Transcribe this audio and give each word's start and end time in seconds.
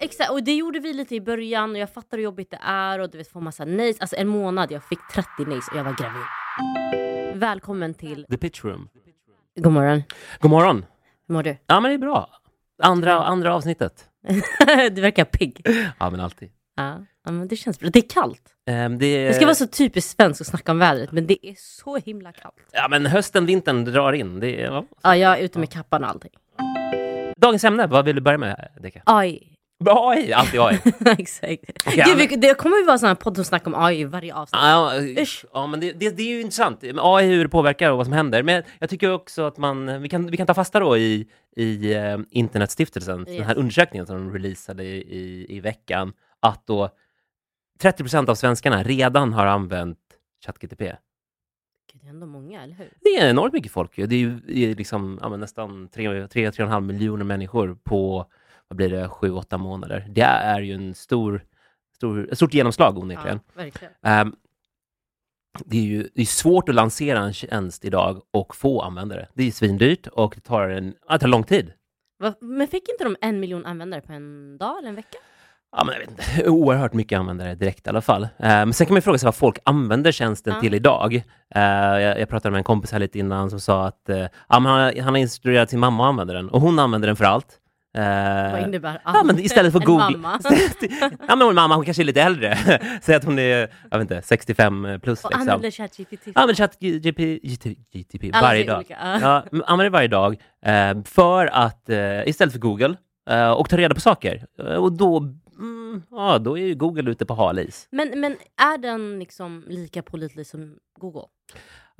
exakt. 0.00 0.30
Och 0.30 0.42
det 0.42 0.54
gjorde 0.54 0.80
vi 0.80 0.92
lite 0.92 1.14
i 1.14 1.20
början 1.20 1.70
och 1.70 1.78
jag 1.78 1.90
fattar 1.90 2.16
hur 2.16 2.24
jobbigt 2.24 2.50
det 2.50 2.60
är 2.62 2.98
och 2.98 3.10
du 3.10 3.18
vet 3.18 3.28
få 3.28 3.40
massa 3.40 3.64
nejs. 3.64 4.00
Alltså 4.00 4.16
en 4.16 4.28
månad, 4.28 4.72
jag 4.72 4.84
fick 4.84 4.98
30 5.12 5.28
nejs 5.46 5.68
och 5.68 5.76
jag 5.76 5.84
var 5.84 5.96
gravid. 5.98 7.40
Välkommen 7.40 7.94
till... 7.94 8.26
The 8.30 8.38
Pitch 8.38 8.64
Room. 8.64 8.88
God 9.56 9.72
morgon. 9.72 10.02
God 10.40 10.50
morgon! 10.50 10.84
Hur 11.28 11.34
mår 11.34 11.42
du? 11.42 11.56
Ja, 11.66 11.80
men 11.80 11.90
det 11.90 11.94
är 11.94 11.98
bra. 11.98 12.30
Andra, 12.82 13.24
andra 13.24 13.54
avsnittet. 13.54 14.04
du 14.90 15.00
verkar 15.00 15.24
pigg. 15.24 15.66
Ja, 15.98 16.10
men 16.10 16.20
alltid. 16.20 16.50
Ja, 16.76 17.04
ja, 17.24 17.32
men 17.32 17.48
det 17.48 17.56
känns 17.56 17.78
bra. 17.78 17.90
Det 17.90 17.98
är 17.98 18.08
kallt. 18.08 18.42
Ehm, 18.66 18.98
det, 18.98 19.26
Det 19.28 19.34
ska 19.34 19.44
vara 19.44 19.54
så 19.54 19.66
typiskt 19.66 20.16
svenskt 20.16 20.40
att 20.40 20.46
snacka 20.46 20.72
om 20.72 20.78
vädret, 20.78 21.12
men 21.12 21.26
det 21.26 21.46
är 21.46 21.54
så 21.58 21.96
himla 21.96 22.32
kallt. 22.32 22.54
Ja, 22.72 22.86
men 22.90 23.06
hösten, 23.06 23.46
vintern 23.46 23.84
drar 23.84 24.12
in. 24.12 24.40
Det 24.40 24.62
är, 24.62 24.64
ja. 24.64 24.84
Ja, 25.02 25.16
jag 25.16 25.38
är 25.38 25.42
ute 25.42 25.58
med 25.58 25.70
kappan 25.70 26.04
och 26.04 26.10
allting. 26.10 26.32
Dagens 27.36 27.64
ämne, 27.64 27.86
vad 27.86 28.04
vill 28.04 28.16
du 28.16 28.22
börja 28.22 28.38
med, 28.38 28.68
Deka? 28.80 29.02
AI. 29.06 29.49
AI, 29.86 30.32
alltid 30.32 30.60
AI. 30.60 30.78
Exakt. 31.18 31.62
Okej, 31.86 32.04
Gud, 32.06 32.16
vi, 32.30 32.36
det 32.36 32.54
kommer 32.54 32.76
ju 32.76 32.84
vara 32.84 32.96
här 32.96 33.14
podd 33.14 33.36
som 33.36 33.44
snackar 33.44 33.66
om 33.66 33.74
AI 33.84 34.00
i 34.00 34.04
varje 34.04 34.34
avsnitt. 34.34 34.60
Ja, 34.62 34.92
ja 35.52 35.66
men 35.66 35.80
det, 35.80 35.92
det, 35.92 36.10
det 36.10 36.22
är 36.22 36.26
ju 36.26 36.40
intressant. 36.40 36.84
AI, 36.96 37.26
hur 37.26 37.44
det 37.44 37.48
påverkar 37.48 37.90
och 37.90 37.96
vad 37.96 38.06
som 38.06 38.12
händer. 38.12 38.42
Men 38.42 38.62
jag 38.78 38.90
tycker 38.90 39.12
också 39.12 39.42
att 39.42 39.56
man, 39.58 40.02
vi 40.02 40.08
kan, 40.08 40.26
vi 40.30 40.36
kan 40.36 40.46
ta 40.46 40.54
fasta 40.54 40.80
då 40.80 40.96
i, 40.96 41.28
i 41.56 41.94
eh, 41.94 42.18
Internetstiftelsen, 42.30 43.24
den 43.24 43.42
här 43.42 43.50
Yes. 43.50 43.58
undersökningen 43.58 44.06
som 44.06 44.16
de 44.16 44.32
releasade 44.32 44.84
i, 44.84 44.96
i, 44.96 45.46
i 45.56 45.60
veckan, 45.60 46.12
att 46.40 46.66
då 46.66 46.90
30% 47.82 48.30
av 48.30 48.34
svenskarna 48.34 48.82
redan 48.82 49.32
har 49.32 49.46
använt 49.46 49.98
ChatGTP. 50.46 50.84
Gud, 51.92 52.00
det 52.02 52.06
är 52.06 52.10
ändå 52.10 52.26
många, 52.26 52.62
eller 52.62 52.74
hur? 52.74 52.92
Det 53.00 53.08
är 53.08 53.30
enormt 53.30 53.52
mycket 53.52 53.72
folk. 53.72 53.96
Det 53.96 54.02
är 54.14 54.18
ju 54.18 54.30
det 54.30 54.70
är 54.70 54.74
liksom, 54.74 55.18
ja, 55.22 55.36
nästan 55.36 55.88
3-3,5 55.88 56.80
miljoner 56.80 57.24
människor 57.24 57.78
på 57.84 58.26
vad 58.70 58.76
blir 58.76 58.88
det, 58.90 59.06
7-8 59.08 59.58
månader. 59.58 60.06
Det 60.08 60.20
är 60.22 60.60
ju 60.60 60.74
en 60.74 60.94
stor, 60.94 61.44
stor, 61.96 62.28
ett 62.32 62.36
stort 62.38 62.54
genomslag 62.54 62.98
onekligen. 62.98 63.40
Ja, 63.56 63.62
verkligen. 63.62 63.92
Ehm, 64.02 64.34
det 65.64 65.76
är 65.76 65.82
ju 65.82 66.08
det 66.14 66.20
är 66.22 66.26
svårt 66.26 66.68
att 66.68 66.74
lansera 66.74 67.18
en 67.18 67.32
tjänst 67.32 67.84
idag 67.84 68.22
och 68.30 68.56
få 68.56 68.82
användare. 68.82 69.28
Det 69.34 69.42
är 69.42 69.50
svindyrt 69.50 70.06
och 70.06 70.32
det 70.34 70.40
tar, 70.40 70.68
en, 70.68 70.94
det 71.10 71.18
tar 71.18 71.28
lång 71.28 71.44
tid. 71.44 71.72
Va, 72.18 72.34
men 72.40 72.68
fick 72.68 72.88
inte 72.88 73.04
de 73.04 73.16
en 73.20 73.40
miljon 73.40 73.66
användare 73.66 74.00
på 74.00 74.12
en 74.12 74.58
dag 74.58 74.78
eller 74.78 74.88
en 74.88 74.94
vecka? 74.94 75.18
Ja, 75.76 75.84
men 75.84 75.94
jag 75.94 76.00
vet 76.00 76.10
inte, 76.10 76.48
oerhört 76.50 76.92
mycket 76.92 77.18
användare 77.18 77.54
direkt 77.54 77.86
i 77.86 77.90
alla 77.90 78.00
fall. 78.00 78.22
Ehm, 78.22 78.68
Men 78.68 78.72
sen 78.72 78.86
kan 78.86 78.94
man 78.94 79.02
fråga 79.02 79.18
sig 79.18 79.26
vad 79.26 79.34
folk 79.34 79.58
använder 79.64 80.12
tjänsten 80.12 80.54
Ja. 80.54 80.60
till 80.60 80.74
idag. 80.74 81.14
Eh, 81.54 81.62
jag, 81.62 82.20
jag 82.20 82.28
pratade 82.28 82.50
med 82.50 82.58
en 82.58 82.64
kompis 82.64 82.92
här 82.92 82.98
lite 82.98 83.18
innan 83.18 83.50
som 83.50 83.60
sa 83.60 83.86
att 83.86 84.08
eh, 84.08 84.26
han, 84.48 84.64
han 84.66 84.94
har 85.14 85.16
instruerat 85.16 85.70
sin 85.70 85.80
mamma 85.80 86.04
att 86.04 86.08
använda 86.08 86.34
den 86.34 86.48
och 86.50 86.60
hon 86.60 86.78
använder 86.78 87.06
den 87.08 87.16
för 87.16 87.24
allt. 87.24 87.59
Eh, 87.98 88.52
Vad 88.52 88.62
innebär 88.62 89.00
Ja, 89.04 89.22
men 89.24 89.38
istället 89.38 89.72
för 89.72 89.80
en 89.80 89.84
Google. 89.86 90.16
mamma? 90.16 90.40
ja, 91.28 91.36
men 91.36 91.40
hon 91.46 91.54
mamma, 91.54 91.74
hon 91.74 91.84
kanske 91.84 92.02
är 92.02 92.04
lite 92.04 92.22
äldre. 92.22 92.58
Säg 93.02 93.14
att 93.14 93.24
hon 93.24 93.38
är, 93.38 93.68
jag 93.90 93.98
vet 93.98 94.10
inte, 94.10 94.22
65 94.22 95.00
plus 95.02 95.24
Och 95.24 95.30
liksom. 95.30 95.40
använder 95.40 95.70
ChatGPT? 96.54 97.42
GTP 97.92 98.30
Alla 98.32 98.46
varje 98.46 98.64
dag. 98.64 98.76
olika, 98.76 98.96
ja. 99.02 99.18
Ja, 99.20 99.44
men 99.50 99.62
använder 99.64 99.90
varje 99.90 100.08
dag 100.08 100.36
eh, 100.66 101.02
för 101.04 101.46
att, 101.46 101.88
eh, 101.90 102.28
istället 102.28 102.52
för 102.52 102.60
Google, 102.60 102.96
eh, 103.30 103.50
och 103.50 103.68
ta 103.68 103.76
reda 103.76 103.94
på 103.94 104.00
saker. 104.00 104.46
Eh, 104.58 104.74
och 104.74 104.92
då, 104.92 105.18
mm, 105.58 106.02
ja, 106.10 106.38
då 106.38 106.58
är 106.58 106.66
ju 106.66 106.74
Google 106.74 107.10
ute 107.10 107.26
på 107.26 107.34
hal 107.34 107.58
is. 107.58 107.88
Men, 107.90 108.20
men 108.20 108.32
är 108.62 108.78
den 108.78 109.18
liksom 109.18 109.64
lika 109.68 110.02
pålitlig 110.02 110.46
som 110.46 110.76
Google? 111.00 111.22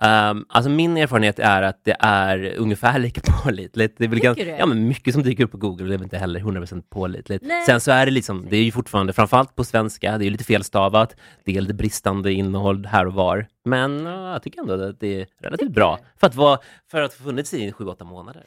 Um, 0.02 0.46
alltså 0.48 0.70
min 0.70 0.96
erfarenhet 0.96 1.38
är 1.38 1.62
att 1.62 1.84
det 1.84 1.96
är 2.00 2.54
ungefär 2.58 2.98
lika 2.98 3.20
pålitligt. 3.20 3.98
Det 3.98 4.04
är 4.04 4.08
väl 4.08 4.20
ganska, 4.20 4.58
ja, 4.58 4.66
men 4.66 4.88
mycket 4.88 5.14
som 5.14 5.22
dyker 5.22 5.44
upp 5.44 5.50
på 5.50 5.58
Google 5.58 5.88
det 5.88 5.94
är 5.94 5.98
väl 5.98 6.02
inte 6.02 6.18
heller 6.18 6.40
100% 6.40 6.82
pålitligt. 6.90 7.44
Nej. 7.46 7.66
Sen 7.66 7.80
så 7.80 7.90
är 7.90 8.06
det 8.06 8.12
liksom, 8.12 8.46
det 8.50 8.56
är 8.56 8.62
ju 8.62 8.72
fortfarande, 8.72 9.12
framförallt 9.12 9.56
på 9.56 9.64
svenska, 9.64 10.18
det 10.18 10.26
är 10.26 10.30
lite 10.30 10.44
felstavat, 10.44 11.16
det 11.44 11.56
är 11.56 11.60
lite 11.60 11.74
bristande 11.74 12.32
innehåll 12.32 12.86
här 12.86 13.06
och 13.06 13.14
var. 13.14 13.46
Men 13.64 14.04
ja, 14.04 14.32
jag 14.32 14.42
tycker 14.42 14.60
ändå 14.60 14.84
att 14.84 15.00
det 15.00 15.20
är 15.20 15.26
relativt 15.42 15.70
bra 15.70 15.98
för 16.20 16.26
att, 16.26 16.34
vara, 16.34 16.58
för 16.90 17.02
att 17.02 17.18
ha 17.18 17.24
funnits 17.24 17.54
i 17.54 17.70
7-8 17.70 18.04
månader. 18.04 18.42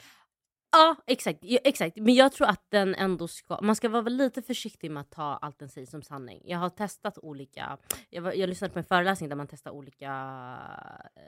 Ja, 0.76 0.96
exakt, 1.08 1.40
ja, 1.42 1.60
exakt. 1.64 1.98
Men 1.98 2.14
jag 2.14 2.32
tror 2.32 2.48
att 2.48 2.66
den 2.70 2.96
ändå 2.96 3.28
ska... 3.28 3.60
Man 3.62 3.76
ska 3.76 3.90
vara 3.90 4.02
lite 4.02 4.42
försiktig 4.42 4.92
med 4.92 5.02
att 5.02 5.12
ta 5.12 5.40
allt 5.42 5.60
den 5.60 5.70
säger 5.70 5.88
som 5.88 6.02
sanning. 6.02 6.42
Jag 6.46 6.58
har 6.58 6.70
testat 6.70 7.18
olika... 7.18 7.78
Jag, 8.10 8.22
var, 8.22 8.34
jag 8.34 8.50
lyssnade 8.50 8.74
på 8.74 8.80
en 8.80 8.86
föreläsning 8.86 9.30
där 9.30 9.36
man 9.36 9.48
testar 9.48 9.72
olika 9.72 10.08
eh, 11.16 11.22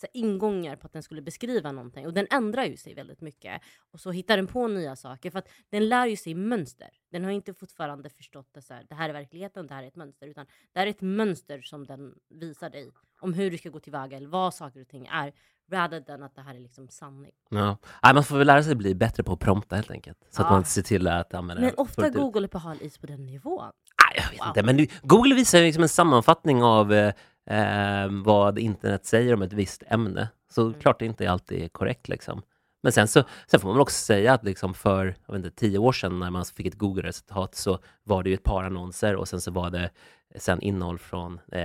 så 0.00 0.06
ingångar 0.12 0.76
på 0.76 0.86
att 0.86 0.92
den 0.92 1.02
skulle 1.02 1.22
beskriva 1.22 1.72
någonting. 1.72 2.06
Och 2.06 2.12
den 2.14 2.26
ändrar 2.30 2.64
ju 2.64 2.76
sig 2.76 2.94
väldigt 2.94 3.20
mycket. 3.20 3.62
Och 3.92 4.00
så 4.00 4.10
hittar 4.10 4.36
den 4.36 4.46
på 4.46 4.68
nya 4.68 4.96
saker. 4.96 5.30
För 5.30 5.38
att 5.38 5.48
den 5.70 5.88
lär 5.88 6.06
ju 6.06 6.16
sig 6.16 6.34
mönster. 6.34 6.88
Den 7.10 7.24
har 7.24 7.30
inte 7.30 7.54
fortfarande 7.54 8.10
förstått 8.10 8.48
det, 8.54 8.62
så 8.62 8.74
här, 8.74 8.86
det 8.88 8.94
här 8.94 9.08
är 9.08 9.12
verkligheten, 9.12 9.66
det 9.66 9.74
här 9.74 9.82
är 9.82 9.86
ett 9.88 9.96
mönster. 9.96 10.26
Utan 10.26 10.46
det 10.72 10.78
här 10.80 10.86
är 10.86 10.90
ett 10.90 11.00
mönster 11.00 11.60
som 11.60 11.86
den 11.86 12.14
visar 12.28 12.70
dig. 12.70 12.90
Om 13.20 13.34
hur 13.34 13.50
du 13.50 13.58
ska 13.58 13.68
gå 13.68 13.80
tillväga 13.80 14.16
eller 14.16 14.28
vad 14.28 14.54
saker 14.54 14.80
och 14.80 14.88
ting 14.88 15.06
är. 15.06 15.32
Rather 15.70 16.00
than 16.00 16.22
att 16.22 16.34
det 16.34 16.42
här 16.42 16.54
är 16.54 16.60
liksom 16.60 16.88
sanning. 16.88 17.32
Ja. 17.50 17.78
Nej, 18.02 18.14
man 18.14 18.24
får 18.24 18.38
väl 18.38 18.46
lära 18.46 18.62
sig 18.62 18.74
bli 18.74 18.94
bättre 18.94 19.22
på 19.22 19.32
att 19.32 19.40
prompta 19.40 19.76
helt 19.76 19.90
enkelt. 19.90 20.18
Så 20.30 20.42
att 20.42 20.48
Ja. 20.48 20.52
man 20.52 20.64
ser 20.64 20.82
till 20.82 21.08
att 21.08 21.34
använda 21.34 21.60
Men 21.62 21.74
ofta. 21.76 22.08
Google 22.08 22.46
är 22.46 22.48
på 22.48 22.58
hal 22.58 22.76
is 22.80 22.98
på 22.98 23.06
den 23.06 23.26
nivån. 23.26 23.64
Nej, 23.64 24.24
jag 24.24 24.30
vet 24.38 24.46
inte, 24.48 24.62
men 24.62 24.76
nu, 24.76 24.86
Google 25.02 25.34
visar 25.34 25.58
ju 25.58 25.64
liksom 25.64 25.82
en 25.82 25.88
sammanfattning 25.88 26.62
av 26.62 26.92
eh, 26.92 27.14
eh, 27.50 28.08
vad 28.24 28.58
internet 28.58 29.06
säger 29.06 29.34
om 29.34 29.42
ett 29.42 29.52
visst 29.52 29.82
ämne. 29.86 30.28
Så 30.50 30.62
Mm. 30.66 30.74
klart 30.80 30.98
det 30.98 31.04
inte 31.06 31.30
alltid 31.30 31.62
är 31.62 31.68
korrekt. 31.68 32.08
Liksom. 32.08 32.42
Men 32.82 32.92
sen, 32.92 33.08
så, 33.08 33.22
sen 33.46 33.60
får 33.60 33.68
man 33.68 33.80
också 33.80 34.04
säga 34.04 34.32
att 34.32 34.44
liksom 34.44 34.74
för 34.74 35.14
jag 35.26 35.34
vet 35.34 35.44
inte, 35.44 35.56
tio 35.56 35.78
år 35.78 35.92
sedan 35.92 36.18
när 36.18 36.30
man 36.30 36.44
fick 36.44 36.66
ett 36.66 36.74
Google-resultat 36.78 37.54
så 37.54 37.78
var 38.02 38.22
det 38.22 38.30
ju 38.30 38.34
ett 38.34 38.42
par 38.44 38.64
annonser 38.64 39.16
och 39.16 39.28
sen 39.28 39.40
så 39.40 39.50
var 39.50 39.70
det 39.70 39.90
sen 40.36 40.60
innehåll 40.60 40.98
från 40.98 41.40
eh, 41.52 41.62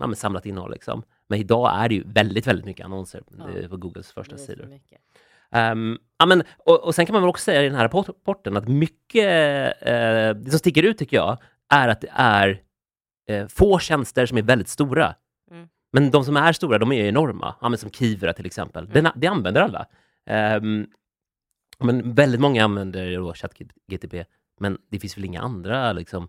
ja, 0.00 0.14
samlat 0.16 0.46
innehåll. 0.46 0.72
Liksom. 0.72 1.02
Men 1.28 1.38
idag 1.38 1.84
är 1.84 1.88
det 1.88 1.94
ju 1.94 2.02
väldigt, 2.06 2.46
väldigt 2.46 2.64
mycket 2.66 2.84
annonser 2.84 3.22
Ja. 3.38 3.58
eh, 3.58 3.68
på 3.68 3.76
Googles 3.76 4.12
första 4.12 4.36
sidor. 4.36 4.68
Um, 5.72 5.98
ja, 6.18 6.26
men, 6.26 6.42
och, 6.58 6.84
och 6.84 6.94
sen 6.94 7.06
kan 7.06 7.12
man 7.12 7.22
väl 7.22 7.28
också 7.28 7.44
säga 7.44 7.62
i 7.62 7.64
den 7.68 7.74
här 7.74 7.88
rapporten 7.88 8.56
att 8.56 8.68
mycket, 8.68 9.24
eh, 9.82 10.30
det 10.34 10.50
som 10.50 10.58
sticker 10.58 10.82
ut 10.82 10.98
tycker 10.98 11.16
jag, 11.16 11.38
är 11.68 11.88
att 11.88 12.00
det 12.00 12.10
är 12.12 12.62
eh, 13.26 13.46
få 13.46 13.78
tjänster 13.78 14.26
som 14.26 14.38
är 14.38 14.42
väldigt 14.42 14.68
stora. 14.68 15.14
Mm. 15.50 15.68
Men 15.92 16.10
de 16.10 16.24
som 16.24 16.36
är 16.36 16.52
stora, 16.52 16.78
de 16.78 16.92
är 16.92 17.08
enorma. 17.08 17.54
Ja, 17.60 17.76
som 17.76 17.90
Kivra 17.90 18.32
till 18.32 18.46
exempel. 18.46 18.88
Den, 18.88 19.08
det 19.16 19.26
använder 19.26 19.60
alla. 19.60 19.86
Ehm, 20.26 20.86
men 21.78 22.14
väldigt 22.14 22.40
många 22.40 22.64
använder 22.64 23.34
ChatGTP, 23.34 24.24
men 24.60 24.78
det 24.90 24.98
finns 24.98 25.16
väl 25.16 25.24
inga 25.24 25.40
andra 25.40 25.92
liksom, 25.92 26.28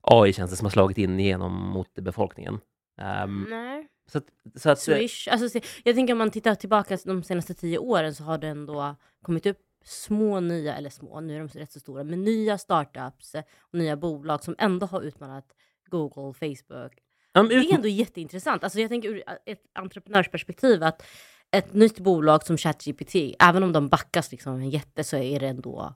AI-tjänster 0.00 0.56
som 0.56 0.64
har 0.64 0.70
slagit 0.70 0.98
in 0.98 1.20
igenom 1.20 1.52
mot 1.52 1.94
befolkningen. 1.94 2.60
Ehm, 3.00 3.46
Nej. 3.50 3.88
så 4.06 4.18
att, 4.18 4.24
så 4.56 4.70
att, 4.70 4.78
Swish. 4.78 5.28
Alltså, 5.30 5.60
jag 5.84 5.94
tänker 5.94 6.14
om 6.14 6.18
man 6.18 6.30
tittar 6.30 6.54
tillbaka 6.54 6.98
de 7.04 7.22
senaste 7.22 7.54
tio 7.54 7.78
åren 7.78 8.14
så 8.14 8.24
har 8.24 8.38
det 8.38 8.48
ändå 8.48 8.96
kommit 9.22 9.46
upp 9.46 9.58
små 9.84 10.40
nya, 10.40 10.76
eller 10.76 10.90
små, 10.90 11.20
nu 11.20 11.34
är 11.34 11.38
de 11.38 11.48
rätt 11.48 11.72
så 11.72 11.80
stora, 11.80 12.04
men 12.04 12.24
nya 12.24 12.58
startups 12.58 13.34
eh, 13.34 13.44
och 13.60 13.78
nya 13.78 13.96
bolag 13.96 14.44
som 14.44 14.54
ändå 14.58 14.86
har 14.86 15.02
utmanat 15.02 15.54
Google, 15.92 16.32
Facebook. 16.34 16.92
men 17.34 17.48
Det 17.48 17.54
är 17.54 17.74
ändå 17.74 17.88
jätteintressant. 17.88 18.64
Alltså 18.64 18.80
jag 18.80 18.90
tänker 18.90 19.08
ur 19.08 19.22
ett 19.46 19.62
entreprenörsperspektiv 19.74 20.82
att 20.82 21.02
ett 21.50 21.74
nytt 21.74 21.98
bolag 22.00 22.42
som 22.46 22.56
ChatGPT, 22.56 23.14
även 23.38 23.62
om 23.62 23.72
de 23.72 23.88
backas 23.88 24.32
liksom 24.32 24.54
en 24.54 24.70
jätte 24.70 25.04
så 25.04 25.16
är 25.16 25.40
det 25.40 25.46
ändå 25.48 25.94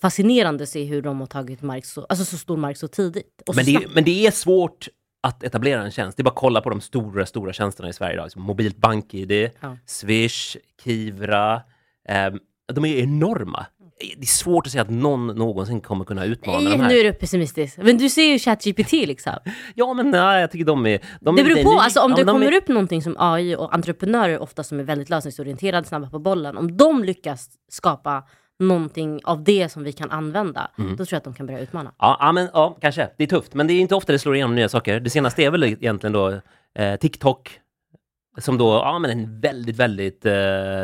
fascinerande 0.00 0.62
att 0.62 0.68
se 0.70 0.84
hur 0.84 1.02
de 1.02 1.20
har 1.20 1.26
tagit 1.26 1.62
mark 1.62 1.84
så, 1.84 2.04
alltså 2.08 2.24
så 2.24 2.38
stor 2.38 2.56
mark 2.56 2.76
så 2.76 2.88
tidigt. 2.88 3.42
Och 3.46 3.56
Men 3.56 3.64
så 3.64 3.70
det, 3.70 3.78
snabbt. 3.78 3.94
men 3.94 4.04
det 4.04 4.26
är 4.26 4.30
svårt 4.30 4.88
att 5.20 5.42
etablera 5.42 5.82
en 5.82 5.90
tjänst. 5.90 6.16
Det 6.16 6.20
är 6.20 6.24
bara 6.24 6.30
att 6.30 6.36
kolla 6.36 6.60
på 6.60 6.70
de 6.70 6.80
stora, 6.80 7.26
stora 7.26 7.52
tjänsterna 7.52 7.88
i 7.88 7.92
Sverige 7.92 8.14
idag. 8.14 8.32
Som 8.32 8.42
mobilt 8.42 8.76
bank-id, 8.76 9.50
Ja. 9.60 9.76
Swish, 9.86 10.56
Kivra. 10.84 11.62
ehm, 12.08 12.38
de 12.72 12.84
är 12.84 12.96
enorma. 13.02 13.66
Det 14.00 14.22
är 14.22 14.26
svårt 14.26 14.66
att 14.66 14.72
säga 14.72 14.82
att 14.82 14.90
någon 14.90 15.26
någonsin 15.26 15.80
kommer 15.80 16.04
kunna 16.04 16.24
utmana 16.24 16.58
Nej, 16.58 16.70
de 16.72 16.80
här. 16.80 16.88
nu 16.88 16.98
är 16.98 17.04
du 17.04 17.12
pessimistisk. 17.12 17.76
Men 17.76 17.98
du 17.98 18.08
ser 18.08 18.22
ju 18.32 18.38
ChatGPT 18.38 18.92
liksom. 18.92 19.32
Ja, 19.74 19.94
men 19.94 20.10
nej, 20.10 20.40
jag 20.40 20.50
tycker 20.50 20.64
de 20.64 20.86
är... 20.86 20.98
De 21.20 21.36
Det 21.36 21.42
är 21.42 21.44
beror 21.44 21.56
lite 21.56 21.64
på, 21.68 21.80
alltså, 21.80 22.00
om 22.00 22.10
ja, 22.10 22.16
det 22.16 22.24
kommer 22.24 22.52
är, 22.52 22.56
upp 22.56 22.68
någonting 22.68 23.02
som 23.02 23.16
AI 23.18 23.56
och 23.56 23.74
entreprenörer 23.74 24.38
ofta 24.38 24.62
som 24.62 24.80
är 24.80 24.84
väldigt 24.84 25.10
lösningsorienterade, 25.10 25.86
snabba 25.88 26.10
på 26.10 26.18
bollen. 26.18 26.56
Om 26.56 26.76
de 26.76 27.04
lyckas 27.04 27.48
skapa 27.70 28.22
någonting 28.58 29.20
av 29.24 29.44
det 29.44 29.68
som 29.68 29.84
vi 29.84 29.92
kan 29.92 30.10
använda, 30.10 30.70
Mm. 30.78 30.90
då 30.96 30.96
tror 31.04 31.08
jag 31.10 31.18
att 31.18 31.24
de 31.24 31.34
kan 31.34 31.46
börja 31.46 31.60
utmana. 31.60 31.92
Ja, 31.98 32.16
ja, 32.20 32.32
men, 32.32 32.48
ja, 32.52 32.78
kanske. 32.80 33.10
Det 33.18 33.24
är 33.24 33.28
tufft. 33.28 33.54
Men 33.54 33.66
det 33.66 33.72
är 33.74 33.80
inte 33.80 33.94
ofta 33.94 34.12
det 34.12 34.18
slår 34.18 34.34
igenom 34.34 34.54
nya 34.54 34.68
saker. 34.68 35.00
Det 35.00 35.10
senaste 35.10 35.42
är 35.44 35.50
väl 35.50 35.64
egentligen 35.64 36.12
då 36.12 36.40
eh, 36.78 36.96
TikTok. 37.00 37.60
Som 38.38 38.58
då, 38.58 38.66
ja 38.74 38.98
men 38.98 39.10
en 39.10 39.40
väldigt, 39.40 39.76
väldigt 39.76 40.26
eh, 40.26 40.32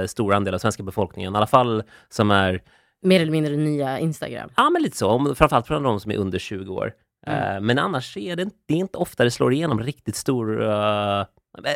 stor 0.07 0.35
andel 0.35 0.55
av 0.55 0.59
svenska 0.59 0.83
befolkningen. 0.83 1.35
I 1.35 1.37
alla 1.37 1.47
fall 1.47 1.83
som 2.09 2.31
är 2.31 2.61
Mer 3.03 3.21
eller 3.21 3.33
mindre 3.33 3.57
nya 3.57 3.99
Instagram. 3.99 4.51
Ja, 4.57 4.71
men 4.71 4.83
lite 4.83 4.97
så. 4.97 5.09
Om- 5.11 5.35
Framförallt 5.35 5.67
för 5.67 5.81
de 5.81 6.01
som 6.01 6.11
är 6.11 6.17
under 6.17 6.39
20 6.39 6.75
år. 6.75 6.93
Mm. 7.27 7.55
Eh, 7.57 7.61
men 7.61 7.79
annars 7.79 8.17
är 8.17 8.37
det, 8.37 8.43
inte- 8.43 8.57
det 8.67 8.75
är 8.75 8.79
inte 8.79 8.99
ofta 8.99 9.25
det 9.25 9.31
slår 9.31 9.53
igenom 9.53 9.81
riktigt 9.81 10.17
stora... 10.17 11.21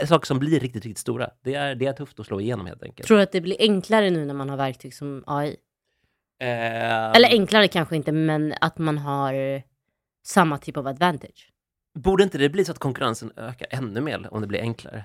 eh, 0.00 0.06
saker 0.06 0.26
som 0.26 0.38
blir 0.38 0.60
riktigt, 0.60 0.84
riktigt 0.84 0.98
stora. 0.98 1.30
Det 1.44 1.54
är, 1.54 1.74
det 1.74 1.86
är 1.86 1.92
tufft 1.92 2.20
att 2.20 2.26
slå 2.26 2.40
igenom 2.40 2.66
helt 2.66 2.82
enkelt. 2.82 3.06
Tror 3.06 3.16
du 3.16 3.22
att 3.22 3.32
det 3.32 3.40
blir 3.40 3.56
enklare 3.60 4.10
nu 4.10 4.24
när 4.24 4.34
man 4.34 4.50
har 4.50 4.56
verktyg 4.56 4.94
som 4.94 5.24
AI? 5.26 5.56
Eh, 6.42 7.10
Eller 7.10 7.28
enklare 7.28 7.68
kanske 7.68 7.96
inte, 7.96 8.12
men 8.12 8.54
att 8.60 8.78
man 8.78 8.98
har 8.98 9.62
samma 10.26 10.58
typ 10.58 10.76
av 10.76 10.86
advantage. 10.86 11.50
Borde 11.98 12.22
inte 12.24 12.38
det 12.38 12.48
bli 12.48 12.64
så 12.64 12.72
att 12.72 12.78
konkurrensen 12.78 13.32
ökar 13.36 13.66
ännu 13.70 14.00
mer 14.00 14.34
om 14.34 14.40
det 14.40 14.46
blir 14.46 14.60
enklare? 14.60 15.04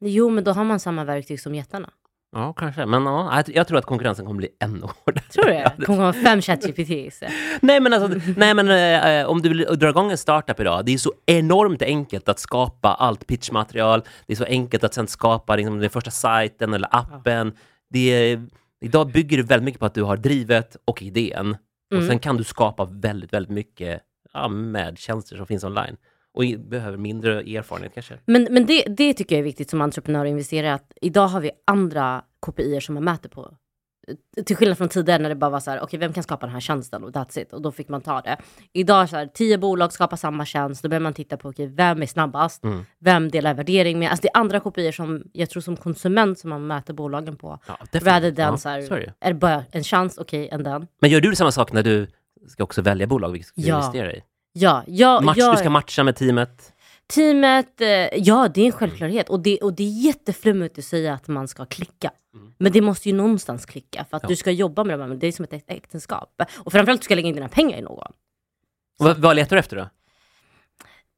Jo, 0.00 0.30
men 0.30 0.44
då 0.44 0.50
har 0.52 0.64
man 0.64 0.80
samma 0.80 1.04
verktyg 1.04 1.40
som 1.40 1.54
jättarna. 1.54 1.90
Ja, 2.32 2.52
kanske. 2.52 2.86
Men 2.86 3.06
ja, 3.06 3.42
jag- 3.46 3.68
tror 3.68 3.78
att 3.78 3.84
konkurrensen 3.86 4.26
kommer 4.26 4.38
bli 4.38 4.48
ännu 4.60 4.80
hårdare. 4.80 5.24
Tror 5.24 5.44
du 5.44 5.52
Ja, 5.54 5.72
det? 5.76 5.84
kommer 5.84 5.98
vara 5.98 6.12
fem 6.12 6.42
ChatGPTs. 6.42 7.22
Nej 7.60 7.80
men, 7.80 7.92
alltså, 7.92 8.20
nej, 8.36 8.54
men 8.54 8.68
eh, 9.20 9.26
om 9.26 9.42
du 9.42 9.48
vill 9.48 9.78
dra 9.78 9.88
igång 9.88 10.10
en 10.10 10.18
startup 10.18 10.60
idag, 10.60 10.84
det 10.84 10.94
är 10.94 10.98
så 10.98 11.12
enormt 11.26 11.82
enkelt 11.82 12.28
att 12.28 12.38
skapa 12.38 12.88
allt 12.94 13.26
pitchmaterial. 13.26 14.02
Det 14.26 14.32
är 14.32 14.36
så 14.36 14.44
enkelt 14.44 14.84
att 14.84 14.94
sen 14.94 15.06
skapa 15.06 15.56
liksom, 15.56 15.78
den 15.78 15.90
första 15.90 16.10
sajten 16.10 16.74
eller 16.74 16.88
appen. 16.96 17.52
Det 17.90 17.98
är, 18.32 18.46
idag 18.80 19.12
bygger 19.12 19.36
det 19.36 19.42
väldigt 19.42 19.64
mycket 19.64 19.80
på 19.80 19.86
att 19.86 19.94
du 19.94 20.02
har 20.02 20.16
drivet 20.16 20.76
och 20.84 21.02
idén. 21.02 21.56
Och 21.90 21.96
Mm. 21.96 22.08
sen 22.08 22.18
kan 22.18 22.36
du 22.36 22.44
skapa 22.44 22.84
väldigt, 22.84 23.32
väldigt 23.32 23.52
mycket 23.52 24.00
ja, 24.32 24.48
med 24.48 24.98
tjänster 24.98 25.36
som 25.36 25.46
finns 25.46 25.64
online. 25.64 25.96
Och 26.38 26.60
behöver 26.60 26.96
mindre 26.96 27.40
erfarenhet 27.40 27.94
kanske. 27.94 28.14
Men, 28.26 28.48
men 28.50 28.66
det, 28.66 28.82
det 28.88 29.14
tycker 29.14 29.34
jag 29.34 29.40
är 29.40 29.44
viktigt 29.44 29.70
som 29.70 29.80
entreprenör 29.80 30.20
och 30.20 30.30
investerare, 30.30 30.74
att 30.74 30.92
idag 31.00 31.28
har 31.28 31.40
vi 31.40 31.50
andra 31.66 32.22
KPI 32.46 32.80
som 32.80 32.94
man 32.94 33.04
mäter 33.04 33.28
på. 33.28 33.54
Till 34.46 34.56
skillnad 34.56 34.78
från 34.78 34.88
tidigare 34.88 35.22
när 35.22 35.28
det 35.28 35.34
bara 35.34 35.50
var 35.50 35.60
så 35.60 35.70
här, 35.70 35.80
okej 35.80 35.98
vem 35.98 36.12
kan 36.12 36.22
skapa 36.22 36.46
den 36.46 36.52
här 36.52 36.60
tjänsten 36.60 37.04
och 37.04 37.10
that's 37.10 37.38
it, 37.40 37.52
och 37.52 37.62
då 37.62 37.72
fick 37.72 37.88
man 37.88 38.00
ta 38.00 38.20
det. 38.20 38.36
Idag 38.72 39.08
så 39.08 39.16
här, 39.16 39.26
tio 39.26 39.58
bolag 39.58 39.92
skapar 39.92 40.16
samma 40.16 40.44
tjänst, 40.46 40.82
då 40.82 40.88
börjar 40.88 41.00
man 41.00 41.14
titta 41.14 41.36
på, 41.36 41.48
okej 41.48 41.66
vem 41.66 42.02
är 42.02 42.06
snabbast? 42.06 42.64
Mm. 42.64 42.84
Vem 42.98 43.30
delar 43.30 43.54
värdering 43.54 43.98
med? 43.98 44.10
Alltså 44.10 44.22
det 44.22 44.28
är 44.34 44.40
andra 44.40 44.60
KPI 44.60 44.92
som 44.92 45.22
jag 45.32 45.50
tror 45.50 45.60
som 45.60 45.76
konsument 45.76 46.38
som 46.38 46.50
man 46.50 46.66
mäter 46.66 46.94
bolagen 46.94 47.36
på. 47.36 47.58
Ja, 47.66 47.78
Rather 47.92 48.30
than 48.32 48.50
ja, 48.52 48.56
så 48.56 48.68
här, 48.68 48.82
så 48.82 48.94
är 48.94 49.12
det. 49.20 49.34
bara 49.34 49.64
en 49.70 49.84
chans, 49.84 50.18
okej, 50.18 50.48
en 50.52 50.62
den. 50.62 50.86
Men 51.00 51.10
gör 51.10 51.20
du 51.20 51.36
samma 51.36 51.52
sak 51.52 51.72
när 51.72 51.82
du 51.82 52.06
ska 52.48 52.64
också 52.64 52.82
välja 52.82 53.06
bolag 53.06 53.30
vilket 53.32 53.48
ska 53.48 53.60
du 53.60 53.66
Ja. 53.68 53.76
investera 53.76 54.12
i? 54.12 54.22
Ja, 54.52 54.84
ja, 54.86 55.20
Match, 55.20 55.38
ja. 55.38 55.50
Du 55.50 55.56
ska 55.56 55.70
matcha 55.70 56.02
med 56.02 56.16
teamet. 56.16 56.72
Teamet, 57.14 57.80
eh, 57.80 57.88
ja 58.16 58.48
det 58.54 58.60
är 58.60 58.66
en 58.66 58.72
självklarhet. 58.72 59.28
Och 59.28 59.40
det, 59.40 59.58
och 59.58 59.72
det 59.74 59.82
är 59.82 60.04
jätteflummigt 60.04 60.78
att 60.78 60.84
säga 60.84 61.14
att 61.14 61.28
man 61.28 61.48
ska 61.48 61.64
klicka. 61.64 62.10
Men 62.58 62.72
det 62.72 62.80
måste 62.80 63.08
ju 63.08 63.14
någonstans 63.14 63.66
klicka 63.66 64.04
för 64.10 64.16
att 64.16 64.22
Ja. 64.22 64.28
du 64.28 64.36
ska 64.36 64.50
jobba 64.50 64.84
med 64.84 64.98
det. 64.98 65.16
Det 65.16 65.26
är 65.26 65.32
som 65.32 65.44
ett 65.44 65.52
äktenskap. 65.66 66.42
Och 66.58 66.72
framförallt 66.72 67.00
du 67.00 67.04
ska 67.04 67.14
lägga 67.14 67.28
in 67.28 67.34
dina 67.34 67.48
pengar 67.48 67.78
i 67.78 67.82
någon. 67.82 68.12
Vad, 68.98 69.18
vad 69.18 69.36
letar 69.36 69.56
du 69.56 69.60
efter 69.60 69.76
då? 69.76 69.88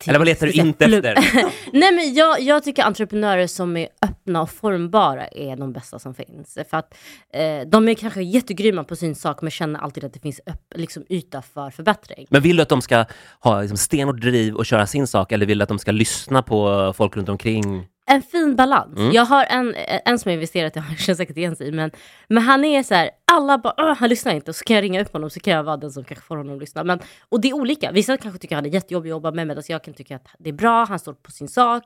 Eller 0.06 0.18
vad 0.18 0.28
letar 0.28 0.46
du 0.46 0.52
Typ, 0.52 0.64
inte 0.64 0.84
efter? 0.84 1.14
Nej 1.72 1.92
men 1.92 2.14
jag, 2.14 2.40
jag 2.40 2.64
tycker 2.64 2.82
entreprenörer 2.82 3.46
som 3.46 3.76
är 3.76 3.88
öppna 4.02 4.42
och 4.42 4.50
formbara 4.50 5.26
är 5.26 5.56
de 5.56 5.72
bästa 5.72 5.98
som 5.98 6.14
finns. 6.14 6.58
För 6.70 6.76
att 6.76 6.94
eh, 7.34 7.68
de 7.68 7.88
är 7.88 7.94
kanske 7.94 8.22
jättegrymma 8.22 8.84
på 8.84 8.96
sin 8.96 9.14
sak 9.14 9.42
men 9.42 9.50
känner 9.50 9.80
alltid 9.80 10.04
att 10.04 10.12
det 10.12 10.20
finns 10.20 10.40
upp, 10.46 10.74
liksom, 10.74 11.04
yta 11.08 11.42
för 11.42 11.70
förbättring. 11.70 12.26
Men 12.30 12.42
vill 12.42 12.56
du 12.56 12.62
att 12.62 12.68
de 12.68 12.82
ska 12.82 13.04
ha 13.40 13.60
liksom, 13.60 13.76
stenhårt 13.76 14.20
driv 14.20 14.54
och 14.54 14.66
köra 14.66 14.86
sin 14.86 15.06
sak 15.06 15.32
eller 15.32 15.46
vill 15.46 15.58
du 15.58 15.62
att 15.62 15.68
de 15.68 15.78
ska 15.78 15.92
lyssna 15.92 16.42
på 16.42 16.92
folk 16.96 17.16
runt 17.16 17.28
omkring? 17.28 17.86
En 18.10 18.22
fin 18.22 18.56
balans. 18.56 18.98
Mm. 18.98 19.12
Jag 19.12 19.24
har 19.24 19.44
en, 19.44 19.74
en 20.04 20.18
som 20.18 20.28
har 20.30 20.34
investerat 20.34 20.76
i, 20.76 20.78
han 20.78 20.96
känner 20.96 21.16
säkert 21.16 21.36
igen 21.36 21.56
sig, 21.56 21.72
men, 21.72 21.90
men 22.28 22.42
han 22.42 22.64
är 22.64 22.82
så 22.82 22.94
här, 22.94 23.10
alla 23.32 23.58
bara 23.58 23.74
"Åh, 23.78 23.94
han 23.94 24.08
lyssnar 24.08 24.34
inte, 24.34 24.50
och 24.50 24.56
så 24.56 24.64
kan 24.64 24.76
jag 24.76 24.82
ringa 24.82 25.00
upp 25.02 25.12
honom 25.12 25.30
så 25.30 25.40
kan 25.40 25.52
jag 25.54 25.62
vara 25.62 25.76
den 25.76 25.90
som 25.90 26.04
kanske 26.04 26.24
får 26.24 26.36
honom 26.36 26.54
att 26.54 26.60
lyssna. 26.60 26.84
Men, 26.84 27.00
och 27.28 27.40
det 27.40 27.48
är 27.48 27.54
olika, 27.54 27.92
vissa 27.92 28.16
kanske 28.16 28.38
tycker 28.40 28.54
han 28.54 28.66
är 28.66 28.70
jättejobbig 28.70 29.08
att 29.10 29.16
jobba 29.16 29.30
med, 29.30 29.46
medan 29.46 29.62
jag 29.68 29.84
kan 29.84 29.94
tycka 29.94 30.16
att 30.16 30.26
det 30.38 30.50
är 30.50 30.54
bra, 30.54 30.84
han 30.84 30.98
står 30.98 31.12
på 31.12 31.30
sin 31.30 31.48
sak. 31.48 31.84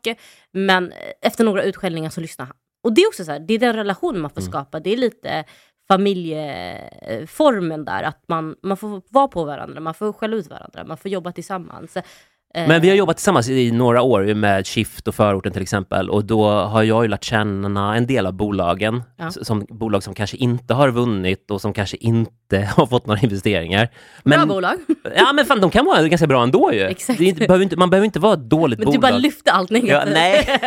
Men 0.53 0.93
eh, 0.93 0.99
efter 1.23 1.44
några 1.44 1.62
utskällningar 1.62 2.11
så 2.11 2.21
lyssnar 2.21 2.47
han. 2.47 2.56
Och 2.85 2.93
det 2.94 3.00
är 3.03 3.06
också 3.09 3.25
så 3.25 3.32
här, 3.32 3.41
det 3.41 3.55
är 3.55 3.59
den 3.59 3.77
relationen 3.77 4.20
man 4.20 4.31
får 4.31 4.41
Mm. 4.41 4.53
skapa, 4.53 4.81
det 4.81 4.93
är 4.93 4.97
lite 4.97 5.44
familjeformen 5.88 7.85
där, 7.85 8.03
att 8.03 8.25
man, 8.29 8.56
man 8.62 8.77
får 8.77 9.03
vara 9.09 9.29
på 9.29 9.44
varandra, 9.44 9.81
man 9.81 9.94
får 9.94 10.12
skälla 10.12 10.37
ut 10.37 10.50
varandra, 10.50 10.85
man 10.85 10.97
får 10.97 11.11
jobba 11.11 11.32
tillsammans. 11.32 11.97
Men 12.55 12.81
vi 12.83 12.89
har 12.89 12.97
jobbat 12.97 13.17
tillsammans 13.17 13.49
i 13.49 13.71
några 13.71 14.03
år 14.03 14.35
med 14.35 14.67
Shift 14.67 15.09
och 15.09 15.15
förorten 15.15 15.53
till 15.53 15.62
exempel 15.62 16.11
och 16.11 16.25
då 16.25 16.49
har 16.51 16.83
jag 16.83 17.05
ju 17.05 17.09
lärt 17.09 17.25
känna 17.25 17.97
en 17.97 18.06
del 18.06 18.27
av 18.27 18.33
bolagen, 18.33 19.03
Ja. 19.17 19.31
som 19.31 19.67
bolag 19.69 20.03
som 20.03 20.15
kanske 20.15 20.37
inte 20.37 20.75
har 20.75 20.89
vunnit 20.91 21.51
och 21.51 21.61
som 21.61 21.73
kanske 21.73 21.97
inte 21.97 22.69
har 22.77 22.87
fått 22.87 23.06
några 23.06 23.21
investeringar. 23.21 23.89
Bra 24.25 24.39
Men, 24.39 24.49
bolag. 24.49 24.75
ja 25.17 25.33
men 25.33 25.45
fan, 25.47 25.61
de 25.61 25.71
kan 25.71 25.85
vara 25.85 26.09
ganska 26.09 26.27
bra 26.27 26.43
ändå 26.43 26.73
ju. 26.73 26.81
Exakt. 26.83 27.21
Inte, 27.21 27.47
behöver 27.47 27.62
inte, 27.62 27.77
man 27.77 27.91
behöver 27.91 28.05
inte 28.05 28.21
vara 28.21 28.35
ett 28.35 28.51
dåligt 28.51 28.79
Men 28.79 28.87
bolag. 28.87 28.97
du 28.97 29.01
bara 29.01 29.19
lyfter 29.19 29.53
allt 29.53 29.71
Ja, 29.71 29.79
negativt. 29.79 30.15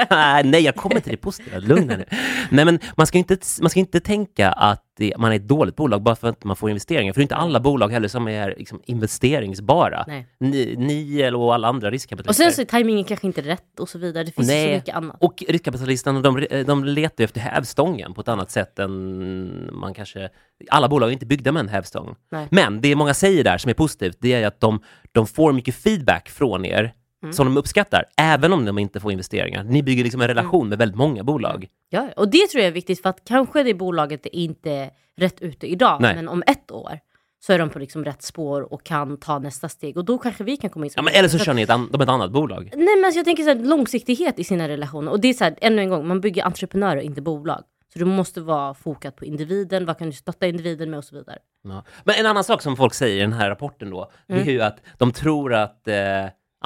nej, 0.10 0.44
nej, 0.44 0.64
jag 0.64 0.76
kommer 0.76 1.00
till 1.00 1.12
det 1.12 1.18
positiva. 1.18 1.58
Lugn 1.58 1.90
här 1.90 1.98
nu. 1.98 2.06
Nej, 2.50 2.66
men 2.66 2.80
man 2.98 3.08
ska 3.08 3.18
inte, 3.18 3.38
man 3.62 3.70
ska 3.70 3.80
inte 3.80 4.00
tänka 4.00 4.52
att 4.52 4.84
det, 4.98 5.14
man 5.18 5.32
är 5.32 5.36
ett 5.36 5.48
dåligt 5.48 5.76
bolag 5.76 6.02
bara 6.02 6.16
för 6.16 6.28
att 6.28 6.44
man 6.44 6.56
får 6.56 6.70
investeringar. 6.70 7.14
För 7.14 7.20
det 7.20 7.22
är 7.22 7.24
inte 7.24 7.36
alla 7.36 7.60
bolag 7.60 7.90
heller 7.90 8.08
som 8.08 8.28
är 8.28 8.56
liksom, 8.58 8.82
investeringsbara. 8.86 10.06
Nej. 10.08 10.28
Ni, 10.40 10.76
ni 10.78 11.32
och 11.34 11.54
alla 11.54 11.68
andra 11.68 11.88
Och 11.88 11.92
riskkapitalister. 11.92 12.44
sen 12.44 12.54
så 12.54 12.62
är 12.62 12.66
tajmingen 12.66 13.04
kanske 13.04 13.28
inte 13.28 13.42
rätt 13.42 13.80
och 13.80 13.90
så 13.90 13.98
vidare. 14.00 14.24
Det 14.24 14.32
finns 14.32 14.48
Nej. 14.48 14.68
så 14.68 14.76
mycket 14.76 14.96
annat. 14.96 15.18
Och 15.20 15.44
riskkapitalisterna, 15.48 16.22
de, 16.22 16.48
de 16.68 16.84
letar 16.84 17.24
efter 17.24 17.42
hävstången 17.42 18.14
på 18.14 18.22
ett 18.22 18.28
annat 18.28 18.52
sätt 18.52 18.80
än 18.80 19.70
man 19.74 19.94
kanske... 19.94 20.30
Alla 20.70 20.90
bolag 20.90 21.10
är 21.10 21.14
inte 21.14 21.26
byggda 21.26 21.52
med 21.52 21.60
en 21.60 21.70
hävstång. 21.70 22.16
Nej. 22.32 22.48
Men 22.52 22.82
det 22.82 22.96
många 22.96 23.14
säger 23.14 23.44
där 23.44 23.58
som 23.58 23.70
är 23.70 23.74
positivt, 23.74 24.18
det 24.20 24.34
är 24.34 24.48
att 24.48 24.60
de, 24.60 24.80
de 25.12 25.28
får 25.28 25.54
mycket 25.54 25.76
feedback 25.76 26.30
från 26.30 26.66
er 26.66 26.94
Mm. 27.24 27.34
som 27.34 27.46
de 27.46 27.58
uppskattar, 27.58 28.06
även 28.18 28.54
om 28.54 28.66
de 28.66 28.78
inte 28.80 29.00
får 29.00 29.12
investeringar. 29.12 29.64
Ni 29.64 29.84
bygger 29.84 30.04
liksom 30.04 30.22
en 30.22 30.28
relation 30.28 30.62
Mm. 30.62 30.70
med 30.70 30.78
väldigt 30.78 30.98
många 30.98 31.24
bolag. 31.24 31.68
Ja, 31.90 32.10
och 32.16 32.30
det 32.30 32.48
tror 32.48 32.62
jag 32.62 32.68
är 32.68 32.72
viktigt 32.72 33.02
för 33.02 33.10
att 33.10 33.22
kanske 33.26 33.64
det 33.64 33.74
bolaget 33.74 34.26
är 34.26 34.36
inte 34.36 34.90
rätt 35.18 35.42
ute 35.42 35.68
idag, 35.72 36.02
Nej. 36.02 36.16
men 36.16 36.28
om 36.30 36.44
ett 36.48 36.72
år 36.72 37.00
så 37.40 37.54
är 37.54 37.60
de 37.60 37.70
på 37.70 37.80
liksom 37.80 38.06
rätt 38.06 38.22
spår 38.22 38.74
och 38.74 38.84
kan 38.84 39.18
ta 39.18 39.40
nästa 39.40 39.70
steg 39.70 39.98
och 39.98 40.06
då 40.06 40.18
kanske 40.18 40.44
vi 40.44 40.58
kan 40.58 40.70
komma 40.70 40.86
in 40.86 40.92
Ja, 40.96 41.02
men 41.02 41.14
eller 41.14 41.30
så 41.30 41.38
kör 41.40 41.54
ni 41.54 41.62
ett, 41.62 41.70
an, 41.70 41.90
de 41.92 42.02
ett 42.02 42.10
annat 42.10 42.32
bolag. 42.32 42.72
Nej 42.76 42.96
men 42.96 43.06
alltså 43.06 43.20
jag 43.20 43.26
tänker 43.26 43.44
så 43.44 43.50
här, 43.50 43.56
långsiktighet 43.56 44.40
i 44.40 44.44
sina 44.44 44.68
relationer 44.68 45.12
och 45.12 45.20
det 45.20 45.28
är 45.28 45.34
så 45.34 45.44
här, 45.44 45.56
ännu 45.62 45.82
en 45.82 45.90
gång, 45.90 46.08
man 46.08 46.22
bygger 46.22 46.44
entreprenörer 46.46 47.02
inte 47.02 47.22
bolag. 47.22 47.64
Så 47.94 48.00
du 48.00 48.06
måste 48.06 48.42
vara 48.42 48.74
fokat 48.74 49.16
på 49.16 49.26
individen, 49.26 49.86
vad 49.86 49.98
kan 49.98 50.08
du 50.08 50.14
stötta 50.14 50.48
individen 50.48 50.90
med 50.90 50.98
och 50.98 51.04
så 51.04 51.16
vidare. 51.16 51.38
Ja. 51.64 51.84
Men 52.04 52.16
en 52.16 52.26
annan 52.26 52.44
sak 52.44 52.62
som 52.62 52.76
folk 52.76 52.94
säger 52.94 53.18
i 53.18 53.20
den 53.20 53.34
här 53.34 53.50
rapporten 53.50 53.90
då, 53.90 54.12
det 54.28 54.34
Mm. 54.34 54.48
är 54.48 54.52
ju 54.52 54.62
att 54.62 54.78
de 54.98 55.12
tror 55.12 55.54
att 55.54 55.88
eh, 55.88 55.96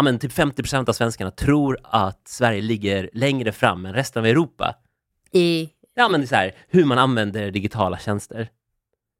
ja, 0.02 0.04
men 0.04 0.20
typ 0.20 0.32
50% 0.32 0.90
av 0.90 0.94
svenskarna 0.94 1.32
tror 1.32 1.80
att 1.84 2.28
Sverige 2.28 2.62
ligger 2.62 3.10
längre 3.14 3.52
fram 3.52 3.86
än 3.86 3.94
resten 3.94 4.20
av 4.20 4.26
Europa. 4.26 4.76
I, 5.32 5.70
Ja, 5.94 6.10
men 6.10 6.22
det 6.22 6.26
är 6.26 6.28
så 6.28 6.36
här, 6.36 6.56
hur 6.68 6.86
man 6.86 6.98
använder 6.98 7.52
digitala 7.52 7.98
tjänster. 7.98 8.50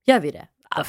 gör 0.06 0.20
vi 0.20 0.32
det? 0.32 0.48
Ah, 0.76 0.84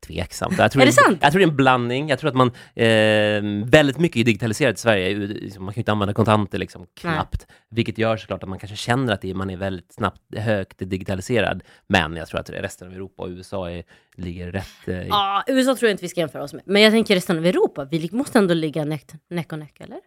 Tveksamt. 0.00 0.58
Jag 0.58 0.72
tror 0.72 0.82
Är 0.82 0.86
det 0.86 0.92
sant? 0.92 1.18
Jag 1.22 1.32
tror 1.32 1.38
det 1.40 1.44
är 1.44 1.48
en 1.48 1.56
blandning. 1.56 2.08
Jag 2.08 2.18
tror 2.18 2.28
att 2.30 2.36
man, 2.36 2.48
eh, 2.74 3.66
väldigt 3.70 3.98
mycket 3.98 4.16
är 4.20 4.24
digitaliserat 4.24 4.76
i 4.76 4.80
Sverige. 4.80 5.14
Liksom, 5.14 5.64
Man 5.64 5.74
kan 5.74 5.78
ju 5.78 5.80
inte 5.80 5.92
använda 5.92 6.14
kontanter 6.14 6.58
liksom, 6.58 6.86
knappt. 7.00 7.46
Vilket 7.70 7.98
gör 7.98 8.16
såklart 8.16 8.42
att 8.42 8.48
man 8.48 8.58
kanske 8.58 8.76
känner 8.76 9.12
att 9.12 9.24
man 9.36 9.50
är 9.50 9.56
väldigt 9.56 9.92
snabbt, 9.92 10.20
högt 10.36 10.78
digitaliserad. 10.78 11.62
Men 11.86 12.16
jag 12.16 12.28
tror 12.28 12.40
att 12.40 12.50
resten 12.50 12.88
av 12.88 12.94
Europa 12.94 13.22
och 13.22 13.28
USA 13.28 13.70
är, 13.70 13.82
ligger 14.16 14.52
rätt. 14.52 14.66
Eh, 14.88 14.94
i- 15.02 15.06
Ja, 15.08 15.44
USA 15.46 15.74
tror 15.76 15.88
jag 15.88 15.94
inte 15.94 16.02
vi 16.04 16.08
ska 16.08 16.20
jämföra 16.20 16.42
oss 16.42 16.52
med. 16.52 16.62
Men 16.66 16.82
jag 16.82 16.92
tänker 16.92 17.14
resten 17.14 17.38
av 17.38 17.46
Europa, 17.46 17.84
vi 17.84 18.08
måste 18.12 18.38
ändå 18.38 18.54
ligga 18.54 18.84
näck, 18.84 19.06
näck 19.30 19.52
och 19.52 19.58
näck, 19.58 19.80
eller? 19.80 19.98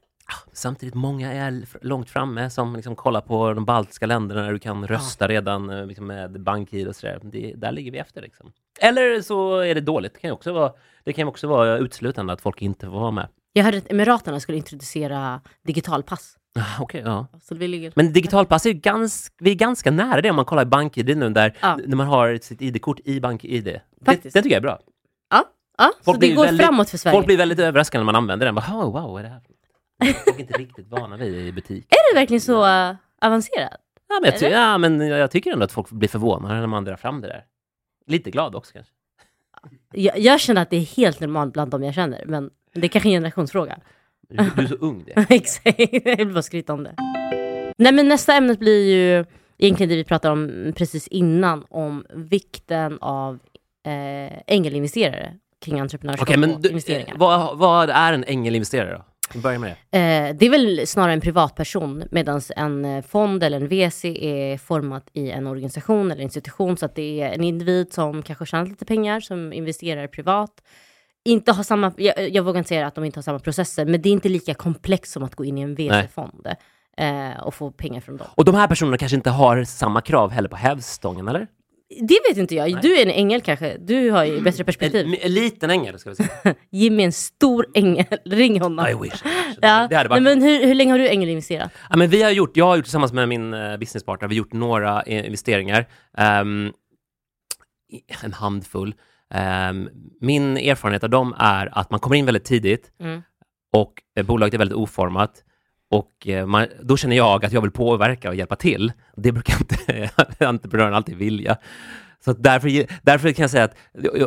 Samtidigt, 0.54 0.96
många 0.96 1.34
är 1.34 1.64
långt 1.82 2.10
framme 2.10 2.50
som 2.50 2.76
liksom 2.76 2.96
kollar 2.96 3.22
på 3.22 3.54
de 3.54 3.66
baltiska 3.66 4.06
länderna 4.06 4.42
där 4.42 4.52
du 4.54 4.60
kan 4.60 4.88
rösta 4.88 5.28
redan 5.28 5.70
eh, 5.70 5.86
liksom 5.86 6.08
med 6.08 6.42
BankID 6.42 6.88
och 6.88 6.96
sådär. 6.96 7.20
Det, 7.24 7.54
där 7.58 7.72
ligger 7.72 7.92
vi 7.92 7.98
efter 7.98 8.22
liksom. 8.22 8.52
Eller 8.82 9.22
så 9.22 9.58
är 9.60 9.76
det 9.76 9.82
dåligt. 9.82 10.14
Det 10.14 10.20
kan 10.20 10.28
ju 10.28 10.34
också 10.34 10.54
vara, 10.54 10.72
det 11.04 11.14
kan 11.14 11.28
också 11.28 11.48
vara 11.48 11.78
utslutande 11.78 12.34
att 12.34 12.42
folk 12.42 12.62
inte 12.62 12.86
får 12.86 13.00
vara 13.00 13.12
med. 13.12 13.28
Jag 13.54 13.64
hörde 13.64 13.78
att 13.78 13.92
Emiraterna 13.92 14.40
skulle 14.40 14.58
introducera 14.58 15.42
digitalpass. 15.68 16.38
Ah, 16.60 16.82
Okej, 16.82 17.02
ja. 17.06 17.28
Så 17.42 17.56
vi 17.56 17.68
ligger... 17.68 17.92
Men 17.96 18.14
digitalpass 18.14 18.66
är 18.66 18.70
ju 18.70 18.80
ganska, 18.80 19.34
vi 19.40 19.52
är 19.52 19.56
ganska 19.56 19.92
nära 19.92 20.22
det 20.22 20.30
om 20.30 20.36
man 20.36 20.46
kollar 20.46 20.62
i 20.62 20.66
BankID 20.66 21.18
nu 21.18 21.30
där, 21.30 21.58
Ja. 21.62 21.80
när 21.86 21.96
man 21.98 22.08
har 22.08 22.38
sitt 22.42 22.62
ID-kort 22.62 23.00
i 23.06 23.20
BankID. 23.20 23.64
Det, 23.64 23.80
det 24.06 24.22
tycker 24.32 24.50
jag 24.50 24.52
är 24.58 24.62
bra. 24.62 24.80
Ja, 25.30 25.44
ja 25.78 25.92
så 26.02 26.14
det 26.14 26.34
går 26.34 26.44
väldigt- 26.46 26.66
framåt 26.66 26.90
för 26.90 26.98
Sverige. 26.98 27.16
Folk 27.18 27.26
blir 27.26 27.38
väldigt 27.38 27.60
överraskade 27.60 28.00
när 28.00 28.06
man 28.06 28.16
använder 28.16 28.46
den. 28.46 28.56
Bara, 28.56 28.66
oh, 28.66 28.92
wow, 28.92 29.20
är 29.20 29.24
det 29.24 29.30
här? 29.30 29.42
Folk 30.04 30.36
är 30.36 30.40
inte 30.40 30.54
riktigt 30.58 30.88
vana 30.88 31.18
vid 31.18 31.48
i 31.48 31.52
butik. 31.52 31.86
Är 31.90 32.14
det 32.14 32.20
verkligen 32.20 32.42
så 32.42 32.66
uh, 32.66 32.96
avancerat? 33.22 33.78
Ja 34.10 34.20
men, 34.22 34.32
jag, 34.32 34.40
ty- 34.40 34.46
Är 34.46 34.50
det? 34.50 34.56
ja, 34.56 34.78
men 34.78 35.08
jag 35.08 35.32
tycker 35.32 35.52
ändå 35.52 35.66
att 35.66 35.72
folk 35.72 35.90
blir 35.90 36.10
förvånade 36.10 36.60
när 36.60 36.68
man 36.68 36.86
drar 36.86 36.96
fram 36.96 37.22
det 37.22 37.28
där. 37.28 37.44
Lite 38.08 38.32
glad 38.32 38.56
också 38.56 38.74
kanske. 38.74 38.94
Jag, 39.94 40.20
jag 40.20 40.40
känner 40.40 40.62
att 40.62 40.70
det 40.70 40.78
är 40.78 40.98
helt 40.98 41.20
normalt 41.20 41.54
bland 41.54 41.72
de 41.72 41.84
jag 41.84 41.94
känner, 41.94 42.24
men 42.26 42.50
det 42.74 42.88
är 42.88 42.90
kanske 42.90 43.10
en 43.10 43.14
generationsfråga. 43.14 43.78
Du, 44.30 44.36
du 44.56 44.64
är 44.64 44.68
så 44.68 44.76
ung 44.76 45.04
det. 45.06 45.26
Exakt, 45.36 45.80
jag 46.06 46.18
vill 46.18 46.34
bara 46.34 46.42
skryta 46.42 46.74
om 46.74 46.84
det. 46.84 46.96
Nej 47.78 47.92
men 47.94 48.08
nästa 48.08 48.34
ämnet 48.34 48.60
blir 48.60 48.90
ju 48.96 49.26
egentligen 49.58 49.90
det 49.90 49.96
vi 49.96 50.04
pratade 50.04 50.32
om 50.32 50.74
precis 50.78 51.08
innan, 51.08 51.66
om 51.70 52.06
vikten 52.16 52.98
av 53.02 53.40
eh, 53.86 54.40
ängelinvesterare 54.48 55.34
kring 55.66 55.80
entreprenörskap 55.80 56.28
Okej, 56.28 56.38
men 56.38 56.54
och 56.54 56.62
du, 56.62 56.70
investeringar. 56.70 57.14
eh, 57.14 57.20
vad, 57.20 57.58
vad 57.58 57.90
är 57.90 58.14
en 58.14 58.24
ängelinvesterare 58.24 58.92
då? 58.94 59.06
Börja 59.34 59.60
med 59.60 59.76
det. 59.92 59.98
Eh, 59.98 60.36
det 60.36 60.46
är 60.46 60.50
väl 60.50 60.88
snarare 60.88 61.14
en 61.14 61.22
privatperson 61.22 62.04
medan 62.12 62.42
en 62.56 62.86
eh, 62.86 63.02
fond 63.02 63.44
eller 63.44 63.58
en 63.58 63.68
VC 63.68 64.06
är 64.06 64.58
format 64.58 65.10
i 65.14 65.32
en 65.32 65.48
organisation 65.48 66.12
eller 66.12 66.24
institution 66.24 66.78
så 66.78 66.86
att 66.86 66.96
det 66.96 67.22
är 67.22 67.34
en 67.34 67.44
individ 67.44 67.94
som 67.94 68.24
kanske 68.24 68.46
tjänar 68.46 68.66
lite 68.66 68.86
pengar 68.86 69.20
som 69.20 69.54
investerar 69.54 70.08
privat. 70.08 70.52
Inte 71.26 71.52
har 71.52 71.64
samma, 71.64 71.94
jag, 71.98 72.30
jag 72.30 72.44
vågar 72.44 72.58
inte 72.58 72.68
säga 72.68 72.88
att 72.88 72.96
de 72.96 73.04
inte 73.04 73.18
har 73.18 73.24
samma 73.24 73.40
processer 73.40 73.86
men 73.86 74.02
det 74.02 74.10
är 74.10 74.14
inte 74.14 74.30
lika 74.30 74.54
komplext 74.54 75.12
som 75.12 75.24
att 75.24 75.36
gå 75.36 75.46
in 75.46 75.58
i 75.58 75.62
en 75.62 75.76
VC-fond 75.76 76.48
eh, 76.98 77.40
och 77.44 77.54
få 77.54 77.72
pengar 77.72 78.02
från 78.02 78.18
dem. 78.18 78.28
Och 78.36 78.46
de 78.46 78.56
här 78.56 78.68
personerna 78.68 78.98
kanske 78.98 79.16
inte 79.16 79.30
har 79.30 79.64
samma 79.64 80.02
krav 80.02 80.32
heller 80.32 80.50
på 80.50 80.56
hävstången, 80.56 81.28
eller? 81.28 81.48
Det 81.90 82.20
vet 82.30 82.38
inte 82.38 82.56
jag. 82.56 82.82
Du 82.82 82.98
är 82.98 83.02
en 83.02 83.12
ängel 83.12 83.42
kanske. 83.42 83.78
Du 83.78 84.12
har 84.12 84.26
ju 84.26 84.42
bättre 84.42 84.64
perspektiv. 84.64 85.06
En, 85.06 85.16
en 85.22 85.34
liten 85.34 85.70
ängel, 85.70 86.00
ska 86.00 86.10
vi 86.10 86.16
säga. 86.16 86.30
Jimmy 86.72 87.04
är 87.04 87.06
en 87.06 87.12
stor 87.12 87.66
ängel. 87.74 88.06
Ring 88.26 88.62
honom. 88.62 88.88
I 88.88 88.94
wish. 88.94 89.22
Ja. 89.62 89.88
Det 89.90 89.96
hade 89.96 90.10
varit... 90.10 90.24
Nej, 90.24 90.36
men 90.36 90.44
hur, 90.44 90.66
hur 90.66 90.76
länge 90.76 90.92
har 90.94 91.00
du 91.00 91.08
ängelinvesterat? 91.10 91.72
Ja, 91.90 91.98
men 91.98 92.10
vi 92.10 92.24
har 92.24 92.32
gjort, 92.32 92.58
jag 92.58 92.66
har 92.66 92.76
gjort 92.76 92.86
tillsammans 92.86 93.14
med 93.14 93.30
min 93.30 93.54
uh, 93.54 93.78
businesspartner, 93.78 94.28
vi 94.28 94.36
har 94.36 94.38
gjort 94.38 94.54
några 94.54 95.02
eh, 95.02 95.26
investeringar. 95.26 95.86
Um, 96.18 96.74
en 98.24 98.34
handfull. 98.34 98.96
Um, 99.70 99.90
min 100.22 100.58
erfarenhet 100.58 101.04
av 101.04 101.10
dem 101.10 101.36
är 101.40 101.78
att 101.80 101.92
man 101.92 102.00
kommer 102.00 102.16
in 102.16 102.26
väldigt 102.26 102.46
tidigt 102.46 102.92
Mm. 103.00 103.22
och 103.74 103.94
eh, 104.20 104.26
bolaget 104.26 104.54
är 104.54 104.58
väldigt 104.58 104.78
oformat. 104.78 105.44
Och 105.98 106.28
eh, 106.28 106.46
man, 106.46 106.68
då 106.82 106.98
känner 106.98 107.16
jag 107.16 107.46
att 107.46 107.52
jag 107.54 107.62
vill 107.62 107.72
påverka 107.72 108.30
och 108.30 108.36
hjälpa 108.36 108.56
till. 108.56 108.92
Det 109.16 109.32
brukar 109.32 109.56
inte 109.60 110.10
entreprenören 110.46 110.94
alltid 110.94 111.18
vilja. 111.18 111.58
Så 112.26 112.34
därför, 112.34 112.86
därför 113.06 113.32
kan 113.32 113.44
jag 113.44 113.50
säga 113.50 113.64
att 113.64 113.76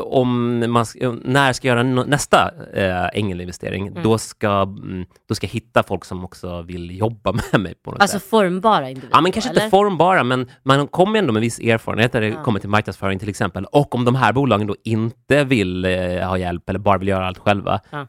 om 0.05 0.59
man, 0.73 0.87
ska- 0.87 1.15
när 1.25 1.47
jag 1.47 1.57
ska 1.57 1.69
göra 1.69 1.83
nästa 1.83 2.51
eh, 2.75 3.09
ängelinvestering, 3.19 4.03
då, 4.03 4.19
ska, 4.19 4.63
mm, 4.63 5.05
då 5.29 5.35
ska 5.35 5.47
jag 5.47 5.51
hitta 5.53 5.83
folk 5.83 6.05
som 6.05 6.25
också 6.25 6.63
vill 6.63 6.99
jobba 6.99 7.33
med 7.53 7.61
mig 7.61 7.75
på 7.75 7.91
något 7.91 8.01
Alltså 8.03 8.19
sätt. 8.19 8.29
formbara 8.31 8.89
individer? 8.89 9.11
Ja, 9.13 9.21
men 9.21 9.33
kanske 9.33 9.51
eller? 9.51 9.61
inte 9.65 9.71
formbara, 9.71 10.25
men 10.25 10.49
man 10.63 10.89
kommer 10.89 11.19
ändå 11.19 11.33
med 11.33 11.43
viss 11.43 11.59
erfarenhet 11.59 12.13
när 12.13 12.21
det 12.21 12.29
Ja. 12.29 12.43
kommer 12.43 12.61
till 12.61 12.69
marknadsföring 12.69 13.19
till 13.19 13.29
exempel. 13.29 13.65
Och 13.65 13.95
om 13.95 14.05
de 14.05 14.15
här 14.15 14.33
bolagen 14.33 14.67
då 14.67 14.77
inte 14.85 15.45
vill 15.45 15.85
eh, 15.85 15.91
ha 16.29 16.39
hjälp 16.39 16.69
eller 16.69 16.79
bara 16.79 16.99
vill 16.99 17.09
göra 17.09 17.27
allt 17.27 17.39
själva, 17.39 17.81
Ja. 17.91 18.07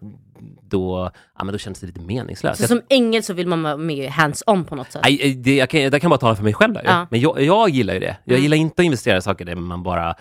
Då, 0.62 1.12
ja, 1.38 1.44
men 1.44 1.52
då 1.52 1.58
känns 1.58 1.80
det 1.80 1.88
lite 1.88 2.00
meningslöst. 2.02 2.62
Så 2.62 2.68
som 2.68 2.82
ängel 2.90 3.24
så 3.24 3.34
vill 3.34 3.48
man 3.48 3.64
vara 3.64 3.78
med 3.78 4.10
hands-on 4.10 4.66
på 4.66 4.76
något 4.76 4.92
sätt? 4.92 5.02
Nej, 5.04 5.20
eh, 5.32 5.36
det, 5.38 5.56
jag, 5.56 5.70
kan, 5.70 5.82
jag 5.82 6.02
kan 6.02 6.10
bara 6.10 6.18
tala 6.20 6.36
för 6.36 6.44
mig 6.44 6.54
själv 6.54 6.74
där. 6.74 6.84
Ja. 6.86 7.08
Men 7.12 7.20
jag, 7.20 7.42
jag 7.42 7.70
gillar 7.70 7.94
ju 7.94 8.00
det. 8.00 8.18
Jag 8.24 8.34
Mm. 8.34 8.44
gillar 8.44 8.58
inte 8.58 8.82
att 8.82 8.86
investera 8.86 9.18
i 9.18 9.22
saker 9.22 9.46
där 9.46 9.56
man 9.56 9.84
bara, 9.84 10.16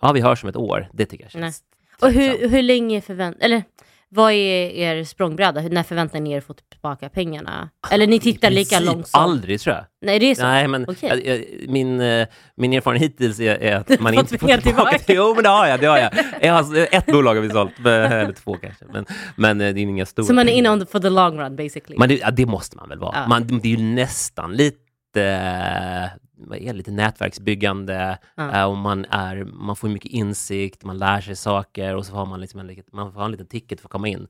ja 0.00 0.12
vi 0.12 0.20
hörs 0.20 0.42
om 0.42 0.48
ett 0.48 0.56
år. 0.56 0.88
Det 0.92 1.06
tycker 1.06 1.24
jag 1.24 1.32
känns 1.32 1.60
Och 1.94 2.00
tröttsamt. 2.00 2.40
hur, 2.42 2.48
hur 2.48 2.62
länge 2.62 3.00
förvänt... 3.00 3.36
Eller 3.40 3.62
vad 4.08 4.32
är 4.32 4.70
er 4.70 5.04
språngbräda? 5.04 5.60
När 5.60 5.82
förväntar 5.82 6.20
ni 6.20 6.32
er 6.32 6.40
få 6.40 6.54
tillbaka 6.70 7.08
pengarna? 7.08 7.70
Eller 7.90 8.06
ni 8.06 8.20
tittar 8.20 8.50
lika 8.50 8.80
långsamt? 8.80 9.24
Aldrig 9.24 9.60
tror 9.60 9.76
jag. 9.76 9.84
Nej, 10.02 10.18
det 10.18 10.26
är 10.30 10.34
så? 10.34 10.42
Nej, 10.42 10.68
men 10.68 10.84
Okej. 10.88 11.08
jag, 11.08 11.26
jag, 11.26 11.44
min, 11.70 12.00
eh, 12.00 12.26
min 12.56 12.72
erfarenhet 12.72 13.10
hittills 13.10 13.40
är, 13.40 13.54
är 13.62 13.76
att 13.76 14.00
man 14.00 14.14
inte 14.14 14.38
får 14.38 14.46
tillbaka. 14.46 14.60
tillbaka. 14.62 14.98
Jo, 15.12 15.32
men 15.34 15.42
det 15.44 15.48
har 15.48 15.66
jag. 15.66 15.80
Det 15.80 15.86
har 15.86 15.98
jag. 15.98 16.10
Har, 16.48 16.88
ett 16.94 17.06
bolag 17.06 17.34
har 17.34 17.42
vi 17.42 17.50
sålt, 17.50 17.72
men- 17.78 18.12
eller 18.12 18.32
två 18.32 18.54
kanske. 18.56 18.84
Men, 18.92 19.06
men 19.36 19.60
eh, 19.60 19.74
det 19.74 19.80
är 19.80 19.82
inga 19.82 20.06
stora 20.06 20.26
Så 20.26 20.34
man 20.34 20.48
är 20.48 20.52
inne 20.52 20.70
on 20.70 20.80
the, 20.80 20.86
for 20.86 20.98
the 20.98 21.10
long 21.10 21.38
run 21.40 21.56
basically? 21.56 21.98
Men 21.98 22.08
det, 22.08 22.14
ja, 22.18 22.30
det 22.30 22.46
måste 22.46 22.76
man 22.76 22.88
väl 22.88 22.98
vara. 22.98 23.12
Ja. 23.16 23.28
Man, 23.28 23.46
det 23.46 23.68
är 23.72 23.76
ju 23.76 23.94
nästan 23.94 24.52
lite, 24.56 25.22
eh, 25.22 26.08
vad 26.38 26.58
är 26.58 26.66
det, 26.66 26.72
lite 26.72 26.90
nätverksbyggande 26.90 28.18
eh, 28.38 28.64
och 28.64 28.76
man, 28.76 29.04
är, 29.04 29.44
man 29.44 29.76
får 29.76 29.88
mycket 29.88 30.10
insikt, 30.10 30.84
man 30.84 30.98
lär 30.98 31.20
sig 31.20 31.36
saker 31.36 31.94
och 31.96 32.06
så 32.06 32.12
har 32.14 32.26
man, 32.26 32.40
liksom 32.40 32.60
en, 32.60 32.76
man 32.92 33.12
får 33.12 33.24
en 33.24 33.30
liten 33.30 33.46
ticket 33.46 33.80
för 33.80 33.86
att 33.88 33.92
komma 33.92 34.08
in. 34.08 34.26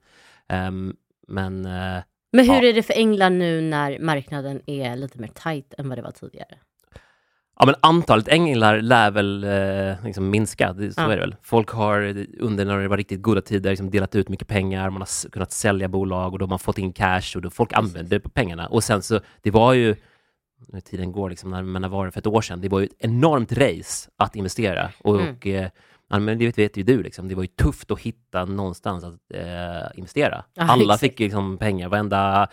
Ehm, 0.49 0.95
men 1.29 1.65
eh, 1.67 2.03
Men 2.33 2.47
hur 2.49 2.63
Ja. 2.63 2.69
är 2.69 2.73
det 2.73 2.83
för 2.83 2.95
änglar 2.95 3.31
nu 3.31 3.61
när 3.61 3.99
marknaden 3.99 4.61
är 4.67 4.97
lite 4.97 5.19
mer 5.19 5.29
tight 5.29 5.75
än 5.79 5.89
vad 5.89 5.99
det 5.99 6.03
var 6.03 6.11
tidigare? 6.11 6.55
Ja, 7.59 7.67
men 7.67 7.75
antalet 7.81 8.29
änglar 8.29 8.81
lär 8.81 9.11
väl 9.11 9.45
eh, 9.45 10.05
liksom 10.05 10.31
minska, 10.31 10.73
det, 10.73 10.93
så 10.93 11.01
Ja. 11.01 11.05
är 11.13 11.17
det 11.17 11.21
väl. 11.21 11.35
Folk 11.43 11.71
har 11.71 12.27
under 12.41 12.65
när 12.65 12.79
det 12.79 12.89
var 12.89 12.97
riktigt 12.97 13.23
goda 13.23 13.41
tider 13.41 13.71
liksom 13.71 13.91
delat 13.91 14.15
ut 14.15 14.29
mycket 14.29 14.49
pengar, 14.49 14.91
man 14.91 15.01
har 15.03 15.29
kunnat 15.31 15.53
sälja 15.53 15.89
bolag 15.89 16.33
och 16.33 16.39
då 16.39 16.43
har 16.45 16.49
man 16.51 16.59
fått 16.59 16.79
in 16.79 16.93
cash 16.93 17.37
och 17.37 17.43
då 17.43 17.51
folk 17.51 17.73
använder 17.73 18.19
pengarna. 18.19 18.67
Och 18.67 18.85
sen 18.85 19.03
så, 19.03 19.21
det 19.43 19.51
var 19.51 19.73
ju, 19.73 19.97
när 20.69 20.81
tiden 20.81 21.13
går 21.13 21.31
liksom, 21.31 21.51
när, 21.51 21.63
men 21.63 21.83
när 21.83 21.89
var 21.89 22.05
det 22.07 22.13
för 22.13 22.21
ett 22.21 22.27
år 22.27 22.41
sedan, 22.43 22.61
det 22.61 22.69
var 22.69 22.81
ju 22.81 22.87
ett 22.87 22.93
enormt 22.99 23.53
race 23.53 24.11
att 24.17 24.37
investera. 24.37 24.89
Och, 25.05 25.21
Mm. 25.21 25.35
och 25.37 25.47
eh, 25.47 25.69
ja, 26.11 26.19
men 26.19 26.39
det 26.39 26.47
vet, 26.47 26.59
vet 26.59 26.77
ju 26.77 26.83
du, 26.83 27.03
liksom. 27.03 27.29
det 27.29 27.35
var 27.35 27.43
ju 27.43 27.47
tufft 27.49 27.91
att 27.91 28.01
hitta 28.01 28.45
någonstans 28.45 29.05
att 29.05 29.15
eh, 29.35 29.89
investera. 29.99 30.45
Ja, 30.55 30.63
Alla 30.63 30.83
exakt. 30.95 31.01
fick 31.01 31.19
liksom 31.21 31.59
pengar, 31.59 31.89
varenda, 31.89 32.49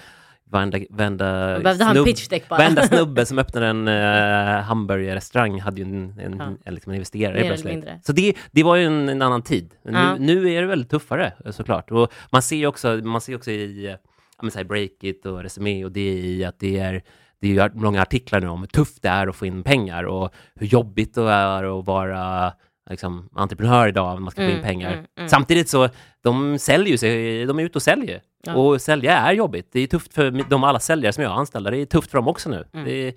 varenda, 0.53 0.77
en 0.77 1.75
snubb-. 1.95 2.49
Varenda 2.49 2.81
snubbe 2.87 3.25
som 3.25 3.39
öppnade 3.39 3.67
en 3.67 3.87
uh, 3.87 4.61
hamburgerrestaurang 4.61 5.59
hade 5.59 5.81
ju 5.81 5.83
en, 5.87 6.19
en, 6.19 6.37
Ja. 6.37 6.51
en, 6.65 6.73
liksom 6.75 6.89
en 6.91 6.95
investerare 6.95 7.33
Mer 7.39 7.47
plötsligt. 7.47 7.85
Så 8.05 8.11
det, 8.11 8.33
det 8.51 8.63
var 8.63 8.75
ju 8.75 8.85
en, 8.85 9.09
en 9.09 9.21
annan 9.21 9.41
tid. 9.41 9.73
Nu, 9.83 9.91
Ja. 9.91 10.15
nu 10.19 10.53
är 10.53 10.61
det 10.61 10.67
väldigt 10.67 10.89
tuffare 10.89 11.33
eh, 11.45 11.51
såklart. 11.51 11.91
Och 11.91 12.11
man 12.31 12.41
ser 12.41 12.55
ju 12.55 12.67
också, 12.67 12.87
man 13.03 13.21
ser 13.21 13.35
också 13.35 13.51
i 13.51 13.85
eh, 13.85 13.91
ja, 13.91 13.97
men 14.41 14.51
så 14.51 14.59
här 14.59 14.65
Breakit 14.65 15.25
och 15.25 15.43
Resumé 15.43 15.85
och 15.85 15.91
DI 15.91 16.45
att 16.45 16.59
det 16.59 16.79
är 16.79 17.03
det 17.41 17.47
är 17.57 17.69
ju 17.69 17.69
många 17.73 18.01
artiklar 18.01 18.41
nu 18.41 18.47
om 18.47 18.59
hur 18.59 18.67
tufft 18.67 19.01
det 19.01 19.09
är 19.09 19.27
att 19.27 19.35
få 19.35 19.45
in 19.45 19.63
pengar 19.63 20.03
och 20.03 20.33
hur 20.55 20.67
jobbigt 20.67 21.13
det 21.15 21.21
är 21.21 21.79
att 21.79 21.85
vara 21.85 22.53
liksom, 22.89 23.29
entreprenör 23.35 23.87
idag, 23.87 24.21
man 24.21 24.31
ska 24.31 24.41
få 24.41 24.45
in 24.45 24.49
Mm, 24.51 24.63
pengar. 24.63 24.91
mm, 24.93 25.05
mm. 25.17 25.29
Samtidigt 25.29 25.69
så, 25.69 25.89
de 26.23 26.59
säljer 26.59 26.87
ju 26.91 26.97
sig, 26.97 27.45
de 27.45 27.59
är 27.59 27.63
ute 27.63 27.77
och 27.77 27.81
säljer. 27.81 28.21
Ja. 28.45 28.53
Och 28.55 28.81
sälja 28.81 29.17
är 29.17 29.33
jobbigt. 29.33 29.69
Det 29.71 29.79
är 29.79 29.87
tufft 29.87 30.13
för 30.13 30.49
de 30.49 30.63
alla 30.63 30.79
säljare 30.79 31.13
som 31.13 31.23
jag 31.23 31.29
har 31.31 31.37
anställda, 31.37 31.71
det 31.71 31.77
är 31.77 31.85
tufft 31.85 32.11
för 32.11 32.17
dem 32.17 32.27
också 32.27 32.49
nu. 32.49 32.63
Mm. 32.73 32.85
Det, 32.85 32.91
är, 33.07 33.13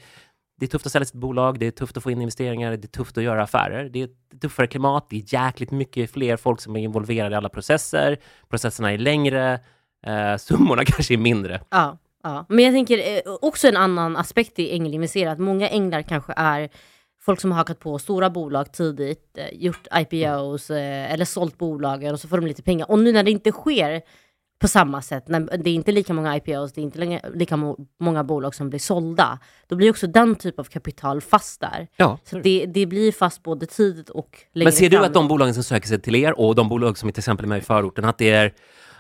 det 0.61 0.67
är 0.67 0.69
tufft 0.69 0.87
att 0.87 0.93
sälja 0.93 1.05
sitt 1.07 1.15
bolag, 1.21 1.59
det 1.59 1.67
är 1.67 1.71
tufft 1.71 1.97
att 1.97 2.03
få 2.03 2.11
in 2.11 2.21
investeringar, 2.21 2.71
det 2.71 2.85
är 2.85 2.89
tufft 2.89 3.19
att 3.19 3.25
göra 3.25 3.43
affärer. 3.43 3.89
Det 3.89 4.01
är 4.01 4.05
ett 4.05 4.41
tuffare 4.41 4.67
klimat, 4.67 5.07
det 5.11 5.17
är 5.17 5.23
jäkligt 5.35 5.71
mycket 5.71 6.11
fler 6.11 6.37
folk 6.37 6.61
som 6.61 6.77
är 6.77 6.81
involverade 6.81 7.33
i 7.35 7.37
alla 7.37 7.49
processer. 7.49 8.17
Processerna 8.51 8.93
är 8.93 8.99
längre, 8.99 9.61
eh, 10.07 10.37
summorna 10.39 10.85
kanske 10.85 11.15
är 11.15 11.19
mindre. 11.19 11.61
Ja, 11.71 11.99
ja. 12.23 12.47
Men 12.49 12.65
jag 12.65 12.75
tänker 12.75 12.99
eh, 12.99 13.33
också 13.43 13.69
en 13.69 13.77
annan 13.77 14.17
aspekt 14.17 14.59
i 14.59 14.75
ängelinvestera, 14.75 15.31
att 15.33 15.39
många 15.39 15.69
änglar 15.69 16.03
kanske 16.03 16.33
är 16.37 16.69
folk 17.27 17.41
som 17.41 17.51
har 17.53 17.59
hakat 17.59 17.79
på 17.79 17.99
stora 17.99 18.31
bolag 18.31 18.73
tidigt, 18.73 19.39
eh, 19.39 19.49
gjort 19.53 19.87
IPOs 19.95 20.71
eh, 20.71 21.13
eller 21.13 21.25
sålt 21.25 21.59
bolagen 21.59 22.13
och 22.13 22.21
så 22.21 22.29
får 22.29 22.37
de 22.37 22.47
lite 22.47 22.63
pengar. 22.63 22.91
Och 22.91 22.99
nu 22.99 23.13
när 23.13 23.23
det 23.23 23.31
inte 23.31 23.53
sker 23.53 24.03
på 24.59 24.69
samma 24.69 25.03
sätt, 25.03 25.29
när 25.29 25.41
det 25.57 25.71
är 25.71 25.75
inte 25.75 25.93
lika 25.93 26.13
många 26.13 26.37
IPOs, 26.37 26.73
det 26.73 26.81
är 26.81 26.83
inte 26.83 27.21
lika 27.35 27.75
många 28.01 28.25
bolag 28.25 28.55
som 28.55 28.71
blir 28.71 28.81
sålda, 28.81 29.39
då 29.67 29.77
blir 29.77 29.91
också 29.91 30.07
den 30.07 30.35
typ 30.35 30.59
av 30.59 30.65
kapital 30.65 31.21
fast 31.21 31.61
där. 31.61 31.89
Ja. 31.97 32.19
Så 32.25 32.39
det, 32.39 32.67
det 32.67 32.87
blir 32.87 33.13
fast 33.13 33.43
både 33.43 33.67
tidigt 33.67 34.11
och 34.11 34.39
längre 34.53 34.67
Men 34.67 34.73
ser 34.73 34.91
du 34.91 34.97
fram. 34.97 35.07
att 35.07 35.15
de 35.15 35.29
bolagen 35.29 35.55
som 35.55 35.63
söker 35.63 35.89
sig 35.89 36.01
till 36.01 36.15
er 36.15 36.41
och 36.41 36.55
de 36.55 36.69
bolag 36.69 36.99
som 36.99 37.13
till 37.13 37.21
exempel 37.21 37.45
är 37.45 37.49
med 37.49 37.59
i 37.59 37.61
förorten, 37.61 38.05
att, 38.05 38.19
det 38.19 38.31
är, 38.31 38.53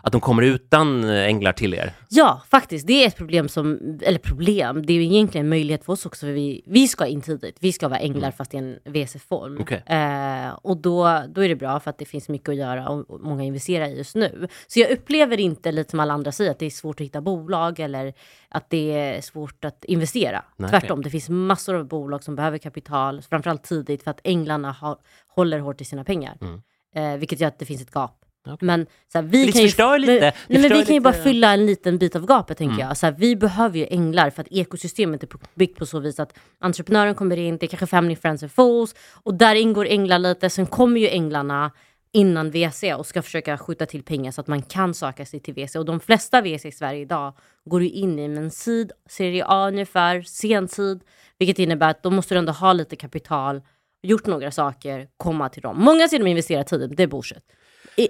att 0.02 0.12
de 0.12 0.20
kommer 0.20 0.42
utan 0.42 1.04
änglar 1.04 1.52
till 1.52 1.74
er? 1.74 1.92
Ja, 2.08 2.42
faktiskt. 2.50 2.86
Det 2.86 3.04
är 3.04 3.06
ett 3.06 3.16
problem 3.16 3.48
som, 3.48 3.98
eller 4.02 4.18
problem, 4.18 4.86
det 4.86 4.92
är 4.92 4.94
ju 4.94 5.04
egentligen 5.04 5.46
en 5.46 5.50
möjlighet 5.50 5.84
för 5.84 5.92
oss 5.92 6.06
också. 6.06 6.26
För 6.26 6.32
vi, 6.32 6.62
vi 6.66 6.88
ska 6.88 7.06
in 7.06 7.20
tidigt, 7.20 7.56
vi 7.60 7.72
ska 7.72 7.88
vara 7.88 8.00
änglar 8.00 8.30
fast 8.30 8.54
i 8.54 8.56
en 8.56 8.78
VC-form. 8.84 9.52
Mm. 9.52 9.62
Okej. 9.62 9.82
Eh, 9.86 10.48
och 10.62 10.76
då, 10.76 11.22
då 11.28 11.44
är 11.44 11.48
det 11.48 11.56
bra 11.56 11.80
för 11.80 11.90
att 11.90 11.98
det 11.98 12.04
finns 12.04 12.28
mycket 12.28 12.48
att 12.48 12.56
göra 12.56 12.88
och 12.88 13.06
och 13.08 13.20
många 13.20 13.44
investerar 13.44 13.86
i 13.86 13.96
just 13.96 14.14
nu. 14.14 14.48
Så 14.66 14.80
jag 14.80 14.90
upplever 14.90 15.40
inte 15.40 15.72
lite 15.72 15.90
som 15.90 16.00
alla 16.00 16.14
andra 16.14 16.32
säger 16.32 16.50
att 16.50 16.58
det 16.58 16.66
är 16.66 16.70
svårt 16.70 17.00
att 17.00 17.04
hitta 17.04 17.20
bolag 17.20 17.80
eller 17.80 18.14
att 18.48 18.70
det 18.70 18.92
är 18.92 19.20
svårt 19.20 19.64
att 19.64 19.84
investera. 19.84 20.44
Nej, 20.56 20.70
Tvärtom, 20.70 21.02
det 21.02 21.10
finns 21.10 21.28
massor 21.28 21.74
av 21.74 21.88
bolag 21.88 22.24
som 22.24 22.36
behöver 22.36 22.58
kapital, 22.58 23.22
framförallt 23.22 23.62
tidigt 23.62 24.02
för 24.02 24.10
att 24.10 24.20
änglarna 24.24 24.72
har, 24.72 24.98
håller 25.28 25.58
hårt 25.58 25.80
i 25.80 25.84
sina 25.84 26.04
pengar. 26.04 26.38
Mm. 26.40 26.62
Eh, 26.94 27.18
vilket 27.18 27.40
gör 27.40 27.48
att 27.48 27.58
det 27.58 27.64
finns 27.64 27.82
ett 27.82 27.94
gap. 27.94 28.25
Men 28.60 28.86
så 29.12 29.18
här, 29.18 29.22
vi 29.22 29.52
kan 29.52 29.62
ju, 29.62 29.98
lite. 29.98 30.32
Nej, 30.48 30.70
men 30.70 30.84
vi 30.86 31.00
bara 31.00 31.14
fylla 31.14 31.52
en 31.52 31.66
liten 31.66 31.98
bit 31.98 32.16
av 32.16 32.26
gapet 32.26 32.58
tänker 32.58 32.74
Mm. 32.74 32.88
jag. 32.88 32.96
Så 32.96 33.06
här, 33.06 33.14
vi 33.18 33.36
behöver 33.36 33.78
ju 33.78 33.86
änglar 33.90 34.30
för 34.30 34.42
att 34.42 34.48
ekosystemet 34.50 35.22
är 35.22 35.28
byggt 35.54 35.78
på 35.78 35.86
så 35.86 35.98
vis 36.00 36.20
att 36.20 36.38
entreprenören 36.58 37.14
kommer 37.14 37.36
in, 37.36 37.56
det 37.56 37.66
är 37.66 37.68
kanske 37.68 37.86
family, 37.86 38.16
friends 38.16 38.42
and 38.42 38.52
fools 38.52 38.94
och 39.22 39.34
där 39.34 39.54
ingår 39.54 39.86
änglar 39.86 40.18
lite. 40.18 40.50
Sen 40.50 40.66
kommer 40.66 41.00
ju 41.00 41.08
änglarna 41.08 41.70
innan 42.12 42.50
VC 42.50 42.84
och 42.96 43.06
ska 43.06 43.22
försöka 43.22 43.58
skjuta 43.58 43.86
till 43.86 44.02
pengar 44.02 44.32
så 44.32 44.40
att 44.40 44.46
man 44.46 44.62
kan 44.62 44.94
söka 44.94 45.26
sig 45.26 45.40
till 45.40 45.54
VC. 45.54 45.76
Och 45.76 45.84
de 45.84 46.00
flesta 46.00 46.40
VC 46.40 46.64
i 46.64 46.72
Sverige 46.72 47.00
idag 47.00 47.34
går 47.64 47.82
ju 47.82 47.90
in 47.90 48.18
i 48.18 48.22
en 48.22 48.50
seed, 48.50 48.92
serie 49.08 49.44
A 49.48 49.68
ungefär, 49.68 50.22
sen 50.22 50.68
seed, 50.68 51.00
vilket 51.38 51.58
innebär 51.58 51.90
att 51.90 52.02
då 52.02 52.10
måste 52.10 52.34
du 52.34 52.38
ändå 52.38 52.52
ha 52.52 52.72
lite 52.72 52.96
kapital, 52.96 53.60
gjort 54.02 54.26
några 54.26 54.50
saker, 54.50 55.08
komma 55.16 55.48
till 55.48 55.62
dem. 55.62 55.76
Många 55.80 56.08
säger 56.08 56.24
de 56.24 56.30
investerar 56.30 56.62
tidigt, 56.62 56.96
det 56.96 57.02
är 57.02 57.06
bullshit. 57.06 57.44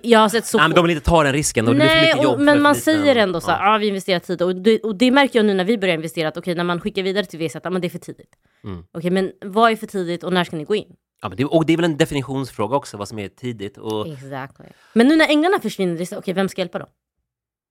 Jag 0.03 0.19
har 0.19 0.29
sett 0.29 0.47
så 0.47 0.59
Nej, 0.59 0.69
men 0.69 0.75
de 0.75 0.83
vill 0.87 0.97
inte 0.97 1.07
ta 1.11 1.23
den 1.23 1.33
risken. 1.33 1.65
Det 1.65 1.75
blir 1.75 1.81
för 1.81 1.95
Nej, 1.95 2.03
mycket 2.07 2.23
jobb 2.23 2.33
och, 2.33 2.39
för 2.39 2.45
men 2.45 2.55
för 2.55 2.63
man 2.63 2.75
säger 2.75 3.17
ändå 3.17 3.41
så 3.41 3.51
Ja. 3.51 3.55
här, 3.55 3.75
ah, 3.75 3.79
vi 3.79 3.89
investerar 3.89 4.19
tid. 4.19 4.43
Och 4.43 4.57
det, 4.57 4.81
och 4.81 4.97
det 4.97 5.11
märker 5.11 5.39
jag 5.39 5.47
nu 5.47 5.55
när 5.55 5.65
vi 5.65 5.79
börjar 5.79 5.95
investera, 5.95 6.29
att 6.29 6.37
okej, 6.37 6.55
när 6.55 6.65
man 6.65 6.81
skickar 6.81 7.03
vidare 7.03 7.25
till 7.25 7.57
att 7.57 7.67
ah, 7.67 7.71
men 7.71 7.81
det 7.83 7.89
är 7.89 7.91
för 7.91 7.99
tidigt. 7.99 8.31
Mm. 8.65 8.85
Okej, 8.93 9.11
men 9.11 9.33
vad 9.45 9.73
är 9.73 9.77
för 9.77 9.87
tidigt 9.87 10.25
och 10.25 10.33
när 10.33 10.45
ska 10.45 10.57
ni 10.57 10.65
gå 10.65 10.75
in? 10.75 10.93
Ja, 11.23 11.29
men 11.29 11.37
det, 11.37 11.45
och 11.45 11.67
det 11.67 11.73
är 11.73 11.77
väl 11.77 11.85
en 11.85 11.97
definitionsfråga 11.97 12.77
också, 12.77 12.97
vad 12.97 13.09
som 13.09 13.19
är 13.19 13.29
tidigt. 13.29 13.79
Och, 13.79 14.07
Exactly. 14.09 14.67
Men 14.93 15.09
nu 15.09 15.17
när 15.17 15.29
änglarna 15.29 15.59
försvinner, 15.63 16.07
okej, 16.19 16.35
vem 16.35 16.49
ska 16.49 16.61
hjälpa 16.61 16.79
dem? 16.79 16.89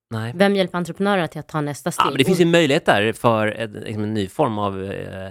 Nej. 0.10 0.32
Vem 0.36 0.56
hjälper 0.56 0.78
entreprenörerna 0.78 1.28
till 1.28 1.40
att 1.40 1.48
ta 1.48 1.62
nästa 1.62 1.92
steg? 1.92 2.06
Ja, 2.06 2.10
men 2.10 2.18
det 2.18 2.24
finns 2.26 2.42
ju 2.42 2.46
möjlighet 2.46 2.86
där 2.86 3.14
för 3.14 3.48
en, 3.48 3.72
liksom 3.72 4.04
en 4.04 4.14
ny 4.14 4.28
form 4.28 4.58
av 4.60 4.84
eh, 4.84 5.30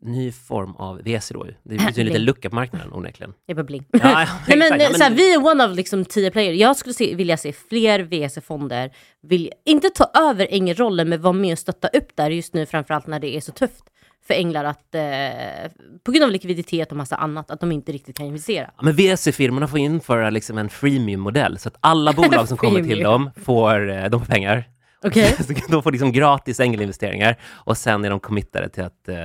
ny 0.00 0.32
form 0.32 0.76
av 0.76 1.02
VC 1.04 1.28
då. 1.34 1.46
Det 1.62 1.78
finns 1.78 1.98
ju 1.98 2.00
en 2.00 2.06
liten 2.06 2.24
lucka 2.24 2.50
på 2.50 2.54
marknaden 2.54 2.92
onekligen. 2.92 3.34
Det 3.46 3.52
är 3.52 3.54
bara 3.56 3.64
bling. 3.64 3.84
Ja, 3.92 3.98
ja, 4.02 4.26
Nej, 4.48 4.58
men. 4.58 4.80
Ja, 4.80 4.88
men- 4.88 4.94
så 4.98 5.04
här, 5.04 5.10
vi 5.10 5.34
är 5.34 5.46
one 5.46 5.64
of 5.64 5.76
liksom 5.76 6.04
tio 6.04 6.30
player. 6.30 6.52
Jag 6.52 6.76
skulle 6.76 6.94
se, 6.94 7.14
vilja 7.14 7.36
se 7.36 7.52
fler 7.52 8.00
VC-fonder, 8.00 8.90
vill, 9.22 9.52
inte 9.64 9.90
ta 9.90 10.10
över 10.30 10.48
Ängel-rollen, 10.50 11.08
men 11.08 11.20
vara 11.22 11.32
med 11.32 11.52
och 11.52 11.58
stötta 11.58 11.88
upp 11.88 12.16
där 12.16 12.30
just 12.30 12.54
nu, 12.54 12.66
framförallt 12.66 13.06
när 13.06 13.20
det 13.20 13.36
är 13.36 13.40
så 13.40 13.52
tufft 13.52 13.84
för 14.26 14.34
Änglar 14.34 14.64
att, 14.64 14.94
eh, 14.94 15.70
på 16.04 16.12
grund 16.12 16.24
av 16.24 16.30
likviditet 16.30 16.90
och 16.90 16.96
massa 16.96 17.16
annat, 17.16 17.50
att 17.50 17.60
de 17.60 17.72
inte 17.72 17.92
riktigt 17.92 18.16
kan 18.16 18.26
investera. 18.26 18.70
Ja, 18.76 18.82
men 18.82 18.94
VC-firmorna 18.96 19.68
får 19.68 19.78
införa 19.78 20.30
liksom 20.30 20.58
en 20.58 20.68
freemium-modell 20.68 21.58
så 21.58 21.68
att 21.68 21.76
alla 21.80 22.12
bolag 22.12 22.48
som 22.48 22.56
kommer 22.56 22.82
till 22.82 22.98
dem 23.02 23.30
får, 23.44 23.90
eh, 23.90 24.04
de 24.10 24.20
får 24.20 24.26
pengar. 24.26 24.68
Okej? 25.04 25.36
Så 25.46 25.52
de 25.68 25.82
får 25.82 25.92
liksom 25.92 26.12
gratis 26.12 26.60
ängelinvesteringar 26.60 27.36
och 27.52 27.76
sen 27.76 28.04
är 28.04 28.10
de 28.10 28.20
committade 28.20 28.68
till 28.68 28.82
att 28.82 29.08
eh, 29.08 29.16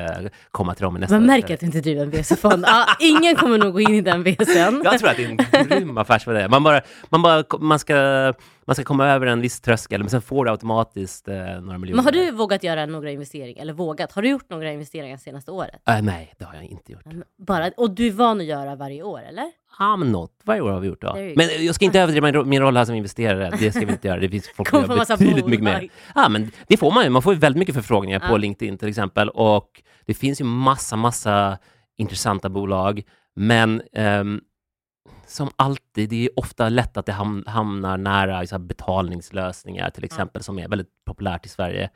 komma 0.51 0.75
till 0.75 0.83
dem 0.83 0.98
i 0.98 1.00
nästa... 1.00 1.15
Man 1.15 1.25
märker 1.25 1.53
att 1.53 1.59
du 1.59 1.65
inte 1.65 1.81
driver 1.81 2.03
en 2.03 2.12
VC-fond. 2.12 2.65
Ah, 2.67 2.86
ingen 3.00 3.36
kommer 3.36 3.57
nog 3.57 3.74
gå 3.74 3.79
in 3.81 3.95
i 3.95 4.01
den 4.01 4.24
VCn. 4.24 4.81
Jag 4.83 5.00
tror 5.00 5.09
att 5.09 5.17
det 5.17 5.24
är 5.24 5.59
en 5.59 5.67
grym 5.67 5.98
affärsmodell. 5.98 6.50
Man, 6.50 6.63
bara, 6.63 6.81
man, 7.09 7.21
bara, 7.21 7.43
man, 7.59 7.79
ska, 7.79 7.93
man 8.65 8.75
ska 8.75 8.83
komma 8.83 9.07
över 9.07 9.27
en 9.27 9.41
viss 9.41 9.62
tröskel, 9.62 10.00
men 10.00 10.09
sen 10.09 10.21
får 10.21 10.45
du 10.45 10.51
automatiskt 10.51 11.27
eh, 11.27 11.36
några 11.36 11.77
miljoner. 11.77 11.95
Men 11.95 12.05
har 12.05 12.12
du 12.12 12.31
vågat 12.31 12.63
göra 12.63 12.86
några 12.86 13.12
investeringar, 13.12 13.62
eller 13.62 13.74
vågat? 13.74 14.12
Har 14.12 14.21
du 14.21 14.29
gjort 14.29 14.50
några 14.50 14.71
investeringar 14.71 15.17
senaste 15.17 15.51
året? 15.51 15.81
Äh, 15.89 16.01
nej, 16.01 16.33
det 16.38 16.45
har 16.45 16.55
jag 16.55 16.63
inte 16.63 16.91
gjort. 16.91 17.03
Bara, 17.48 17.71
och 17.77 17.91
du 17.91 18.07
är 18.07 18.12
van 18.12 18.39
att 18.39 18.45
göra 18.45 18.75
varje 18.75 19.03
år, 19.03 19.21
eller? 19.29 19.51
Men 19.98 20.12
något 20.12 20.31
varje 20.43 20.62
år 20.62 20.71
har 20.71 20.79
vi 20.79 20.88
gjort. 20.88 21.03
Ja. 21.03 21.19
You 21.19 21.33
Men 21.38 21.65
jag 21.65 21.75
ska 21.75 21.86
inte 21.86 22.00
överdriva 22.00 22.27
min, 22.27 22.33
ro- 22.36 22.45
min 22.45 22.62
roll 22.62 22.77
här 22.77 22.86
som 22.86 22.95
investerare. 22.95 23.50
Det 23.59 23.71
ska 23.71 23.86
vi 23.86 23.91
inte 23.91 24.07
göra. 24.07 24.19
Det 24.19 24.29
finns 24.29 24.48
folk 24.55 24.69
som 24.69 24.79
gör 24.81 25.05
betydligt 25.17 25.45
mycket 25.45 25.63
mer. 25.63 25.89
Ja, 26.15 26.29
men 26.29 26.51
det 26.67 26.77
får 26.77 26.91
man 26.91 27.03
ju. 27.03 27.09
Man 27.09 27.21
får 27.21 27.33
ju 27.33 27.39
väldigt 27.39 27.59
mycket 27.59 27.75
förfrågningar 27.75 28.19
på. 28.19 28.38
LinkedIn 28.38 28.77
till 28.77 28.88
exempel. 28.89 29.29
Och 29.29 29.83
det 30.05 30.13
finns 30.13 30.41
ju 30.41 30.45
massa, 30.45 30.95
massa 30.95 31.57
intressanta 31.98 32.50
bolag. 32.50 33.03
Men 33.36 33.81
ehm, 33.93 34.41
som 35.27 35.50
alltid, 35.55 36.09
det 36.09 36.25
är 36.25 36.39
ofta 36.39 36.69
lätt 36.69 36.98
att 36.98 37.05
det 37.05 37.12
ham- 37.12 37.48
hamnar 37.50 37.98
nära 37.98 38.48
så 38.48 38.59
betalningslösningar 38.59 39.89
till 39.89 40.03
exempel, 40.03 40.43
som 40.43 40.59
är 40.59 40.67
väldigt 40.67 40.89
populärt 41.05 41.45
i 41.45 41.50
Sverige. 41.50 41.89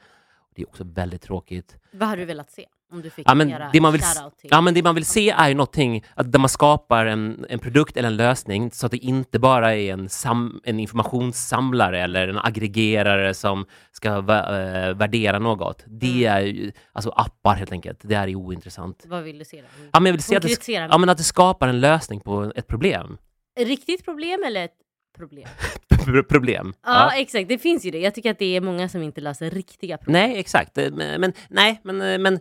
Det 0.56 0.62
är 0.62 0.68
också 0.68 0.84
väldigt 0.84 1.22
tråkigt. 1.22 1.78
Vad 1.92 2.10
hade 2.10 2.22
du 2.22 2.26
velat 2.26 2.52
se? 2.52 2.66
Om 2.94 3.02
du 3.02 3.10
fick 3.10 3.30
Ja, 3.30 3.34
men 3.34 3.54
det 3.74 3.82
man 3.82 3.92
vill 3.92 4.02
till. 4.02 4.50
Ja, 4.52 4.62
men 4.62 4.74
det 4.74 4.84
man 4.84 4.96
vill 4.96 5.06
se 5.06 5.30
är 5.30 5.48
ju 5.50 5.54
någonting, 5.56 6.04
att 6.16 6.32
där 6.32 6.40
man 6.40 6.50
skapar 6.50 7.06
en, 7.06 7.46
en 7.50 7.60
produkt 7.60 7.98
eller 7.98 8.08
en 8.08 8.18
lösning 8.18 8.72
så 8.72 8.86
att 8.86 8.92
det 8.92 8.98
inte 8.98 9.40
bara 9.40 9.76
är 9.76 9.94
en, 9.94 10.10
sam, 10.10 10.62
en 10.64 10.80
informationssamlare 10.80 12.02
eller 12.02 12.28
en 12.28 12.38
aggregerare 12.38 13.34
som 13.34 13.66
ska 13.92 14.10
vä- 14.10 14.88
eh, 14.90 14.96
värdera 14.96 15.40
något. 15.40 15.84
Det 15.88 16.26
Mm. 16.28 16.34
är 16.38 16.42
ju, 16.42 16.72
alltså 16.94 17.10
appar 17.10 17.56
helt 17.56 17.72
enkelt, 17.72 18.00
det 18.04 18.16
är 18.16 18.28
ju 18.28 18.36
ointressant. 18.36 19.04
Vad 19.08 19.24
vill 19.24 19.40
du 19.40 19.46
se 19.46 19.58
då? 19.62 19.68
Ja, 19.92 20.00
men 20.00 20.06
jag 20.06 20.14
vill 20.14 20.24
se 20.24 20.36
att 20.36 20.44
det, 20.44 20.70
ja, 20.70 20.98
men 20.98 21.10
att 21.10 21.18
det 21.18 21.24
skapar 21.24 21.68
en 21.68 21.80
lösning 21.80 22.20
på 22.20 22.52
ett 22.56 22.68
problem. 22.68 23.18
Ett 23.60 23.68
riktigt 23.68 24.06
problem 24.06 24.44
eller 24.48 24.66
ett 24.66 24.72
problem? 25.18 25.48
problem. 26.30 26.74
Ja, 26.86 27.12
exakt. 27.16 27.50
Det 27.50 27.58
finns 27.58 27.86
ju 27.86 27.92
det. 27.92 28.00
Jag 28.00 28.16
tycker 28.16 28.32
att 28.32 28.40
det 28.40 28.56
är 28.56 28.62
många 28.62 28.90
som 28.90 29.04
inte 29.04 29.22
löser 29.22 29.50
riktiga 29.50 29.98
problem. 29.98 30.30
Nej, 30.30 30.40
exakt. 30.40 30.76
Men, 30.76 31.22
men 31.22 31.34
nej, 31.50 31.82
men, 31.84 32.02
eh, 32.02 32.18
men 32.20 32.40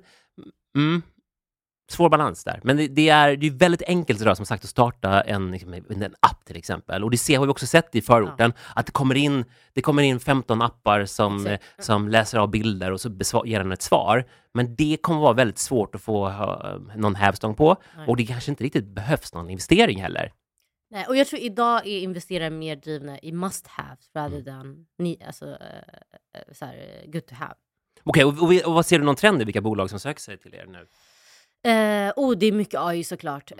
mm, 0.77 1.03
svår 1.91 2.09
balans 2.09 2.45
där. 2.45 2.61
Men 2.65 2.77
det, 2.77 2.89
det 2.89 3.09
är 3.09 3.37
det 3.37 3.47
är 3.47 3.51
väldigt 3.51 3.83
enkelt 3.83 4.21
idag 4.21 4.37
som 4.37 4.47
sagt 4.47 4.65
att 4.65 4.71
starta 4.71 5.21
en, 5.21 5.51
liksom, 5.51 5.73
en 5.75 6.15
app 6.21 6.45
till 6.45 6.57
exempel. 6.57 7.05
Och 7.05 7.11
det 7.11 7.19
ser, 7.19 7.39
har 7.39 7.47
vi 7.47 7.53
också 7.53 7.67
sett 7.67 7.95
i 7.95 8.03
förorten, 8.03 8.53
att 8.75 8.87
det 8.87 8.93
kommer 8.93 9.15
in, 9.15 9.45
det 9.73 9.83
kommer 9.83 10.03
in 10.03 10.21
15 10.21 10.63
appar 10.63 11.05
som, 11.05 11.47
Exakt. 11.47 11.85
som 11.85 12.09
läser 12.09 12.39
av 12.39 12.51
bilder 12.51 12.93
och 12.93 13.01
så 13.01 13.11
besvar, 13.11 13.45
ger 13.45 13.59
den 13.59 13.73
ett 13.73 13.83
svar. 13.83 14.25
Men 14.55 14.75
det 14.77 14.97
kommer 15.03 15.21
vara 15.21 15.33
väldigt 15.33 15.59
svårt 15.59 15.95
att 15.95 16.01
få 16.03 16.29
ha, 16.29 16.79
någon 16.97 17.15
hävstång 17.15 17.55
på. 17.55 17.77
Nej. 17.97 18.07
Och 18.09 18.17
det 18.17 18.27
kanske 18.27 18.51
inte 18.51 18.65
riktigt 18.65 18.87
behövs 18.87 19.35
någon 19.35 19.51
investering 19.51 20.03
heller. 20.03 20.33
Nej, 20.91 21.07
och 21.09 21.17
jag 21.17 21.27
tror 21.27 21.41
idag 21.41 21.87
är 21.87 22.01
investerare 22.01 22.51
mer 22.51 22.77
drivna 22.77 23.19
i 23.19 23.33
must 23.33 23.67
have 23.67 23.97
rather 24.17 24.37
Mm. 24.41 24.45
than 24.45 24.87
ni, 24.99 25.19
alltså, 25.27 25.47
eh, 25.51 26.53
så 26.53 26.65
här, 26.65 27.05
good 27.07 27.27
to 27.27 27.35
have. 27.35 27.55
Okej, 28.05 28.25
och, 28.25 28.43
och, 28.43 28.53
vi- 28.53 28.65
och 28.65 28.73
vad 28.75 28.87
ser 28.87 28.99
du 28.99 29.05
någon 29.05 29.17
trend 29.17 29.43
i 29.43 29.45
vilka 29.45 29.61
bolag 29.61 29.91
som 29.91 30.01
söker 30.01 30.21
sig 30.21 30.39
till 30.39 30.55
er 30.55 30.67
nu? 30.67 30.87
Eh, 31.65 32.13
oh, 32.17 32.37
det 32.39 32.47
är 32.47 32.53
mycket 32.53 32.81
AI 32.81 33.05
såklart. 33.05 33.51
Eh, 33.51 33.57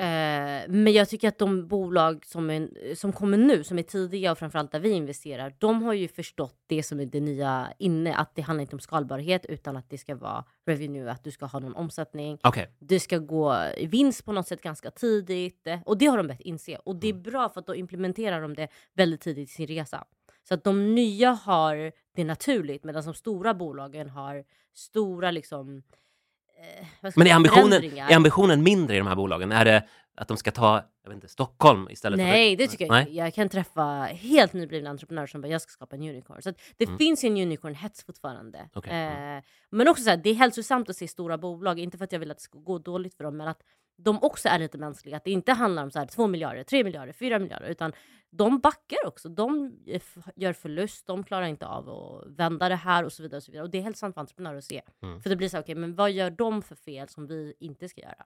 men 0.69 0.93
jag 0.93 1.09
tycker 1.09 1.29
att 1.29 1.39
de 1.39 1.69
bolag 1.69 2.25
som, 2.27 2.51
är, 2.51 2.95
som 2.95 3.13
kommer 3.13 3.39
nu, 3.39 3.65
som 3.65 3.79
är 3.79 3.83
tidiga 3.83 4.33
och 4.33 4.39
framförallt 4.39 4.73
där 4.73 4.81
vi 4.81 4.91
investerar, 4.91 5.55
de 5.59 5.83
har 5.83 5.93
ju 5.93 6.09
förstått 6.09 6.55
det 6.67 6.83
som 6.83 7.01
är 7.01 7.07
det 7.07 7.21
nya 7.21 7.69
inne, 7.79 8.15
att 8.15 8.35
det 8.35 8.43
handlar 8.43 8.63
inte 8.63 8.77
om 8.77 8.81
skalbarhet 8.81 9.47
utan 9.47 9.77
att 9.77 9.91
det 9.91 9.99
ska 9.99 10.15
vara 10.15 10.45
revenue, 10.67 11.11
att 11.11 11.25
du 11.25 11.31
ska 11.31 11.47
ha 11.47 11.59
någon 11.59 11.75
omsättning, 11.75 12.39
Okej, 12.43 12.69
det 12.79 13.01
ska 13.01 13.19
gå 13.19 13.57
i 13.77 13.87
vinst 13.87 14.25
på 14.25 14.33
något 14.33 14.49
sätt 14.49 14.63
ganska 14.63 14.91
tidigt. 14.91 15.67
Och 15.85 15.99
det 15.99 16.07
har 16.07 16.17
de 16.17 16.27
börjat 16.27 16.41
inse. 16.41 16.77
Och 16.77 16.97
det 16.97 17.09
är 17.09 17.13
bra 17.15 17.49
för 17.49 17.61
att 17.61 17.67
då 17.67 17.75
implementerar 17.75 18.43
de 18.43 18.55
det 18.55 18.69
väldigt 18.95 19.21
tidigt 19.21 19.49
i 19.49 19.53
sin 19.53 19.67
resa. 19.67 20.05
Så 20.49 20.55
att 20.55 20.65
de 20.65 20.95
nya 20.95 21.31
har 21.31 21.93
det 22.17 22.25
naturligt 22.25 22.85
medan 22.85 23.05
de 23.05 23.15
stora 23.15 23.55
bolagen 23.55 24.11
har 24.11 24.45
stora 24.75 25.31
liksom... 25.31 25.83
Eh, 27.03 27.13
Men 27.17 27.27
är 27.27 27.35
ambitionen, 27.35 27.85
är 27.99 28.17
ambitionen 28.17 28.63
mindre 28.63 28.95
i 28.97 28.99
de 28.99 29.07
här 29.07 29.17
bolagen? 29.17 29.53
Är 29.53 29.65
det 29.65 29.89
att 30.15 30.29
de 30.29 30.37
ska 30.37 30.51
ta 30.51 30.83
jag 31.05 31.11
vet 31.11 31.15
inte, 31.17 31.29
Stockholm 31.29 31.89
istället 31.91 32.19
Nej, 32.19 32.57
för... 32.57 32.63
det 32.65 32.69
tycker 32.69 32.87
jag 32.87 33.01
inte. 33.01 33.13
Jag 33.13 33.35
kan 33.35 33.49
träffa 33.49 33.83
helt 34.05 34.53
nyblivna 34.53 34.91
entreprenörer 34.91 35.27
som 35.27 35.41
bara 35.41 35.49
jag 35.49 35.61
ska 35.63 35.71
skapa 35.71 35.97
en 35.97 36.03
unicorn. 36.03 36.43
Så 36.43 36.53
det 36.77 36.85
Mm. 36.85 36.99
finns 36.99 37.25
ju 37.25 37.29
en 37.29 37.37
unicorn-hets 37.37 38.07
fortfarande. 38.07 38.69
Mm. 38.85 39.37
Eh, 39.39 39.45
men 39.71 39.89
också 39.89 40.03
så 40.03 40.11
här, 40.11 40.17
det 40.17 40.31
är 40.31 40.35
hälsosamt 40.35 40.91
att 40.91 40.97
se 40.97 41.09
stora 41.09 41.39
bolag, 41.39 41.79
inte 41.79 41.99
för 41.99 42.05
att 42.05 42.13
jag 42.13 42.19
vill 42.19 42.31
att 42.31 42.37
det 42.37 42.43
ska 42.43 42.59
gå 42.59 42.79
dåligt 42.79 43.15
för 43.15 43.25
dem, 43.25 43.37
men 43.37 43.49
att 43.49 43.63
de 43.97 44.19
också 44.23 44.49
är 44.49 44.59
lite 44.59 44.79
mänskliga. 44.79 45.17
Att 45.17 45.25
det 45.25 45.31
inte 45.31 45.53
handlar 45.53 45.83
om 45.83 45.91
så 45.91 45.99
här 45.99 46.07
2 46.07 46.27
miljarder, 46.27 46.63
3 46.65 46.85
miljarder, 46.85 47.13
4 47.13 47.39
miljarder, 47.39 47.67
utan 47.69 47.93
de 48.35 48.61
backar 48.61 49.07
också. 49.07 49.29
De 49.29 49.77
gör 50.37 50.53
förlust, 50.53 51.07
de 51.07 51.25
klarar 51.25 51.47
inte 51.47 51.67
av 51.67 51.91
att 51.91 52.39
vända 52.39 52.69
det 52.69 52.77
här 52.77 53.05
och 53.05 53.13
så 53.13 53.23
vidare. 53.23 53.37
Och, 53.37 53.43
så 53.43 53.53
vidare. 53.53 53.65
och 53.65 53.71
det 53.71 53.79
är 53.79 53.83
hälsosamt 53.83 54.15
för 54.15 54.21
entreprenörer 54.21 54.59
att 54.59 54.65
se. 54.65 54.83
Mm. 55.03 55.21
För 55.21 55.31
det 55.31 55.37
blir 55.37 55.49
så 55.49 55.59
okej, 55.59 55.75
men 55.75 55.95
vad 55.95 56.11
gör 56.11 56.31
de 56.31 56.63
för 56.63 56.75
fel 56.75 57.09
som 57.09 57.27
vi 57.27 57.55
inte 57.59 57.89
ska 57.89 58.01
göra? 58.01 58.25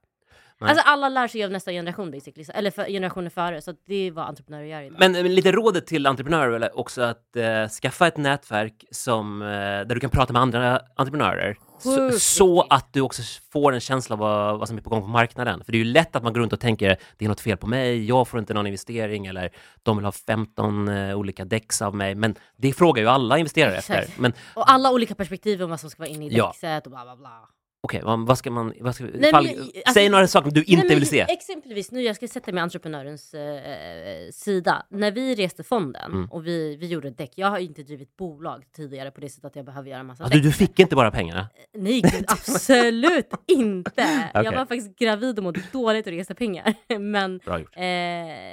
Nej. 0.59 0.71
Alltså 0.71 0.85
alla 0.87 1.09
lär 1.09 1.29
sig 1.29 1.45
av 1.45 1.51
nästa 1.51 1.71
generation 1.71 2.11
basically, 2.11 2.47
eller 2.55 2.71
för 2.71 2.85
generationer 2.85 3.31
före, 3.31 3.61
så 3.61 3.75
det 3.87 3.95
är 3.95 4.11
vad 4.11 4.27
entreprenörer 4.27 4.65
gör 4.65 4.83
idag. 4.83 4.99
Men, 4.99 5.13
men 5.13 5.35
lite 5.35 5.53
rådet 5.53 5.87
till 5.87 6.07
entreprenörer 6.07 6.61
är 6.61 6.79
också 6.79 7.03
att 7.03 7.37
eh, 7.37 7.69
skaffa 7.69 8.07
ett 8.07 8.17
nätverk 8.17 8.85
som, 8.91 9.43
eh, 9.43 9.49
där 9.49 9.95
du 9.95 10.01
kan 10.01 10.11
prata 10.11 10.33
med 10.33 10.43
andra 10.43 10.81
entreprenörer. 10.97 11.59
Så, 11.79 12.19
så 12.19 12.61
att 12.71 12.93
du 12.93 13.01
också 13.01 13.23
får 13.53 13.73
en 13.73 13.81
känsla 13.81 14.15
av 14.15 14.19
vad, 14.19 14.59
vad 14.59 14.69
som 14.69 14.77
är 14.77 14.81
på 14.83 14.91
gång 14.91 15.03
på 15.03 15.09
marknaden. 15.09 15.65
För 15.65 15.73
det 15.73 15.79
är 15.79 15.85
ju 15.85 15.93
lätt 15.93 16.17
att 16.17 16.23
man 16.23 16.33
går 16.33 16.41
runt 16.41 16.53
och 16.53 16.61
tänker 16.61 16.97
det 17.17 17.25
är 17.25 17.29
något 17.29 17.41
fel 17.41 17.57
på 17.57 17.67
mig, 17.67 18.05
jag 18.05 18.29
får 18.29 18.41
inte 18.41 18.55
någon 18.55 18.67
investering 18.67 19.27
eller 19.27 19.51
de 19.83 19.97
vill 19.97 20.05
ha 20.05 20.13
15 20.13 20.89
eh, 20.89 21.17
olika 21.17 21.45
däcks 21.45 21.83
av 21.83 21.95
mig. 21.95 22.15
Men 22.15 22.35
det 22.57 22.73
frågar 22.73 23.03
ju 23.03 23.09
alla 23.09 23.39
investerare 23.39 23.77
Exakt. 23.77 24.09
efter. 24.09 24.23
Men 24.23 24.33
Och 24.55 24.71
alla 24.71 24.93
olika 24.93 25.15
perspektiv 25.15 25.63
om 25.63 25.71
vad 25.71 25.81
som 25.81 25.91
ska 25.91 26.03
vara 26.03 26.11
inne 26.11 26.27
i 26.27 26.37
Ja. 26.37 26.47
däckset 26.47 26.87
och 26.87 26.93
bla 26.93 27.05
bla 27.05 27.17
bla. 27.17 27.49
Okej, 27.87 28.01
vad, 28.05 28.27
vad 28.27 28.39
ska 28.39 28.51
man... 28.51 28.73
Vad 28.81 28.95
ska, 28.95 29.05
men 29.05 29.31
fall, 29.31 29.47
jag- 29.47 29.57
säg 29.57 29.83
alltså- 29.87 30.09
några 30.09 30.27
saker 30.29 30.51
du 30.51 30.61
inte 30.63 30.77
Nej, 30.83 30.89
men 30.89 30.99
vill 30.99 31.09
se. 31.09 31.21
Exempelvis 31.29 31.91
nu, 31.91 32.03
jag 32.03 32.17
ska 32.17 32.29
sätta 32.29 32.53
mig 32.53 32.61
i 32.61 32.63
entreprenörens 32.63 33.35
eh, 33.35 34.31
sida. 34.33 34.87
När 34.91 35.11
vi 35.11 35.35
reste 35.35 35.63
fonden 35.63 36.13
Mm. 36.13 36.31
och 36.31 36.47
vi, 36.47 36.77
vi 36.77 36.87
gjorde 36.87 37.11
däck. 37.11 37.33
Jag 37.35 37.49
har 37.49 37.59
inte 37.59 37.83
drivit 37.83 38.17
bolag 38.17 38.65
tidigare 38.77 39.11
på 39.11 39.21
det 39.21 39.29
sättet 39.29 39.45
att 39.45 39.57
jag 39.57 39.65
behöver 39.65 39.91
göra 39.91 40.03
massa 40.03 40.23
Ja, 40.25 40.29
däck. 40.29 40.43
du, 40.43 40.53
fick 40.53 40.79
inte 40.79 40.97
bara 40.97 41.11
pengarna. 41.11 41.49
Nej 41.75 42.01
gud, 42.01 42.25
absolut 42.29 43.31
inte. 43.47 44.03
Jag 44.35 44.47
Okej. 44.47 44.59
var 44.59 44.67
faktiskt 44.67 44.99
gravid 44.99 45.39
och 45.39 45.45
mådde 45.45 45.61
dåligt 45.73 46.07
och 46.07 46.13
reste 46.13 46.35
pengar. 46.35 46.75
Men, 46.99 47.39
Bra 47.39 47.59
gjort. 47.61 47.77
eh, 47.77 47.83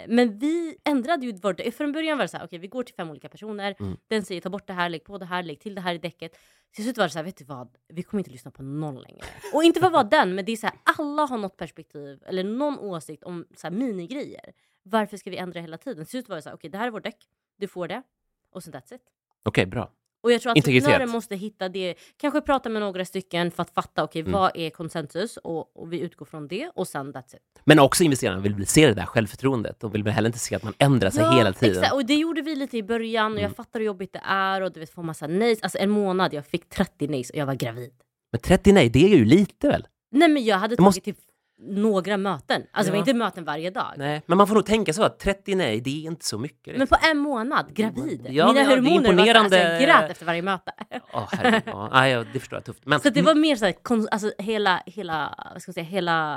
men 0.07 0.39
vi 0.39 0.75
ändrade 0.85 1.25
ju 1.25 1.33
vårt. 1.33 1.61
Från 1.77 1.91
början 1.91 2.17
var 2.17 2.23
det 2.23 2.27
så 2.27 2.37
här, 2.37 2.45
okej 2.45 2.59
vi 2.59 2.67
går 2.67 2.83
till 2.83 2.95
fem 2.95 3.09
olika 3.09 3.29
personer. 3.29 3.75
Mm. 3.79 3.97
Den 4.09 4.23
säger 4.25 4.41
ta 4.41 4.49
bort 4.49 4.67
det 4.67 4.73
här, 4.73 4.89
lägg 4.89 5.03
på 5.03 5.17
det 5.17 5.25
här, 5.25 5.43
lägg 5.43 5.59
till 5.59 5.75
det 5.75 5.81
här 5.81 5.93
i 5.93 5.97
däcket. 5.97 6.31
Till 6.73 6.83
slut 6.83 6.97
var 6.97 7.05
det 7.05 7.09
så 7.09 7.19
här, 7.19 7.23
vet 7.23 7.37
du 7.37 7.45
vad? 7.45 7.77
Vi 7.87 8.03
kommer 8.03 8.19
inte 8.19 8.31
lyssna 8.31 8.51
på 8.51 8.63
någon 8.63 8.95
längre. 8.95 9.25
Och 9.53 9.63
inte 9.63 9.79
för 9.79 9.87
att 9.87 9.93
vara 9.93 10.03
den, 10.03 10.35
men 10.35 10.45
det 10.45 10.51
är 10.51 10.57
så 10.57 10.67
här, 10.67 10.75
alla 10.83 11.25
har 11.25 11.37
något 11.37 11.57
perspektiv 11.57 12.23
eller 12.25 12.43
någon 12.43 12.79
åsikt 12.79 13.23
om 13.23 13.45
så 13.55 13.67
här, 13.67 13.71
minigrejer. 13.71 14.53
Varför 14.83 15.17
ska 15.17 15.29
vi 15.29 15.37
ändra 15.37 15.59
hela 15.59 15.77
tiden? 15.77 16.05
Till 16.05 16.11
slut 16.11 16.29
var 16.29 16.35
det 16.35 16.41
så 16.41 16.49
här, 16.49 16.55
okej 16.55 16.69
det 16.69 16.77
här 16.77 16.87
är 16.87 16.91
vårt 16.91 17.03
däck, 17.03 17.27
du 17.57 17.67
får 17.67 17.87
det. 17.87 18.03
Och 18.51 18.63
sen 18.63 18.73
that's 18.73 18.95
it. 18.95 19.01
Okej, 19.43 19.65
bra. 19.65 19.91
Och 20.23 20.31
jag 20.31 20.41
tror 20.41 20.51
att 20.51 20.57
Integritet. 20.57 20.87
entreprenörer 20.87 21.13
måste 21.13 21.35
hitta 21.35 21.69
det, 21.69 21.95
kanske 22.17 22.41
prata 22.41 22.69
med 22.69 22.81
några 22.81 23.05
stycken 23.05 23.51
för 23.51 23.61
att 23.61 23.69
fatta, 23.73 24.03
okej 24.03 24.19
Mm. 24.21 24.31
vad 24.33 24.51
är 24.55 24.69
konsensus? 24.69 25.37
Och, 25.37 25.77
och 25.77 25.93
vi 25.93 25.99
utgår 25.99 26.25
från 26.25 26.47
det 26.47 26.71
och 26.75 26.87
sen 26.87 27.13
that's 27.13 27.35
it. 27.35 27.41
Men 27.63 27.79
också 27.79 28.03
investerarna 28.03 28.39
vill 28.39 28.67
se 28.67 28.87
det 28.87 28.93
där 28.93 29.05
självförtroendet. 29.05 29.79
De 29.79 29.91
vill 29.91 30.07
heller 30.07 30.29
inte 30.29 30.39
se 30.39 30.55
att 30.55 30.63
man 30.63 30.73
ändrar 30.77 31.09
sig 31.09 31.35
hela 31.37 31.53
tiden. 31.53 31.77
Exakt. 31.77 31.93
Och 31.93 32.05
det 32.05 32.15
gjorde 32.15 32.41
vi 32.41 32.55
lite 32.55 32.77
i 32.77 32.83
början 32.83 33.31
och 33.31 33.37
jag 33.39 33.43
Mm. 33.45 33.53
fattar 33.55 33.79
hur 33.79 33.85
jobbigt 33.87 34.13
det 34.13 34.21
är 34.25 34.61
och 34.61 34.71
du 34.73 34.79
vet 34.79 34.89
få 34.89 35.03
massa 35.03 35.27
nej. 35.27 35.57
Alltså 35.61 35.77
en 35.77 35.89
månad, 35.89 36.33
jag 36.33 36.45
fick 36.45 36.69
30 36.69 37.07
nej 37.07 37.19
och 37.33 37.35
jag 37.39 37.45
var 37.45 37.55
gravid. 37.55 37.91
Men 38.31 38.41
30 38.41 38.71
nej, 38.71 38.89
det 38.89 39.03
är 39.13 39.17
ju 39.17 39.25
lite 39.25 39.67
väl? 39.67 39.87
Nej 40.11 40.27
men 40.29 40.43
jag 40.45 40.57
hade 40.57 40.75
Det 40.75 40.81
måste- 40.81 41.01
tagit 41.01 41.17
typ 41.17 41.25
några 41.61 42.17
möten. 42.17 42.61
Alltså 42.71 42.91
det 42.91 42.97
Ja. 42.97 43.01
var 43.01 43.09
inte 43.09 43.13
möten 43.13 43.43
varje 43.43 43.69
dag. 43.69 43.93
Nej, 43.97 44.21
men 44.25 44.37
man 44.37 44.47
får 44.47 44.55
nog 44.55 44.65
tänka 44.65 44.93
så 44.93 45.03
att 45.03 45.19
30 45.19 45.55
nej, 45.55 45.81
det 45.81 45.89
är 45.89 46.07
inte 46.11 46.25
så 46.25 46.37
mycket. 46.37 46.77
Men 46.77 46.87
på 46.87 46.95
en 47.11 47.17
månad, 47.17 47.73
gravid. 47.75 48.21
Ja, 48.29 48.29
Mina 48.29 48.31
ja, 48.31 48.53
det 48.53 48.59
är 48.59 48.65
hormoner 48.75 49.13
var 49.13 49.25
så, 49.33 49.39
alltså, 49.39 49.57
jag 49.57 49.81
grät 49.81 50.11
efter 50.11 50.25
varje 50.25 50.41
möte. 50.41 50.71
Åh, 51.13 51.27
herregud. 51.31 51.61
Ja, 51.65 51.89
nej, 51.93 52.11
ja, 52.11 52.23
det 52.33 52.39
förstår 52.39 52.57
jag 52.57 52.65
tufft. 52.65 52.85
Men, 52.85 52.99
Så 52.99 53.09
det 53.09 53.21
var 53.21 53.35
mer 53.35 53.55
så 53.55 53.65
här, 53.65 53.71
kon- 53.71 54.07
alltså 54.11 54.31
hela, 54.37 54.83
hela, 54.85 55.35
vad 55.53 55.61
ska 55.61 55.69
man 55.69 55.73
säga, 55.73 55.83
hela 55.85 56.33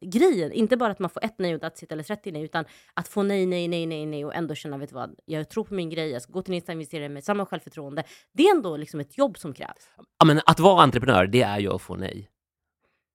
eh, 0.00 0.08
grejen. 0.08 0.52
Inte 0.52 0.76
bara 0.76 0.92
att 0.92 0.98
man 0.98 1.10
får 1.10 1.24
ett 1.24 1.34
nej 1.38 1.54
och 1.54 1.60
that's 1.62 1.84
it, 1.84 1.92
eller 1.92 2.02
30 2.02 2.32
nej, 2.32 2.42
utan 2.42 2.64
att 2.94 3.08
få 3.08 3.22
nej, 3.22 3.46
nej, 3.46 3.68
nej, 3.68 3.86
nej, 3.86 4.06
nej 4.06 4.24
och 4.24 4.34
ändå 4.34 4.54
känna, 4.54 4.78
vet 4.78 4.88
du 4.88 4.94
vad, 4.94 5.14
jag 5.24 5.48
tror 5.48 5.64
på 5.64 5.74
min 5.74 5.90
grej, 5.90 6.10
jag 6.10 6.22
ska 6.22 6.32
gå 6.32 6.42
till 6.42 6.54
nästa 6.54 6.72
investerare 6.72 7.08
med 7.08 7.24
samma 7.24 7.46
självförtroende. 7.46 8.02
Det 8.34 8.42
är 8.42 8.56
ändå 8.56 8.76
liksom 8.76 9.00
ett 9.00 9.18
jobb 9.18 9.38
som 9.38 9.54
krävs. 9.54 9.88
ja, 10.18 10.24
men 10.26 10.40
att 10.46 10.60
vara 10.60 10.82
entreprenör, 10.82 11.26
det 11.26 11.42
är 11.42 11.58
ju 11.58 11.72
att 11.74 11.82
få 11.82 11.96
nej. 11.96 12.28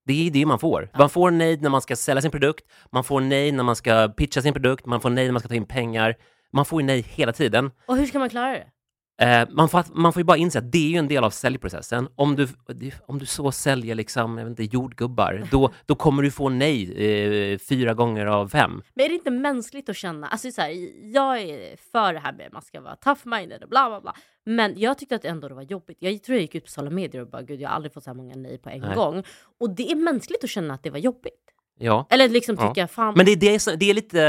Det 0.05 0.27
är 0.27 0.31
det 0.31 0.45
man 0.45 0.59
får. 0.59 0.89
Man 0.97 1.09
får 1.09 1.31
nej 1.31 1.57
när 1.57 1.69
man 1.69 1.81
ska 1.81 1.95
sälja 1.95 2.21
sin 2.21 2.31
produkt, 2.31 2.65
man 2.91 3.03
får 3.03 3.21
nej 3.21 3.51
när 3.51 3.63
man 3.63 3.75
ska 3.75 4.07
pitcha 4.07 4.41
sin 4.41 4.53
produkt, 4.53 4.85
man 4.85 5.01
får 5.01 5.09
nej 5.09 5.25
när 5.25 5.31
man 5.31 5.39
ska 5.39 5.49
ta 5.49 5.55
in 5.55 5.65
pengar. 5.65 6.15
Man 6.53 6.65
får 6.65 6.81
ju 6.81 6.87
nej 6.87 7.05
hela 7.09 7.33
tiden. 7.33 7.71
Och 7.85 7.97
hur 7.97 8.05
ska 8.05 8.19
man 8.19 8.29
klara 8.29 8.51
det? 8.51 8.65
Eh, 9.21 9.47
man, 9.49 9.69
får, 9.69 9.83
man 9.93 10.13
får 10.13 10.19
ju 10.19 10.23
bara 10.23 10.37
inse 10.37 10.59
att 10.59 10.71
det 10.71 10.77
är 10.77 10.89
ju 10.89 10.97
en 10.97 11.07
del 11.07 11.23
av 11.23 11.29
säljprocessen. 11.29 12.07
Om 12.15 12.35
du, 12.35 12.47
om 13.05 13.19
du 13.19 13.25
så 13.25 13.51
säljer 13.51 13.95
liksom, 13.95 14.37
jag 14.37 14.45
vet 14.45 14.59
inte, 14.59 14.75
jordgubbar, 14.75 15.47
då, 15.51 15.71
då 15.85 15.95
kommer 15.95 16.23
du 16.23 16.31
få 16.31 16.49
nej 16.49 16.93
eh, 17.53 17.57
fyra 17.57 17.93
gånger 17.93 18.25
av 18.25 18.47
fem. 18.47 18.81
Men 18.93 19.05
är 19.05 19.09
det 19.09 19.15
inte 19.15 19.31
mänskligt 19.31 19.89
att 19.89 19.95
känna, 19.95 20.27
alltså 20.27 20.51
så 20.51 20.61
här, 20.61 20.69
jag 21.13 21.39
är 21.41 21.77
för 21.91 22.13
det 22.13 22.19
här 22.19 22.33
med 22.33 22.47
att 22.47 22.53
man 22.53 22.61
ska 22.61 22.81
vara 22.81 22.95
tough-minded 22.95 23.63
och 23.63 23.69
bla 23.69 23.89
bla 23.89 24.01
bla. 24.01 24.15
Men 24.45 24.79
jag 24.79 24.97
tyckte 24.97 25.15
att 25.15 25.25
ändå 25.25 25.47
det 25.47 25.55
var 25.55 25.61
jobbigt. 25.61 25.97
Jag 25.99 26.23
tror 26.23 26.35
jag 26.35 26.41
gick 26.41 26.55
ut 26.55 26.63
på 26.63 26.69
sociala 26.69 26.89
medier 26.89 27.21
och 27.21 27.29
bara 27.29 27.41
gud 27.41 27.61
jag 27.61 27.69
har 27.69 27.75
aldrig 27.75 27.93
fått 27.93 28.03
så 28.03 28.09
här 28.09 28.15
många 28.15 28.35
nej 28.35 28.57
på 28.57 28.69
en 28.69 28.81
Nej. 28.81 28.95
gång. 28.95 29.23
Och 29.59 29.69
det 29.69 29.91
är 29.91 29.95
mänskligt 29.95 30.43
att 30.43 30.49
känna 30.49 30.73
att 30.73 30.83
det 30.83 30.89
var 30.89 30.99
jobbigt. 30.99 31.50
Ja. 31.81 32.07
Eller 32.09 32.29
liksom 32.29 32.55
Ja. 32.59 32.67
tycka 32.67 32.87
fan. 32.87 33.13
Men 33.17 33.25
det, 33.25 33.31
är 33.31 33.35
det, 33.35 33.59
som- 33.59 33.73
det 33.79 33.89
är 33.89 33.93
lite... 33.93 34.21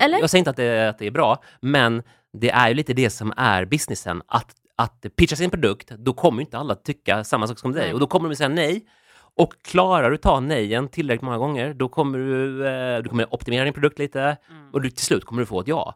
Eller? 0.00 0.18
Jag 0.18 0.30
säger 0.30 0.40
inte 0.40 0.50
att 0.50 0.56
det, 0.56 0.88
att 0.88 0.98
det 0.98 1.06
är 1.06 1.10
bra, 1.10 1.42
men 1.60 2.02
det 2.32 2.50
är 2.50 2.68
ju 2.68 2.74
lite 2.74 2.92
det 2.92 3.10
som 3.10 3.32
är 3.36 3.64
businessen. 3.64 4.22
Att, 4.28 4.50
att 4.76 5.06
pitcha 5.16 5.36
sin 5.36 5.50
produkt, 5.50 5.88
då 5.90 6.12
kommer 6.12 6.40
inte 6.42 6.58
alla 6.58 6.74
tycka 6.74 7.24
samma 7.24 7.46
sak 7.46 7.58
som 7.58 7.72
dig. 7.72 7.82
Nej. 7.84 7.94
Och 7.94 8.00
då 8.00 8.06
kommer 8.06 8.28
de 8.28 8.36
säga 8.36 8.48
nej. 8.48 8.86
Och 9.36 9.54
klarar 9.62 10.10
du 10.10 10.16
ta 10.16 10.40
nejen 10.40 10.88
tillräckligt 10.88 11.22
många 11.22 11.38
gånger, 11.38 11.74
då 11.74 11.88
kommer 11.88 12.18
du, 12.18 12.66
eh, 12.68 13.02
du 13.02 13.08
kommer 13.08 13.34
optimera 13.34 13.64
din 13.64 13.72
produkt 13.72 13.98
lite 13.98 14.20
Mm. 14.50 14.70
och 14.72 14.82
du, 14.82 14.90
till 14.90 15.04
slut 15.04 15.24
kommer 15.24 15.42
du 15.42 15.46
få 15.46 15.60
ett 15.60 15.68
ja. 15.68 15.94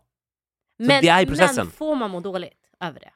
Så 0.80 0.86
men, 0.86 1.02
det 1.02 1.08
är 1.08 1.26
processen. 1.26 1.66
men 1.66 1.72
får 1.72 1.96
man 1.96 2.10
må 2.10 2.20
dåligt 2.20 2.50
över 2.84 3.00
det? 3.00 3.10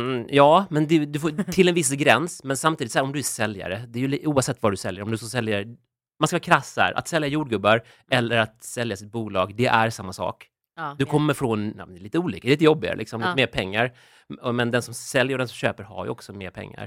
Mm, 0.00 0.26
ja, 0.30 0.66
men 0.70 0.86
du, 0.86 1.06
du 1.06 1.20
får 1.20 1.52
till 1.52 1.68
en 1.68 1.74
viss 1.74 1.90
gräns. 1.92 2.44
Men 2.44 2.56
samtidigt, 2.56 2.92
så 2.92 2.98
här, 2.98 3.04
om 3.04 3.12
du 3.12 3.18
är 3.18 3.22
säljare, 3.22 3.84
det 3.88 3.98
är 4.04 4.08
ju 4.08 4.26
oavsett 4.26 4.62
vad 4.62 4.72
du 4.72 4.76
säljer, 4.76 5.02
om 5.04 5.10
du 5.10 5.18
så 5.18 5.26
säljer, 5.26 5.66
man 6.18 6.28
ska 6.28 6.34
vara 6.34 6.40
krass 6.42 6.76
här, 6.76 6.92
att 6.92 7.08
sälja 7.08 7.28
jordgubbar 7.28 7.82
eller 8.10 8.36
att 8.38 8.62
sälja 8.64 8.96
sitt 8.96 9.12
bolag, 9.12 9.54
det 9.56 9.66
är 9.66 9.90
samma 9.90 10.12
sak. 10.12 10.48
Ja, 10.76 10.94
Du 10.98 11.04
kommer 11.04 11.34
från 11.34 11.74
ja, 11.78 11.86
det 11.86 11.96
är 11.96 12.00
lite 12.00 12.18
olika, 12.18 12.48
lite 12.48 12.64
jobbigare, 12.64 12.96
liksom, 12.96 13.20
Ja. 13.20 13.26
lite 13.26 13.36
mer 13.36 13.46
pengar. 13.46 13.92
Men 14.52 14.70
den 14.70 14.82
som 14.82 14.94
säljer 14.94 15.34
och 15.34 15.38
den 15.38 15.48
som 15.48 15.54
köper 15.54 15.82
har 15.84 16.04
ju 16.04 16.10
också 16.10 16.32
mer 16.32 16.50
pengar. 16.50 16.82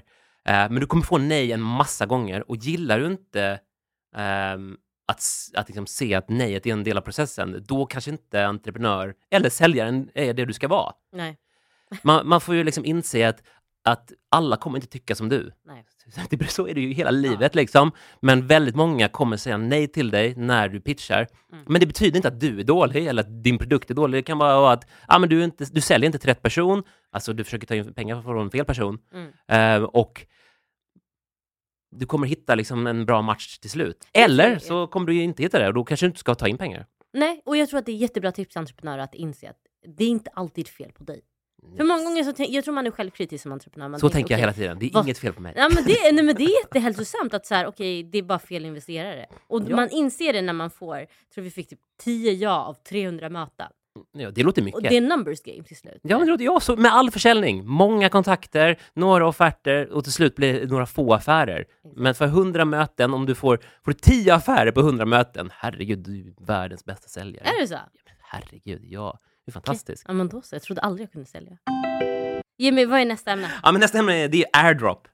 Eh, 0.45 0.53
men 0.53 0.75
du 0.75 0.85
kommer 0.85 1.03
få 1.03 1.17
nej 1.17 1.51
en 1.51 1.61
massa 1.61 2.05
gånger 2.05 2.49
och 2.49 2.55
gillar 2.55 2.99
du 2.99 3.05
inte 3.05 3.59
ehm, 4.15 4.77
att, 5.07 5.21
att 5.55 5.67
liksom 5.67 5.87
se 5.87 6.15
att 6.15 6.29
nejet 6.29 6.65
är 6.65 6.71
en 6.71 6.83
del 6.83 6.97
av 6.97 7.01
processen, 7.01 7.63
då 7.67 7.85
kanske 7.85 8.11
inte 8.11 8.45
entreprenör 8.45 9.13
eller 9.31 9.49
säljaren 9.49 10.09
är 10.13 10.33
det 10.33 10.45
du 10.45 10.53
ska 10.53 10.67
vara. 10.67 10.93
Nej, 11.13 11.37
Man, 12.01 12.27
man 12.27 12.41
får 12.41 12.55
ju 12.55 12.63
liksom 12.63 12.85
inse 12.85 13.27
att, 13.29 13.43
att 13.83 14.11
alla 14.29 14.57
kommer 14.57 14.77
inte 14.77 14.87
tycka 14.87 15.15
som 15.15 15.29
du. 15.29 15.51
nej. 15.65 15.85
Så 16.49 16.67
är 16.67 16.73
det 16.73 16.81
ju 16.81 16.93
hela 16.93 17.11
livet 17.11 17.55
liksom. 17.55 17.91
Men 18.21 18.47
väldigt 18.47 18.75
många 18.75 19.07
kommer 19.07 19.37
säga 19.37 19.57
nej 19.57 19.87
till 19.87 20.11
dig 20.11 20.35
när 20.35 20.69
du 20.69 20.81
pitchar. 20.81 21.27
Mm. 21.51 21.65
Men 21.67 21.79
det 21.79 21.87
betyder 21.87 22.17
inte 22.17 22.27
att 22.27 22.39
du 22.39 22.59
är 22.59 22.63
dålig 22.63 23.07
eller 23.07 23.23
att 23.23 23.43
din 23.43 23.57
produkt 23.57 23.89
är 23.89 23.95
dålig. 23.95 24.17
Det 24.17 24.23
kan 24.23 24.37
bara 24.37 24.61
vara 24.61 24.73
att 24.73 24.89
ah, 25.07 25.19
men 25.19 25.29
du, 25.29 25.43
inte, 25.43 25.65
du 25.71 25.81
säljer 25.81 26.05
inte 26.05 26.19
till 26.19 26.29
rätt 26.29 26.41
person, 26.41 26.83
alltså 27.11 27.33
du 27.33 27.43
försöker 27.43 27.67
ta 27.67 27.75
in 27.75 27.93
pengar 27.93 28.21
från 28.21 28.51
fel 28.51 28.65
person. 28.65 28.99
Mm. 29.13 29.31
Eh, 29.47 29.83
och 29.83 30.25
du 31.91 32.05
kommer 32.05 32.27
hitta 32.27 32.55
liksom 32.55 32.87
en 32.87 33.05
bra 33.05 33.21
match 33.21 33.57
till 33.57 33.69
slut. 33.69 34.07
Eller 34.13 34.59
så 34.59 34.87
kommer 34.87 35.07
du 35.07 35.21
inte 35.21 35.43
hitta 35.43 35.59
det 35.59 35.67
och 35.67 35.73
då 35.73 35.83
kanske 35.83 36.05
du 36.05 36.07
inte 36.07 36.19
ska 36.19 36.35
ta 36.35 36.47
in 36.47 36.57
pengar. 36.57 36.85
nej, 37.13 37.41
och 37.45 37.57
jag 37.57 37.69
tror 37.69 37.79
att 37.79 37.85
det 37.85 37.91
är 37.91 37.95
jättebra 37.95 38.31
tips 38.31 38.53
till 38.53 38.59
entreprenörer 38.59 39.01
att 39.03 39.15
inse 39.15 39.49
att 39.49 39.57
det 39.97 40.03
är 40.03 40.09
inte 40.09 40.29
alltid 40.33 40.67
fel 40.67 40.91
på 40.91 41.03
dig. 41.03 41.21
För 41.77 41.83
många 41.83 42.03
gånger 42.03 42.23
så 42.23 42.33
tänk, 42.33 42.49
jag 42.49 42.63
tror 42.63 42.73
man 42.73 42.87
är 42.87 42.91
självkritisk 42.91 43.43
som 43.43 43.51
entreprenör. 43.51 43.87
Man 43.89 43.99
Så 43.99 44.09
tänker, 44.09 44.33
jag 44.33 44.37
okej, 44.37 44.41
hela 44.41 44.53
tiden. 44.53 44.79
Det 44.79 44.85
är 44.85 44.93
vad- 44.93 45.05
inget 45.05 45.17
fel 45.17 45.33
på 45.33 45.41
mig. 45.41 45.53
Ja, 45.57 45.69
men 45.75 45.83
det, 45.83 45.95
nej, 46.13 46.23
men 46.23 46.35
det 46.35 46.43
är 46.43 46.59
jättehälsosamt 46.65 47.33
att 47.33 47.45
så 47.45 47.55
här, 47.55 47.65
okej, 47.67 48.03
det 48.03 48.17
är 48.17 48.23
bara 48.23 48.39
fel 48.39 48.65
investerare. 48.65 49.25
Och 49.47 49.61
Ja. 49.67 49.75
man 49.75 49.89
inser 49.89 50.33
det 50.33 50.41
när 50.41 50.53
man 50.53 50.69
får, 50.69 51.05
tror 51.33 51.43
vi 51.43 51.51
fick 51.51 51.69
typ 51.69 51.79
10 52.03 52.31
ja 52.33 52.63
av 52.65 52.73
300 52.73 53.29
möten. 53.29 53.67
Ja, 54.11 54.31
det 54.31 54.43
låter 54.43 54.61
Och 54.61 54.65
mycket. 54.65 54.89
det 54.89 54.97
är 54.97 55.01
numbers 55.01 55.41
game 55.41 55.63
till 55.63 55.77
slut. 55.77 55.99
Ja, 56.01 56.17
men 56.17 56.27
det 56.27 56.31
låter, 56.31 56.45
ja, 56.45 56.59
så 56.59 56.75
med 56.75 56.93
all 56.93 57.11
försäljning, 57.11 57.65
många 57.67 58.09
kontakter, 58.09 58.79
några 58.93 59.27
offerter 59.27 59.89
och 59.91 60.03
till 60.03 60.13
slut 60.13 60.35
blir 60.35 60.53
det 60.59 60.65
några 60.67 60.85
få 60.85 61.13
affärer. 61.13 61.65
Men 61.95 62.15
för 62.15 62.25
100 62.25 62.65
möten, 62.65 63.13
om 63.13 63.25
du 63.25 63.35
får, 63.35 63.57
får 63.85 63.91
du 63.91 63.97
10 64.01 64.33
affärer 64.33 64.71
på 64.71 64.79
100 64.79 65.05
möten, 65.05 65.49
herregud, 65.53 65.99
du 65.99 66.19
är 66.19 66.45
världens 66.45 66.85
bästa 66.85 67.07
säljare. 67.07 67.45
Är 67.47 67.61
det 67.61 67.67
så? 67.67 67.75
Herregud, 68.19 68.81
ja. 68.85 69.19
Det 69.49 69.59
är 69.59 69.61
fantastiskt. 69.61 70.03
Ja 70.07 70.13
men 70.13 70.27
då 70.29 70.41
så, 70.41 70.55
jag 70.55 70.61
trodde 70.61 70.81
aldrig 70.81 71.05
jag 71.07 71.11
kunde 71.11 71.27
sälja. 71.27 71.57
Jimmy, 72.57 72.85
vad 72.85 72.99
är 72.99 73.05
nästa 73.05 73.31
ämne? 73.31 73.51
Ja, 73.63 73.71
men 73.71 73.81
nästa 73.81 73.97
ämne 73.97 74.13
är- 74.23 74.27
det 74.27 74.37
är 74.43 74.47
airdrop. 74.65 75.07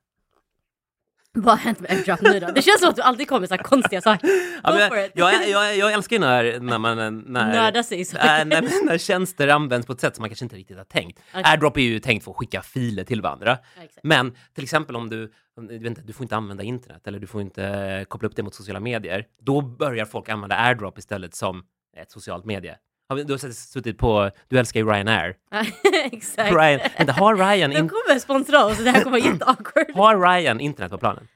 Vad 1.38 1.54
har 1.58 1.58
hänt 1.58 1.80
med 1.80 1.91
airdrop 1.91 2.21
nu 2.21 2.39
då? 2.39 2.48
Det 2.48 2.62
känns 2.62 2.80
som 2.80 2.89
att 2.89 2.95
du 2.95 3.02
alltid 3.02 3.28
kommer 3.28 3.39
med 3.39 3.50
så 3.50 3.56
här 3.56 3.63
konstiga 3.63 4.02
saker. 4.02 4.30
Ja, 4.63 4.71
Go 4.71 4.78
men 4.78 4.89
for 4.89 4.98
jag, 4.98 5.06
it. 5.06 5.12
jag, 5.15 5.50
jag, 5.50 5.78
jag 5.78 5.93
älskar 5.93 6.15
ju 6.15 6.19
när, 6.19 6.60
när 6.60 6.78
man... 6.78 6.98
När, 6.98 7.54
Nörda 7.54 7.84
sig 7.84 7.98
i 7.98 8.02
Äh, 8.02 8.06
saker. 8.06 8.45
när, 8.45 8.86
när 8.86 8.98
tjänster 8.98 9.48
används 9.48 9.88
på 9.88 9.93
ett 9.93 10.00
sätt 10.00 10.15
som 10.15 10.21
man 10.24 10.30
kanske 10.30 10.45
inte 10.45 10.56
riktigt 10.56 10.78
har 10.78 10.84
tänkt. 10.84 11.19
Okej. 11.32 11.43
Airdrop 11.45 11.78
är 11.78 11.82
ju 11.82 12.00
tänkt 12.00 12.24
för 12.24 12.32
att 12.32 12.38
skicka 12.38 12.62
filer 12.62 13.04
till 13.04 13.21
varandra. 13.21 13.58
Ja. 13.78 13.82
Men 14.04 14.36
till 14.54 14.63
exempel 14.63 14.95
om 14.95 15.10
du, 15.10 15.32
du, 15.69 15.78
vet 15.78 15.86
inte, 15.88 16.02
du 16.02 16.13
får 16.13 16.24
inte 16.24 16.36
använda 16.36 16.63
internet 16.63 17.08
eller 17.08 17.19
du 17.19 17.28
får 17.28 17.41
inte 17.41 17.63
eh, 17.65 18.04
koppla 18.04 18.28
upp 18.28 18.36
det 18.36 18.43
mot 18.43 18.56
sociala 18.56 18.80
medier. 18.80 19.26
Då 19.41 19.62
börjar 19.62 20.06
folk 20.06 20.30
använda 20.30 20.56
airdrop 20.56 20.98
istället 20.98 21.36
som 21.36 21.63
ett 21.98 22.12
socialt 22.12 22.45
medie. 22.45 22.78
Du 23.10 23.34
har 23.34 23.52
suttit 23.52 23.98
på, 23.98 24.32
du 24.48 24.60
älskar 24.60 24.80
ju 24.80 24.86
Ryanair. 24.86 25.36
exakt. 26.12 26.52
Ryan, 26.56 26.80
vänta, 26.98 27.13
har 27.13 27.36
Ryan, 27.36 27.70
De 27.70 27.78
in, 27.78 27.89
kommer 27.89 28.20
sponsra 28.20 28.65
oss 28.65 28.78
det 28.78 28.89
här 28.89 29.04
kommer 29.04 29.22
vara 29.22 29.32
jätteawkward. 29.34 29.91
har 29.96 30.20
Ryan 30.20 30.60
internet 30.60 30.91
på 30.91 30.98
planen? 30.98 31.28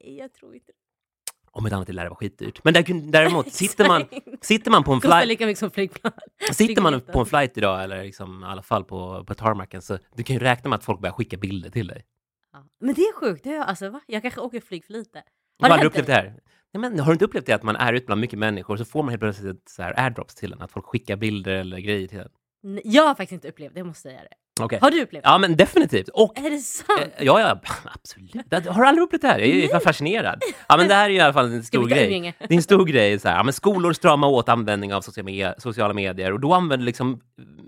Jag 0.00 0.32
tror 0.32 0.54
inte. 0.54 0.72
Om 1.50 1.66
inte 1.66 1.76
annat 1.76 1.88
lär 1.88 2.02
det 2.02 2.08
vara 2.08 2.18
skitdyrt. 2.18 2.64
Men 2.64 2.74
där, 2.74 3.10
däremot, 3.12 3.52
sitter 3.52 3.88
man, 3.88 4.04
sitter 4.40 4.70
man 4.70 4.84
på 4.84 4.92
en 4.92 5.00
flight, 5.00 5.26
lika 5.26 5.46
mycket 5.46 5.58
som 5.58 5.70
flygplan. 5.70 6.12
sitter 6.52 6.82
man 6.82 7.00
på 7.00 7.20
en 7.20 7.26
flight 7.26 7.58
idag, 7.58 7.82
eller 7.84 8.04
liksom, 8.04 8.44
i 8.44 8.46
alla 8.46 8.62
fall 8.62 8.84
på, 8.84 9.24
på 9.24 9.34
tarmacken, 9.34 9.82
så 9.82 9.98
du 10.16 10.22
kan 10.22 10.36
ju 10.36 10.40
räkna 10.40 10.70
med 10.70 10.76
att 10.76 10.84
folk 10.84 11.00
börjar 11.00 11.12
skicka 11.12 11.36
bilder 11.36 11.70
till 11.70 11.86
dig. 11.86 12.04
Ja. 12.52 12.64
Men 12.80 12.94
det 12.94 13.02
är 13.02 13.12
sjukt. 13.12 13.44
Det 13.44 13.50
är, 13.54 13.60
alltså, 13.60 13.90
va? 13.90 14.00
Jag 14.06 14.22
kanske 14.22 14.40
åker 14.40 14.60
flyg 14.60 14.84
för 14.84 14.92
lite. 14.92 15.22
Har 15.62 15.68
det 15.76 15.80
du 15.82 15.86
upplevt 15.86 16.06
det 16.06 16.12
här? 16.12 16.34
Nej, 16.74 16.80
men, 16.90 16.98
har 17.00 17.06
du 17.06 17.12
inte 17.12 17.24
upplevt 17.24 17.46
det 17.46 17.52
att 17.52 17.62
man 17.62 17.76
är 17.76 17.92
ute 17.92 18.06
bland 18.06 18.20
mycket 18.20 18.38
människor 18.38 18.76
så 18.76 18.84
får 18.84 19.02
man 19.02 19.08
helt 19.08 19.20
plötsligt 19.20 19.68
så 19.68 19.82
här 19.82 19.94
airdrops 20.00 20.34
till 20.34 20.52
en? 20.52 20.62
Att 20.62 20.70
folk 20.72 20.86
skickar 20.86 21.16
bilder 21.16 21.52
eller 21.52 21.78
grejer 21.78 22.08
till 22.08 22.18
en? 22.18 22.28
Nej, 22.62 22.82
Jag 22.84 23.02
har 23.02 23.14
faktiskt 23.14 23.32
inte 23.32 23.48
upplevt 23.48 23.74
det, 23.74 23.80
jag 23.80 23.86
måste 23.86 24.02
säga 24.02 24.20
det. 24.20 24.62
Okej. 24.64 24.78
Har 24.82 24.90
du 24.90 25.02
upplevt 25.02 25.22
det? 25.24 25.28
Ja, 25.30 25.38
men 25.38 25.56
definitivt. 25.56 26.08
Och 26.08 26.38
Är 26.38 26.50
det 26.50 26.58
sant? 26.58 27.00
eh, 27.16 27.24
ja, 27.26 27.40
ja, 27.40 27.60
absolut. 27.94 28.32
Det- 28.46 28.66
Har 28.68 28.82
du 28.82 28.88
aldrig 28.88 29.02
upplevt 29.04 29.22
det 29.22 29.28
här? 29.28 29.38
Jag 29.38 29.48
är 29.48 29.74
ju 29.74 29.80
fascinerad. 29.80 30.42
Ja, 30.68 30.76
men 30.76 30.88
det 30.88 30.94
här 30.94 31.04
är 31.04 31.10
ju 31.10 31.16
i 31.16 31.20
alla 31.20 31.32
fall 31.32 31.52
en 31.52 31.62
stor 31.64 31.86
grej. 31.88 32.04
umgänge? 32.04 32.34
Det 32.38 32.54
är 32.54 32.56
en 32.56 32.62
stor 32.62 32.84
grej. 32.84 33.18
Så 33.18 33.28
här. 33.28 33.36
Ja, 33.36 33.42
men 33.42 33.52
skolor 33.52 33.92
stramar 33.92 34.28
åt 34.28 34.48
användning 34.48 34.94
av 34.94 35.00
sociala, 35.00 35.28
me- 35.30 35.54
sociala 35.58 35.94
medier 35.94 36.32
och 36.32 36.40
då 36.40 36.52
använder 36.54 36.86
liksom 36.86 37.20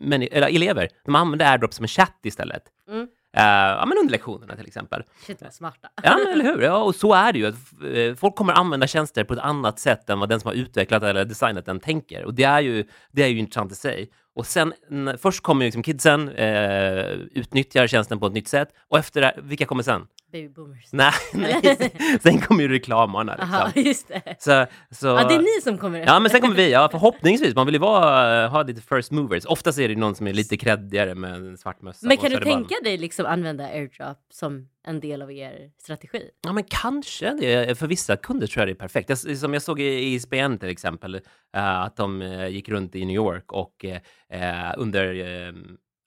männi- 0.02 0.28
eller 0.32 0.48
elever, 0.48 0.88
de 1.04 1.14
använder 1.14 1.46
airdrop 1.52 1.74
som 1.74 1.84
en 1.84 1.88
chatt 1.88 2.18
istället. 2.22 2.62
Mm. 2.88 3.08
Eh, 3.36 3.42
ja, 3.44 3.84
men 3.86 3.98
under 3.98 4.12
lektionerna 4.12 4.56
till 4.56 4.66
exempel. 4.66 5.02
Shit 5.26 5.42
vad 5.42 5.54
smarta. 5.54 5.88
Ja, 6.02 6.16
men 6.16 6.32
eller 6.32 6.44
hur? 6.44 6.62
Ja, 6.62 6.76
och 6.82 6.94
så 6.94 7.14
är 7.14 7.32
det 7.32 7.38
ju. 7.38 7.46
Att, 7.46 7.54
eh, 7.94 8.14
folk 8.14 8.34
kommer 8.34 8.52
använda 8.52 8.86
tjänster 8.86 9.24
på 9.24 9.34
ett 9.34 9.40
annat 9.40 9.78
sätt 9.78 10.10
än 10.10 10.20
vad 10.20 10.28
den 10.28 10.40
som 10.40 10.48
har 10.48 10.54
utvecklat 10.54 11.02
eller 11.02 11.24
designat 11.24 11.66
den 11.66 11.80
tänker. 11.80 12.24
Och 12.24 12.34
det 12.34 12.44
är 12.44 12.60
ju, 12.60 12.84
det 13.12 13.22
är 13.22 13.28
ju 13.28 13.38
intressant 13.38 13.72
i 13.72 13.74
sig. 13.74 14.10
Och 14.34 14.46
sen, 14.46 14.72
först 15.18 15.42
kommer 15.42 15.64
ju 15.64 15.66
liksom 15.66 15.82
kidsen, 15.82 16.28
eh, 16.28 17.04
utnyttjar 17.32 17.86
tjänsten 17.86 18.20
på 18.20 18.26
ett 18.26 18.32
nytt 18.32 18.48
sätt. 18.48 18.68
Och 18.88 18.98
efter 18.98 19.20
det, 19.20 19.34
vilka 19.42 19.64
kommer 19.66 19.82
sen? 19.82 20.06
Baby 20.32 20.48
boomers. 20.48 20.92
Nej, 20.92 21.12
nej. 21.32 22.18
sen 22.22 22.40
kommer 22.40 22.62
ju 22.62 22.68
reklamarna. 22.68 23.36
Aha, 23.36 23.64
Liksom. 23.66 23.82
just 23.82 24.08
det. 24.08 24.36
Så, 24.38 24.66
så, 24.90 25.06
Ja, 25.06 25.28
det 25.28 25.34
är 25.34 25.38
ni 25.38 25.62
som 25.62 25.78
kommer 25.78 25.98
Ja, 25.98 26.20
men 26.20 26.30
sen 26.30 26.40
kommer 26.40 26.54
vi. 26.54 26.70
Ja, 26.70 26.88
förhoppningsvis. 26.90 27.54
Man 27.54 27.66
vill 27.66 27.74
ju 27.74 27.78
vara, 27.78 28.48
ha 28.48 28.62
lite 28.62 28.82
first 28.82 29.10
movers. 29.10 29.44
Oftast 29.46 29.78
är 29.78 29.88
det 29.88 29.96
någon 29.96 30.14
som 30.14 30.26
är 30.26 30.32
lite 30.32 30.56
kreddigare 30.56 31.14
med 31.14 31.34
en 31.34 31.58
svart 31.58 31.82
mössa 31.82 32.06
Men 32.06 32.16
kan 32.16 32.30
du 32.30 32.40
tänka 32.40 32.74
dig 32.84 32.98
liksom 32.98 33.26
använda 33.26 33.64
airdrop 33.64 34.18
som 34.32 34.68
en 34.86 35.00
del 35.00 35.22
av 35.22 35.32
er 35.32 35.70
strategi? 35.78 36.22
Ja, 36.42 36.52
men 36.52 36.64
kanske. 36.64 37.34
Det, 37.40 37.78
för 37.78 37.86
vissa 37.86 38.16
kunder 38.16 38.46
tror 38.46 38.60
jag 38.60 38.68
det 38.68 38.72
är 38.72 38.88
perfekt. 38.88 39.08
Jag, 39.08 39.18
som 39.38 39.52
jag 39.52 39.62
såg 39.62 39.80
i 39.80 40.14
ISBN 40.14 40.58
till 40.58 40.68
exempel, 40.68 41.14
eh, 41.56 41.80
att 41.80 41.96
de 41.96 42.22
eh, 42.22 42.48
gick 42.48 42.68
runt 42.68 42.94
i 42.94 43.04
New 43.04 43.16
York 43.16 43.52
och 43.52 43.84
eh, 44.32 44.74
under 44.76 45.14
eh, 45.14 45.52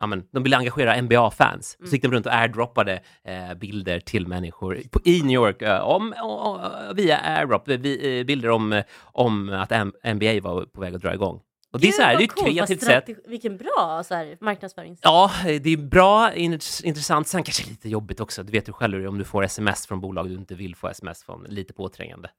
ja, 0.03 0.07
men, 0.07 0.23
de 0.31 0.43
ville 0.43 0.57
engagera 0.57 1.01
NBA-fans. 1.01 1.75
Mm. 1.79 1.89
Så 1.89 1.95
gick 1.95 2.01
de 2.03 2.11
runt 2.11 2.25
och 2.25 2.33
airdroppade 2.33 3.01
eh, 3.23 3.53
bilder 3.53 3.99
till 3.99 4.27
människor 4.27 4.81
på, 4.91 4.99
i 5.05 5.21
New 5.21 5.31
York 5.33 5.61
eh, 5.61 5.79
om, 5.81 6.13
o- 6.23 6.25
o- 6.57 6.93
via 6.95 7.17
airdrop, 7.17 7.67
vi, 7.67 8.19
eh, 8.19 8.25
bilder 8.25 8.49
om, 8.49 8.81
om 9.01 9.49
att 9.49 9.71
M- 9.71 9.93
NBA 10.05 10.41
var 10.41 10.65
på 10.65 10.81
väg 10.81 10.95
att 10.95 11.01
dra 11.01 11.13
igång. 11.13 11.41
Och 11.71 11.79
det 11.79 11.87
är, 11.87 11.91
Gud, 11.91 11.95
så 11.95 12.01
här, 12.01 12.17
det 12.17 12.23
är 12.23 12.25
ett 12.25 12.35
kreativt 12.45 12.83
sätt. 12.83 13.09
Vilken 13.27 13.57
bra 13.57 14.01
så 14.05 14.15
här, 14.15 14.37
marknadsförings... 14.41 14.99
Ja, 15.01 15.31
det 15.43 15.69
är 15.69 15.77
bra, 15.77 16.31
int- 16.33 16.85
intressant, 16.85 17.27
sen 17.27 17.43
kanske 17.43 17.69
lite 17.69 17.89
jobbigt 17.89 18.19
också. 18.19 18.43
Du 18.43 18.51
vet 18.51 18.69
ju 18.69 18.73
själv 18.73 19.07
om 19.07 19.17
du 19.17 19.23
får 19.25 19.43
sms 19.43 19.87
från 19.87 20.01
bolag 20.01 20.29
du 20.29 20.33
inte 20.35 20.55
vill 20.55 20.75
få 20.75 20.87
sms 20.87 21.23
från. 21.23 21.43
Lite 21.49 21.73
påträngande. 21.73 22.29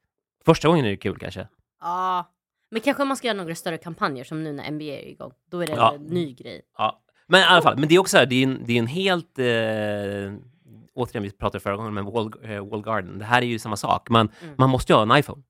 Första 0.44 0.68
gången 0.68 0.84
är 0.84 0.90
det 0.90 0.96
kul 0.96 1.18
kanske. 1.18 1.48
Ja. 1.80 2.30
Men 2.70 2.80
kanske 2.80 3.04
man 3.04 3.16
ska 3.16 3.26
göra 3.26 3.36
några 3.36 3.54
större 3.54 3.78
kampanjer 3.78 4.24
som 4.24 4.44
nu 4.44 4.52
när 4.52 4.70
NBA 4.70 4.84
är 4.84 5.08
igång. 5.08 5.32
Då 5.50 5.60
är 5.62 5.66
det 5.66 5.72
Ja. 5.72 5.94
en 5.94 6.02
ny 6.02 6.34
grej. 6.34 6.62
Ja. 6.78 7.00
Men 7.26 7.40
i 7.40 7.44
alla 7.44 7.62
fall, 7.62 7.78
men 7.78 7.88
det 7.88 7.94
är 7.94 7.98
också 7.98 8.10
så 8.10 8.18
här, 8.18 8.26
det 8.26 8.34
är 8.34 8.42
en, 8.42 8.62
det 8.64 8.72
är 8.72 8.78
en 8.78 8.86
helt... 8.86 9.38
Eh, 9.38 10.48
återigen, 10.94 11.22
vi 11.22 11.30
pratade 11.30 11.60
förra 11.60 11.76
gången 11.76 11.94
med 11.94 12.04
Wall, 12.04 12.32
eh, 12.42 12.66
Wall 12.66 12.82
Garden. 12.82 13.18
Det 13.18 13.24
här 13.24 13.42
är 13.42 13.46
ju 13.46 13.58
samma 13.58 13.76
sak. 13.76 14.08
Man, 14.10 14.28
Mm. 14.42 14.54
man 14.58 14.70
måste 14.70 14.92
ju 14.92 14.96
ha 14.96 15.02
en 15.02 15.18
iPhone. 15.18 15.42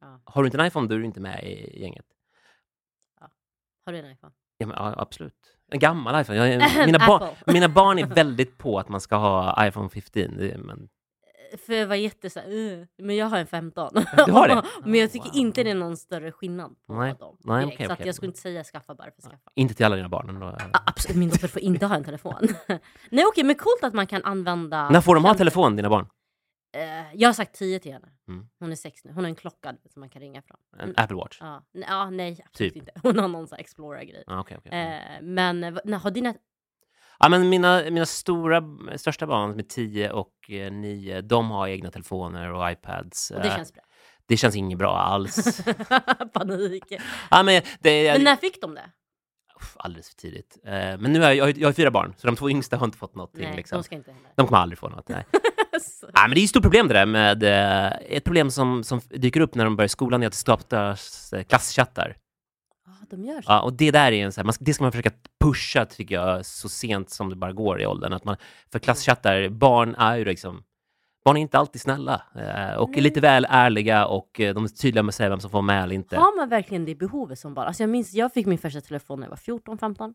Ja. 0.00 0.20
Har 0.24 0.42
du 0.42 0.46
inte 0.46 0.58
en 0.58 0.66
iPhone, 0.66 0.88
då 0.88 0.94
är 0.94 0.98
du 0.98 1.04
inte 1.04 1.20
med 1.20 1.44
i 1.44 1.80
gänget. 1.80 2.04
Har 3.86 3.92
du 3.92 3.98
en 3.98 4.12
iPhone? 4.12 4.32
Ja, 4.58 4.66
men, 4.66 4.76
ja, 4.78 4.94
absolut. 4.98 5.34
En 5.70 5.78
gammal 5.78 6.20
iPhone. 6.20 6.38
Jag, 6.48 6.62
mina, 6.86 6.98
ba, 7.06 7.16
Apple. 7.16 7.52
mina 7.52 7.68
barn 7.68 7.98
är 7.98 8.06
väldigt 8.14 8.58
på 8.58 8.78
att 8.78 8.88
man 8.88 9.00
ska 9.00 9.16
ha 9.16 9.66
iPhone 9.66 9.88
15. 9.88 10.12
Det, 10.36 10.58
men, 10.58 10.88
För 11.66 11.72
jag 11.74 11.86
var 11.86 11.94
jätte 11.96 12.30
så 12.30 12.40
här, 12.40 12.50
"Ugh." 12.52 12.86
men 12.98 13.16
jag 13.16 13.26
har 13.26 13.38
en 13.38 13.46
15. 13.46 13.90
Du 14.26 14.32
har 14.32 14.48
det? 14.48 14.62
men 14.84 15.00
jag 15.00 15.12
tycker 15.12 15.28
Wow. 15.28 15.36
inte 15.36 15.62
det 15.62 15.70
är 15.70 15.74
någon 15.74 15.96
större 15.96 16.32
skillnad 16.32 16.76
på 16.86 16.92
Nej. 16.94 17.14
dem. 17.18 17.36
Nej, 17.44 17.60
direkt. 17.64 17.74
okej, 17.76 17.86
så 17.86 17.92
okej. 17.92 18.06
jag 18.06 18.14
skulle 18.14 18.28
inte 18.28 18.40
säga 18.40 18.64
skaffa 18.64 18.94
bara 18.94 19.10
för 19.10 19.22
skaffa. 19.22 19.50
inte 19.54 19.74
till 19.74 19.86
alla 19.86 19.96
dina 19.96 20.08
barn. 20.08 20.38
Ja, 20.40 20.70
absolut, 20.86 21.16
min 21.16 21.28
dotter 21.28 21.48
får 21.48 21.62
inte 21.62 21.86
ha 21.86 21.96
en 21.96 22.04
telefon. 22.04 22.48
Nej 23.10 23.24
okej, 23.26 23.44
men 23.44 23.54
coolt 23.56 23.78
att 23.84 23.94
man 23.94 24.06
kan 24.06 24.24
använda... 24.24 24.90
När 24.90 25.00
får 25.00 25.14
de 25.14 25.24
ha 25.24 25.34
telefon, 25.34 25.76
dina 25.76 25.88
barn? 25.88 26.06
Eh, 26.76 27.14
jag 27.14 27.28
har 27.28 27.32
sagt 27.34 27.54
10 27.54 27.78
till 27.78 27.92
henne. 27.92 28.08
Mm. 28.28 28.46
Hon 28.60 28.72
är 28.72 28.76
sex 28.76 29.04
nu. 29.04 29.12
Hon 29.12 29.24
har 29.24 29.28
en 29.28 29.34
klocka 29.34 29.74
som 29.92 30.00
man 30.00 30.08
kan 30.08 30.22
ringa 30.22 30.42
från. 30.42 30.56
En 30.76 30.80
Mm. 30.80 30.94
Apple 30.96 31.16
Watch? 31.16 31.38
Ja, 31.40 31.62
ja 31.72 32.10
nej 32.10 32.44
absolut 32.46 32.74
Typ. 32.74 32.82
inte. 32.82 32.92
Hon 33.02 33.18
har 33.18 33.28
någon 33.28 33.46
sån 33.48 33.56
här 33.56 33.60
Explorer-grej. 33.60 34.24
Ja, 34.26 34.40
okej, 34.40 34.56
okej. 34.58 34.72
Eh, 34.72 35.22
men 35.22 35.64
eh, 35.64 35.74
när, 35.84 35.98
har 35.98 36.10
dina... 36.10 36.34
Ja, 37.18 37.28
men 37.28 37.48
mina, 37.48 37.82
mina 37.90 38.06
stora, 38.06 38.62
största 38.96 39.26
barn, 39.26 39.50
som 39.50 39.58
är 39.58 39.62
10 39.62 40.10
och 40.10 40.32
9, 40.72 41.20
de 41.20 41.50
har 41.50 41.68
egna 41.68 41.90
telefoner 41.90 42.52
och 42.52 42.70
iPads. 42.70 43.30
Och 43.30 43.40
det 43.40 43.48
Eh, 43.48 43.56
känns 43.56 43.72
bra. 43.72 43.82
det 44.26 44.36
känns 44.36 44.56
inget 44.56 44.78
bra 44.78 44.98
alls. 44.98 45.60
Panik. 46.32 46.84
ja, 47.30 47.42
men 47.42 47.62
det, 47.80 48.12
Men 48.12 48.24
när 48.24 48.36
fick 48.36 48.60
de 48.60 48.74
det? 48.74 48.90
Alldeles 49.76 50.08
för 50.08 50.16
tidigt. 50.16 50.58
Eh, 50.64 50.72
men 50.72 51.02
nu 51.12 51.20
har 51.20 51.32
jag, 51.32 51.58
jag, 51.58 51.68
har- 51.68 51.72
fyra 51.72 51.90
barn, 51.90 52.14
så 52.18 52.26
de 52.26 52.36
två 52.36 52.50
yngsta 52.50 52.76
har 52.76 52.84
inte 52.84 52.98
fått 52.98 53.14
någonting. 53.14 53.42
Nej, 53.44 53.56
liksom. 53.56 53.76
de 53.78 53.82
ska 53.84 53.94
inte 53.94 54.10
heller. 54.12 54.30
De 54.34 54.46
kommer 54.46 54.58
aldrig 54.58 54.78
få 54.78 54.88
något. 54.88 55.08
Nej. 55.08 55.24
Nej, 56.02 56.22
men 56.28 56.30
det 56.30 56.40
är 56.40 56.44
ett 56.44 56.50
stort 56.50 56.62
problem 56.62 56.88
det 56.88 56.94
där 56.94 57.06
med... 57.06 57.42
Eh, 57.42 57.92
ett 58.16 58.24
problem 58.24 58.50
som, 58.50 58.84
som 58.84 59.00
dyker 59.10 59.40
upp 59.40 59.54
när 59.54 59.64
de 59.64 59.76
börjar 59.76 59.88
skolan 59.88 60.22
är 60.22 60.26
att 60.26 60.32
det 60.32 60.36
startas 60.38 61.32
eh, 61.32 61.42
klasschattar. 61.44 62.16
De 63.10 63.24
gör 63.24 63.42
så. 63.42 63.52
Ja, 63.52 63.60
och 63.60 63.72
det 63.72 63.90
där 63.90 64.12
är 64.12 64.24
en 64.24 64.32
så 64.32 64.40
här, 64.40 64.44
man, 64.44 64.54
det 64.60 64.74
ska 64.74 64.84
man 64.84 64.92
försöka 64.92 65.10
pusha, 65.40 65.84
tycker 65.84 66.14
jag, 66.14 66.46
så 66.46 66.68
sent 66.68 67.10
som 67.10 67.30
det 67.30 67.36
bara 67.36 67.52
går 67.52 67.80
i 67.80 67.86
åldern. 67.86 68.12
Att 68.12 68.24
man, 68.24 68.36
för 68.72 68.78
klasschattar, 68.78 69.48
barn 69.48 69.94
är 69.94 70.16
ju 70.16 70.24
liksom... 70.24 70.62
Barn 71.24 71.36
är 71.36 71.40
inte 71.40 71.58
alltid 71.58 71.80
snälla 71.80 72.22
eh, 72.34 72.76
och 72.78 72.96
är 72.96 73.00
lite 73.02 73.20
väl 73.20 73.46
ärliga 73.50 74.06
och 74.06 74.40
eh, 74.40 74.54
de 74.54 74.64
är 74.64 74.68
tydliga 74.68 75.02
med 75.02 75.08
att 75.08 75.14
säga 75.14 75.28
vem 75.28 75.40
som 75.40 75.50
får 75.50 75.62
med 75.62 75.82
eller 75.82 75.94
inte. 75.94 76.16
Har 76.16 76.36
man 76.36 76.48
verkligen 76.48 76.84
det 76.84 76.94
behovet 76.94 77.38
som 77.38 77.54
barn? 77.54 77.66
Alltså 77.66 77.82
jag 77.82 77.90
minns, 77.90 78.14
jag 78.14 78.32
fick 78.32 78.46
min 78.46 78.58
första 78.58 78.80
telefon 78.80 79.20
när 79.20 79.26
jag 79.26 79.30
var 79.30 79.36
14, 79.36 79.78
15. 79.78 80.14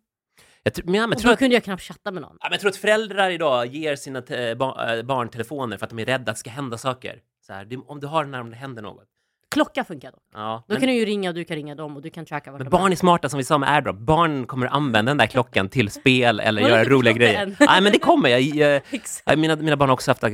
Jag, 0.63 0.85
men, 0.85 0.93
ja, 0.95 1.07
men, 1.07 1.15
Och 1.17 1.23
då 1.23 1.31
att, 1.31 1.39
kunde 1.39 1.55
jag 1.55 1.63
knappt 1.63 1.83
chatta 1.83 2.11
med 2.11 2.21
någon. 2.21 2.37
ja, 2.39 2.45
men 2.45 2.51
jag 2.51 2.59
tror 2.61 2.69
att 2.69 2.75
föräldrar 2.77 3.29
idag 3.29 3.65
ger 3.65 3.95
sina 3.95 4.21
te- 4.21 4.55
ba, 4.55 4.95
äh, 4.95 5.03
barn 5.03 5.29
telefoner 5.29 5.77
för 5.77 5.85
att 5.85 5.89
de 5.89 5.99
är 5.99 6.05
rädda 6.05 6.31
att 6.31 6.35
det 6.35 6.39
ska 6.39 6.49
hända 6.49 6.77
saker. 6.77 7.19
Så 7.47 7.53
här, 7.53 7.67
om 7.91 7.99
du 7.99 8.07
har 8.07 8.23
den 8.23 8.31
när 8.31 8.43
det 8.43 8.55
händer 8.55 8.81
något. 8.81 9.07
Klocka 9.51 9.83
funkar 9.83 10.11
då. 10.11 10.17
Ja, 10.33 10.63
Då 10.67 10.73
men, 10.73 10.79
kan 10.81 10.87
du 10.89 10.95
ju 10.95 11.05
ringa 11.05 11.29
och 11.29 11.35
du 11.35 11.43
kan 11.43 11.55
ringa 11.55 11.75
dem 11.75 11.95
och 11.95 12.01
du 12.01 12.09
kan 12.09 12.25
tracka 12.25 12.51
vart 12.51 12.59
men 12.59 12.65
de 12.65 12.77
barn 12.77 12.91
är 12.91 12.95
smarta 12.95 13.29
som 13.29 13.37
vi 13.37 13.43
sa 13.43 13.57
med 13.57 13.69
AirDrop. 13.69 13.95
Barn 13.97 14.45
kommer 14.47 14.67
använda 14.67 15.09
den 15.09 15.17
där 15.17 15.27
klockan 15.27 15.69
till 15.69 15.89
spel 15.91 16.39
eller 16.39 16.61
göra 16.61 16.83
roliga 16.83 17.13
grejer. 17.13 17.55
Nej, 17.59 17.81
men 17.81 17.91
det 17.91 17.99
kommer. 17.99 18.29
Jag, 18.29 18.41
jag, 19.25 19.39
Mina, 19.39 19.55
mina 19.55 19.75
barn 19.77 19.89
har 19.89 19.93
också 19.93 20.11
haft 20.11 20.23
eh, 20.23 20.29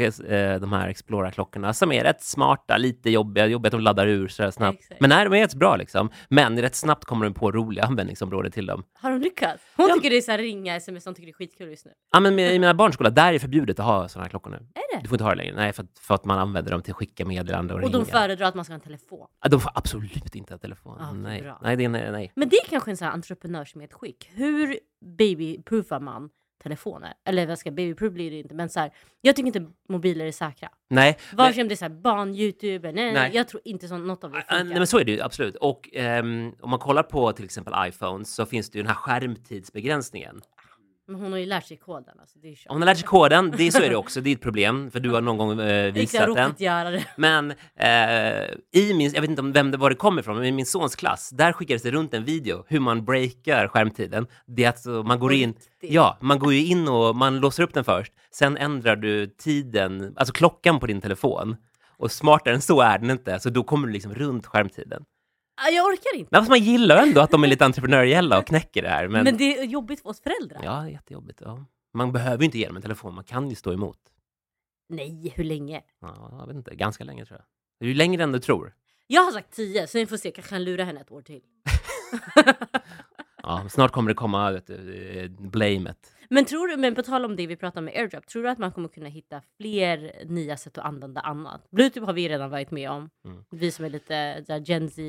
de 0.60 0.73
här 0.73 0.89
Explora-klockorna 0.89 1.73
som 1.73 1.91
är 1.91 2.03
rätt 2.03 2.23
smarta, 2.23 2.77
lite 2.77 3.10
jobbiga, 3.10 3.45
jobbiga 3.47 3.67
att 3.67 3.71
de 3.71 3.82
laddar 3.82 4.08
ur 4.08 4.27
så 4.27 4.43
här 4.43 4.51
snabbt. 4.51 4.80
Exakt. 4.80 5.01
Men 5.01 5.10
nej, 5.10 5.23
de 5.25 5.34
är 5.34 5.39
rätt 5.41 5.53
bra 5.53 5.75
liksom. 5.75 6.10
Men 6.30 6.62
rätt 6.62 6.75
snabbt 6.75 7.06
kommer 7.06 7.25
de 7.25 7.34
på 7.34 7.51
roliga 7.51 7.84
användningsområden 7.84 8.51
till 8.51 8.65
dem. 8.65 8.84
Har 9.01 9.12
de 9.12 9.21
lyckats? 9.21 9.63
Hon 9.75 9.88
Ja. 9.89 9.95
tycker 9.95 10.10
det 10.10 10.17
är 10.17 10.21
så 10.21 10.32
här 10.32 10.38
ringa 10.38 10.75
sms, 10.75 11.06
hon 11.06 11.13
tycker 11.15 11.25
det 11.25 11.32
är 11.32 11.34
skitkul 11.34 11.69
just 11.69 11.86
nu. 11.86 11.91
Ja, 12.12 12.19
men 12.19 12.39
i 12.39 12.60
mina 12.60 12.73
barns 12.73 12.93
skola, 12.95 13.10
där 13.10 13.27
är 13.27 13.34
det 13.34 13.39
förbjudet 13.39 13.80
att 13.80 13.86
ha 13.86 14.08
sådana 14.08 14.23
här 14.23 14.30
klockor 14.30 14.49
nu. 14.51 14.58
Är 14.58 14.95
det? 14.95 15.01
Du 15.01 15.08
får 15.08 15.15
inte 15.15 15.23
ha 15.23 15.32
det 15.32 15.38
längre. 15.38 15.56
Nej, 15.56 15.73
för 15.73 15.86
för 16.01 16.15
att 16.15 16.25
man 16.25 16.39
använder 16.39 16.71
dem 16.71 16.82
till 16.82 16.91
att 16.91 16.97
skicka 16.97 17.25
meddelanden 17.25 17.77
och, 17.77 17.84
Och 17.84 17.91
de 17.91 17.97
ringa. 17.97 18.06
föredrar 18.19 18.47
att 18.47 18.56
man 18.56 18.65
ska 18.65 18.71
ha 18.73 18.75
en 18.75 18.82
telefon. 18.82 19.07
Ja, 19.43 19.50
de 19.50 19.60
får 19.62 19.72
absolut 19.76 20.36
inte 20.36 20.54
ha 20.54 20.58
telefon. 20.58 20.98
Vad 21.00 21.15
nej. 21.15 21.41
bra. 21.41 21.60
nej, 21.63 21.76
det 21.76 21.84
är 21.84 21.89
nej. 21.89 22.12
nej. 22.12 22.32
Men 22.36 22.50
det 22.50 22.56
är 22.56 22.65
kanske 22.70 22.91
en 22.91 22.98
sån 22.98 23.06
här 23.06 23.13
entreprenörsmedskick. 23.13 24.30
Hur 24.34 24.80
babyproofar 25.17 26.00
man 26.00 26.30
telefoner? 26.63 27.13
Eller 27.26 27.48
vad 27.48 27.60
ska 27.60 27.72
babyproof 27.72 28.13
blir 28.13 28.32
det 28.32 28.38
inte, 28.39 28.56
men 28.56 28.70
så 28.70 28.80
här, 28.80 28.91
jag 29.22 29.36
tycker 29.36 29.48
inte 29.48 29.72
mobiler 29.89 30.26
är 30.26 30.32
säkra. 30.32 30.70
nej. 30.89 31.17
Vare 31.34 31.54
sig 31.54 31.62
om 31.62 31.67
det 31.67 31.74
är 31.74 31.76
så 31.76 31.86
här 31.86 31.89
barn-youtuber, 31.89 32.91
nej, 32.93 33.13
Nej. 33.13 33.32
jag 33.34 33.48
tror 33.48 33.62
inte 33.65 33.88
så, 33.88 33.98
något 33.98 34.24
av 34.24 34.32
det 34.32 34.38
Ah, 34.38 34.41
funkar. 34.41 34.63
Nej, 34.63 34.78
men 34.78 34.88
så 34.88 35.00
är 35.00 35.04
det 35.06 35.12
ju 35.12 35.22
absolut. 35.22 35.56
Och 35.56 35.89
ehm, 35.93 36.54
om 36.62 36.70
man 36.70 36.80
kollar 36.80 37.04
på 37.04 37.32
till 37.32 37.46
exempel 37.46 37.74
iPhones 37.88 38.36
så 38.36 38.46
finns 38.46 38.70
det 38.70 38.78
ju 38.78 38.84
den 38.84 38.89
här 38.89 38.96
skärmtidsbegränsningen. 38.96 40.41
Men 41.08 41.22
hon 41.22 41.32
har 41.32 41.39
ju 41.39 41.46
lärt 41.46 41.65
sig 41.65 41.78
koden. 41.78 42.20
Alltså, 42.20 42.39
det 42.39 42.48
är 42.48 42.52
Om 42.52 42.76
man 42.76 42.82
har 42.82 42.86
lärt 42.86 42.98
sig 42.98 43.08
koden, 43.08 43.54
det, 43.58 43.72
så 43.72 43.82
är 43.84 43.89
det 43.89 43.96
också. 43.96 44.22
Det 44.22 44.30
är 44.30 44.36
ett 44.36 44.41
problem, 44.41 44.91
för 44.91 45.00
du 45.00 45.10
har 45.10 45.22
någon 45.22 45.38
gång 45.38 45.60
eh, 45.62 45.93
visat 45.93 46.22
den. 46.22 46.30
råkat 46.30 46.60
göra 46.60 46.91
det. 46.91 47.06
Men 47.15 47.52
eh, 47.76 48.82
i 48.82 48.93
min, 48.93 49.12
jag 49.13 49.22
vet 49.22 49.30
inte 49.30 49.41
om 49.41 49.52
vem 49.52 49.72
det 49.72 49.78
var 49.78 49.89
det 49.89 49.96
kommer 49.96 50.22
ifrån, 50.22 50.36
men 50.36 50.46
i 50.46 50.52
min 50.52 50.65
sons 50.65 50.96
klass, 50.96 51.30
där 51.30 51.54
skickades 51.54 51.84
det 51.84 51.91
runt 51.91 52.13
en 52.13 52.24
video 52.24 52.63
hur 52.67 52.80
man 52.80 53.06
breakar 53.06 53.67
skärmtiden. 53.67 54.28
Det 54.46 54.63
är 54.63 54.67
alltså, 54.67 54.89
man 54.89 55.20
går 55.20 55.34
in, 55.34 55.50
riktigt? 55.50 55.91
ja, 55.91 56.17
man 56.22 56.39
går 56.39 56.54
ju 56.54 56.65
in 56.65 56.88
och 56.88 57.15
man 57.15 57.39
låser 57.39 57.63
upp 57.63 57.74
den 57.74 57.84
först. 57.84 58.13
Sen 58.32 58.58
ändrar 58.58 58.96
du 58.96 59.28
tiden, 59.28 60.13
alltså 60.15 60.34
klockan 60.34 60.80
på 60.80 60.88
din 60.88 61.02
telefon. 61.02 61.56
Och 61.98 62.12
smartare 62.12 62.54
än 62.54 62.62
så 62.62 62.82
är 62.82 63.00
den 63.00 63.10
inte, 63.10 63.39
så 63.39 63.50
då 63.50 63.63
kommer 63.63 63.88
du 63.88 63.93
liksom 63.93 64.13
runt 64.13 64.46
skärmtiden. 64.46 65.04
Jag 65.72 65.86
orkar 65.86 66.15
inte. 66.20 66.30
Men 66.32 66.50
man 66.50 66.60
gillar 66.60 66.96
ju 67.04 67.08
ändå 67.10 67.22
att 67.22 67.32
de 67.32 67.43
är 67.43 67.48
lite 67.48 67.65
entreprenöriella 67.65 68.39
och 68.39 68.48
knäcker 68.48 68.82
det 68.82 68.89
här. 68.89 69.08
Men, 69.08 69.24
Men, 69.24 69.38
det 69.38 69.58
är 69.58 69.63
jobbigt 69.63 70.02
för 70.02 70.10
oss 70.10 70.22
föräldrar. 70.22 70.62
ja, 70.63 70.89
jättejobbigt. 70.89 71.41
Ja. 71.46 71.65
Man 71.93 72.12
behöver 72.12 72.38
ju 72.38 72.46
inte 72.46 72.58
ge 72.58 72.67
dem 72.67 72.76
en 72.76 72.82
telefon, 72.82 73.15
man 73.15 73.24
kan 73.24 73.50
ju 73.50 73.56
stå 73.56 73.74
emot. 73.74 74.00
Nej, 74.89 75.34
hur 75.36 75.43
länge? 75.43 75.82
Ja, 76.02 76.38
jag 76.39 76.48
vet 76.48 76.56
inte, 76.56 76.76
ganska 76.76 77.04
länge 77.04 77.26
tror 77.26 77.38
jag. 77.39 77.46
Det 77.80 77.86
är 77.86 77.88
ju 77.89 77.93
längre 77.96 78.24
än 78.24 78.32
du 78.32 78.39
tror. 78.39 78.74
Jag 79.08 79.22
har 79.22 79.32
sagt 79.32 79.56
tio, 79.56 79.88
så 79.88 79.98
vi 79.98 80.06
får 80.06 80.17
se. 80.17 80.32
Kanske 80.32 80.50
kan 80.50 80.63
lura 80.63 80.84
henne 80.84 81.00
ett 81.02 81.12
år 81.12 81.22
till. 81.22 81.41
Ja, 83.43 83.70
snart 83.70 83.91
kommer 83.91 84.10
det 84.10 84.15
komma 84.15 84.52
vet 84.52 84.67
du, 84.67 84.96
eh, 85.20 85.30
blamet. 85.30 86.13
Men 86.30 86.46
tror 86.46 86.68
du, 86.68 86.78
men 86.78 86.96
på 86.96 87.04
tal 87.04 87.26
om 87.26 87.36
det 87.36 87.48
vi 87.48 87.56
pratade 87.56 87.80
om 87.80 87.86
med 87.86 87.94
airdrop, 87.94 88.28
tror 88.28 88.44
du 88.44 88.50
att 88.50 88.58
man 88.58 88.72
kommer 88.72 88.88
kunna 88.88 89.10
hitta 89.10 89.42
fler 89.62 90.26
nya 90.26 90.58
sätt 90.58 90.78
att 90.78 90.86
använda 90.86 91.22
annat? 91.22 91.68
Bluetooth 91.72 92.06
har 92.06 92.13
vi 92.13 92.30
redan 92.30 92.50
varit 92.50 92.72
med 92.72 92.92
om. 92.92 93.10
Mm. 93.26 93.44
Vi 93.52 93.72
som 93.72 93.86
är 93.86 93.90
lite 93.90 94.42
där, 94.42 94.60
Gen 94.60 94.90
Z. 94.90 95.02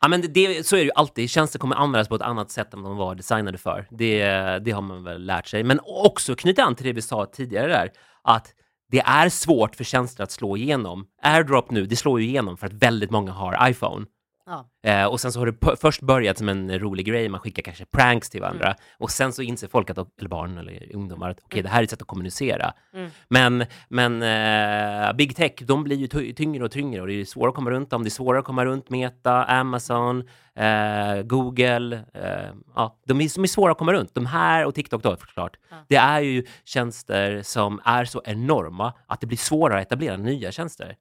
Ja, 0.00 0.08
men 0.08 0.20
det, 0.20 0.28
det, 0.28 0.66
så 0.66 0.76
är 0.76 0.80
det 0.80 0.84
ju 0.84 0.92
alltid. 0.94 1.30
Tjänster 1.30 1.58
kommer 1.58 1.76
användas 1.76 2.08
på 2.08 2.14
ett 2.14 2.22
annat 2.22 2.50
sätt 2.50 2.74
än 2.74 2.82
de 2.82 2.96
var 2.96 3.14
designade 3.14 3.58
för. 3.58 3.88
Det, 3.90 4.24
det 4.58 4.70
har 4.70 4.82
man 4.82 5.04
väl 5.04 5.26
lärt 5.26 5.46
sig. 5.46 5.64
Men 5.64 5.80
också 5.84 6.34
knyta 6.34 6.62
an 6.62 6.74
till 6.74 6.86
det 6.86 6.92
vi 6.92 7.02
sa 7.02 7.26
tidigare 7.26 7.68
där, 7.68 7.90
att 8.22 8.54
det 8.90 9.00
är 9.00 9.28
svårt 9.28 9.76
för 9.76 9.84
tjänster 9.84 10.24
att 10.24 10.30
slå 10.30 10.56
igenom. 10.56 11.06
AirDrop 11.22 11.70
nu, 11.70 11.86
det 11.86 11.96
slår 11.96 12.20
ju 12.20 12.26
igenom 12.26 12.56
för 12.56 12.66
att 12.66 12.72
väldigt 12.72 13.10
många 13.10 13.32
har 13.32 13.68
iPhone. 13.70 14.06
Ja. 14.46 14.68
Eh, 14.86 15.04
och 15.06 15.20
sen 15.20 15.32
så 15.32 15.38
har 15.40 15.46
det 15.46 15.76
först 15.76 16.02
börjat 16.02 16.38
som 16.38 16.48
en 16.48 16.78
rolig 16.78 17.06
grej, 17.06 17.28
man 17.28 17.40
skickar 17.40 17.62
kanske 17.62 17.84
pranks 17.86 18.30
till 18.30 18.40
varandra. 18.40 18.74
Och 18.98 19.10
sen 19.10 19.32
så 19.32 19.42
inser 19.42 19.68
folk, 19.68 19.90
att, 19.90 19.98
eller 20.18 20.28
barn 20.28 20.58
eller 20.58 20.94
ungdomar, 20.94 21.30
att 21.30 21.40
okej, 21.44 21.62
det 21.62 21.68
här 21.68 21.78
är 21.78 21.84
ett 21.84 21.90
sätt 21.90 22.02
att 22.02 22.08
kommunicera. 22.08 22.72
Mm. 22.94 23.10
Men, 23.28 23.64
men 23.88 24.22
eh, 24.22 25.12
big 25.12 25.36
tech, 25.36 25.52
de 25.60 25.84
blir 25.84 25.96
ju 25.96 26.06
ty- 26.06 26.34
tyngre 26.34 26.64
och 26.64 26.70
tyngre 26.70 27.00
och 27.00 27.06
det 27.06 27.12
är 27.20 27.24
svårare 27.24 27.48
att 27.48 27.54
komma 27.54 27.70
runt 27.70 27.90
dem. 27.90 28.02
Det 28.02 28.08
är 28.08 28.10
svårare 28.10 28.38
att 28.38 28.44
komma 28.44 28.64
runt 28.64 28.90
Meta, 28.90 29.44
Amazon, 29.44 30.28
eh, 30.54 31.22
Google. 31.22 31.96
Eh, 32.14 32.54
ja, 32.74 32.98
de, 33.06 33.20
är, 33.20 33.34
de 33.34 33.42
är 33.42 33.46
svåra 33.46 33.72
att 33.72 33.78
komma 33.78 33.92
runt. 33.92 34.14
De 34.14 34.26
här 34.26 34.64
och 34.64 34.74
TikTok 34.74 35.02
då 35.02 35.16
såklart. 35.16 35.56
Ja. 35.70 35.76
Det 35.88 35.96
är 35.96 36.20
ju 36.20 36.44
tjänster 36.64 37.42
som 37.42 37.80
är 37.84 38.04
så 38.04 38.22
enorma 38.24 38.92
att 39.06 39.20
det 39.20 39.26
blir 39.26 39.38
svårare 39.38 39.80
att 39.80 39.86
etablera 39.86 40.16
nya 40.16 40.52
tjänster. 40.52 40.96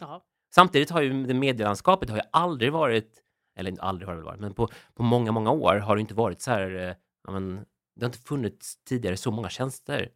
Ja. 0.00 0.22
Samtidigt 0.50 0.90
har 0.90 1.02
ju 1.02 1.26
det 1.26 1.34
medielandskapet 1.34 2.10
har 2.10 2.16
ju 2.16 2.22
aldrig 2.32 2.72
varit, 2.72 3.22
eller 3.56 3.70
inte 3.70 3.82
aldrig 3.82 4.08
har 4.08 4.16
det 4.16 4.22
varit, 4.22 4.40
men 4.40 4.54
på, 4.54 4.68
på 4.94 5.02
många, 5.02 5.32
många 5.32 5.50
år 5.50 5.76
har 5.76 5.96
det 5.96 6.00
inte 6.00 6.14
varit 6.14 6.40
så 6.40 6.50
här, 6.50 6.74
eh, 6.74 6.94
ja, 7.26 7.32
men, 7.32 7.64
det 7.96 8.04
har 8.04 8.08
inte 8.08 8.18
funnits 8.18 8.84
tidigare 8.84 9.16
så 9.16 9.30
många 9.30 9.48
tjänster 9.48 10.10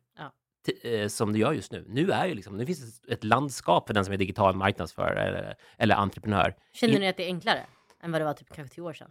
eh, 0.82 1.08
som 1.08 1.32
det 1.32 1.38
gör 1.38 1.52
just 1.52 1.72
nu. 1.72 1.84
Nu 1.88 2.10
är 2.10 2.26
ju 2.26 2.34
liksom, 2.34 2.56
nu 2.56 2.66
finns 2.66 3.00
det 3.00 3.12
ett 3.12 3.24
landskap 3.24 3.86
för 3.86 3.94
den 3.94 4.04
som 4.04 4.14
är 4.14 4.18
digital 4.18 4.56
marknadsförare 4.56 5.22
eller, 5.22 5.54
eller 5.78 5.94
entreprenör. 5.94 6.56
Känner 6.72 7.00
ni 7.00 7.08
att 7.08 7.16
det 7.16 7.24
är 7.24 7.26
enklare 7.26 7.66
än 8.02 8.12
vad 8.12 8.20
det 8.20 8.24
var 8.24 8.32
typ 8.32 8.54
kanske 8.54 8.74
tio 8.74 8.82
år 8.82 8.92
sedan? 8.92 9.10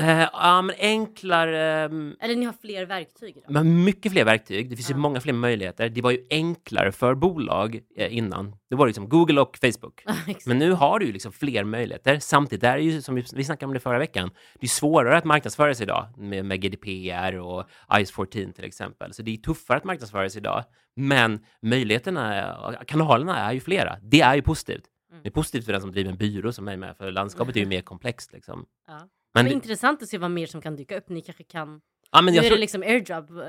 Eh, 0.00 0.20
ja, 0.32 0.62
men 0.62 0.76
enklare... 0.78 1.84
ehm, 1.84 2.16
Eller 2.20 2.36
ni 2.36 2.44
har 2.44 2.52
fler 2.60 2.86
verktyg 2.86 3.36
idag? 3.36 3.50
Men 3.52 3.84
mycket 3.84 4.12
fler 4.12 4.24
verktyg. 4.24 4.70
Det 4.70 4.76
finns 4.76 4.90
ju 4.90 4.94
Ja. 4.94 4.98
många 4.98 5.20
fler 5.20 5.32
möjligheter. 5.32 5.88
Det 5.88 6.02
var 6.02 6.10
ju 6.10 6.26
enklare 6.30 6.92
för 6.92 7.14
bolag 7.14 7.80
eh, 7.96 8.16
innan. 8.16 8.56
Det 8.70 8.76
var 8.76 8.86
liksom 8.86 9.08
Google 9.08 9.40
och 9.40 9.58
Facebook. 9.58 10.02
Exakt. 10.26 10.46
Men 10.46 10.58
nu 10.58 10.72
har 10.72 10.98
du 10.98 11.06
ju 11.06 11.12
liksom 11.12 11.32
fler 11.32 11.64
möjligheter. 11.64 12.18
Samtidigt 12.18 12.64
är 12.64 12.76
det 12.76 12.82
ju, 12.82 13.02
som 13.02 13.14
vi, 13.14 13.24
vi 13.34 13.44
snackade 13.44 13.66
om 13.66 13.74
det 13.74 13.80
förra 13.80 13.98
veckan, 13.98 14.30
det 14.60 14.66
är 14.66 14.68
svårare 14.68 15.16
att 15.18 15.24
marknadsföra 15.24 15.74
sig 15.74 15.84
idag 15.84 16.06
med, 16.16 16.44
med 16.44 16.60
GDPR 16.62 17.34
och 17.38 17.64
ICE 18.00 18.12
14 18.14 18.52
till 18.52 18.64
exempel. 18.64 19.12
Så 19.14 19.22
det 19.22 19.30
är 19.32 19.36
tuffare 19.36 19.76
att 19.78 19.84
marknadsföra 19.84 20.30
sig 20.30 20.40
idag. 20.40 20.64
Men 20.96 21.40
möjligheterna, 21.62 22.78
kanalerna 22.86 23.36
är 23.38 23.52
ju 23.52 23.60
flera. 23.60 23.96
Det 24.02 24.20
är 24.20 24.34
ju 24.34 24.42
positivt. 24.42 24.84
Mm. 25.10 25.22
Det 25.22 25.28
är 25.28 25.32
positivt 25.32 25.64
för 25.64 25.72
den 25.72 25.80
som 25.80 25.92
driver 25.92 26.10
en 26.10 26.16
byrå 26.16 26.52
som 26.52 26.68
är 26.68 26.76
med, 26.76 26.96
för 26.96 27.10
landskapet 27.10 27.56
är 27.56 27.60
ju 27.60 27.66
mer 27.76 27.80
komplext. 27.80 28.32
Liksom. 28.32 28.64
Ja. 28.86 29.00
Men, 29.34 29.44
Men 29.44 29.52
intressant 29.52 30.02
att 30.02 30.08
se 30.08 30.18
vad 30.18 30.30
mer 30.30 30.46
som 30.46 30.60
kan 30.60 30.76
dyka 30.76 30.96
upp. 30.98 31.08
Ni 31.08 31.20
kanske 31.20 31.42
kan... 31.44 31.80
ja, 32.12 32.22
men 32.22 32.32
nu 32.32 32.36
jag 32.36 32.44
är 32.44 32.48
tror, 32.48 32.56
det 32.56 32.60
liksom 32.60 32.82
airdrop, 32.82 33.30
uh, 33.30 33.42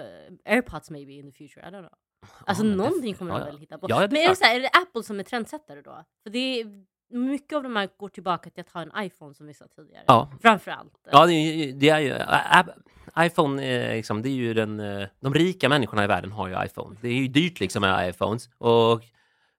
airpods 0.46 0.90
maybe 0.90 1.14
in 1.14 1.32
the 1.32 1.38
future, 1.38 1.62
I 1.68 1.72
don't 1.72 1.80
know. 1.80 1.94
Alltså 2.46 2.64
det- 2.64 2.76
någonting 2.76 3.14
kommer 3.16 3.32
ja, 3.32 3.38
de 3.38 3.46
ja. 3.46 3.52
väl 3.52 3.60
hitta 3.60 3.78
på. 3.78 3.86
Ja, 3.90 4.02
ja, 4.02 4.08
det 4.08 4.16
är 4.16 4.20
men 4.20 4.24
är 4.26 4.30
det, 4.30 4.36
så 4.36 4.46
här, 4.46 4.56
är 4.56 4.60
det 4.60 4.70
Apple 4.70 5.04
som 5.04 5.20
är 5.20 5.24
trendsättare 5.24 5.82
då? 5.82 6.04
För 6.24 6.30
det 6.30 6.62
är, 6.62 6.66
mycket 7.12 7.56
av 7.56 7.64
de 7.64 7.76
här 7.76 7.90
går 7.98 8.10
tillbaka 8.10 8.50
till 8.50 8.62
att 8.62 8.70
ha 8.72 8.82
en 8.82 8.92
iPhone 9.06 9.34
som 9.34 9.48
vi 9.48 9.54
sa 9.54 9.66
tidigare. 9.76 10.04
ja, 10.08 10.32
Framförallt. 10.42 10.94
Ja, 11.12 11.26
det 11.26 11.34
är, 11.34 11.74
det 11.74 11.90
är 11.90 12.00
ju... 12.00 12.14
IPhone, 13.26 13.64
är 13.66 13.96
liksom, 13.96 14.22
det 14.22 14.30
är 14.30 14.34
ju 14.34 14.54
den... 14.54 14.80
eh, 14.80 15.08
De 15.20 15.34
rika 15.34 15.70
människorna 15.70 16.04
i 16.04 16.08
världen 16.08 16.32
har 16.32 16.48
ju 16.48 16.66
iPhone. 16.66 16.98
Det 17.02 17.08
är 17.08 17.14
ju 17.14 17.28
dyrt 17.28 17.60
liksom 17.60 17.82
med 17.82 18.10
iPhones. 18.10 18.50
Och 18.58 19.04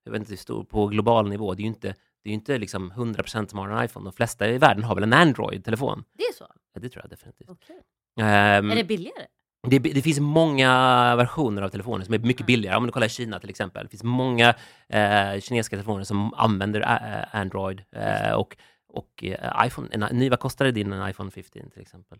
jag 0.05 0.13
vet 0.13 0.19
inte 0.21 0.33
hur 0.33 0.37
stor, 0.37 0.65
på 0.65 0.87
global 0.87 1.29
nivå, 1.29 1.55
det 1.55 1.61
är 1.61 1.65
ju 1.65 1.69
inte, 1.69 1.95
det 2.23 2.29
är 2.29 2.31
ju 2.31 2.35
inte 2.35 2.59
liksom 2.59 2.93
100% 2.93 3.47
som 3.49 3.59
har 3.59 3.69
en 3.69 3.85
iPhone. 3.85 4.05
De 4.05 4.13
flesta 4.13 4.49
i 4.49 4.59
världen 4.59 4.85
har 4.85 4.95
väl 4.95 5.05
en 5.05 5.13
Android-telefon. 5.13 6.05
Det 6.19 6.23
är 6.25 6.33
så? 6.33 6.47
Ja, 6.75 6.81
det 6.81 6.89
tror 6.89 7.03
jag 7.05 7.11
definitivt. 7.11 7.49
Okej. 7.51 7.77
Ehm, 8.21 8.71
Är 8.71 8.77
det 8.77 8.85
billigare? 8.85 9.27
det, 9.69 9.79
det 9.79 10.03
finns 10.03 10.21
många 10.21 10.69
versioner 11.17 11.63
av 11.63 11.69
telefoner 11.69 12.05
som 12.05 12.15
är 12.15 12.19
mycket 12.19 12.41
Mm. 12.41 12.47
billigare. 12.47 12.77
Om 12.77 12.87
du 12.87 12.93
kollar 12.93 13.07
i 13.07 13.11
Kina 13.11 13.41
till 13.41 13.51
exempel. 13.51 13.85
Det 13.85 13.91
finns 13.91 14.03
många 14.05 14.49
eh, 14.89 15.41
kinesiska 15.41 15.77
telefoner 15.77 16.05
som 16.05 16.35
använder 16.35 16.81
ä- 16.81 17.29
Android. 17.33 17.83
Eh, 17.93 18.33
och 18.33 18.57
och 18.93 19.25
eh, 19.25 19.67
iPhone, 19.67 19.89
en, 19.93 20.01
ny, 20.19 20.31
vad 20.31 20.41
kostade 20.41 20.71
din 20.73 20.93
iPhone 21.09 21.31
15 21.31 21.71
till 21.71 21.83
exempel? 21.83 22.19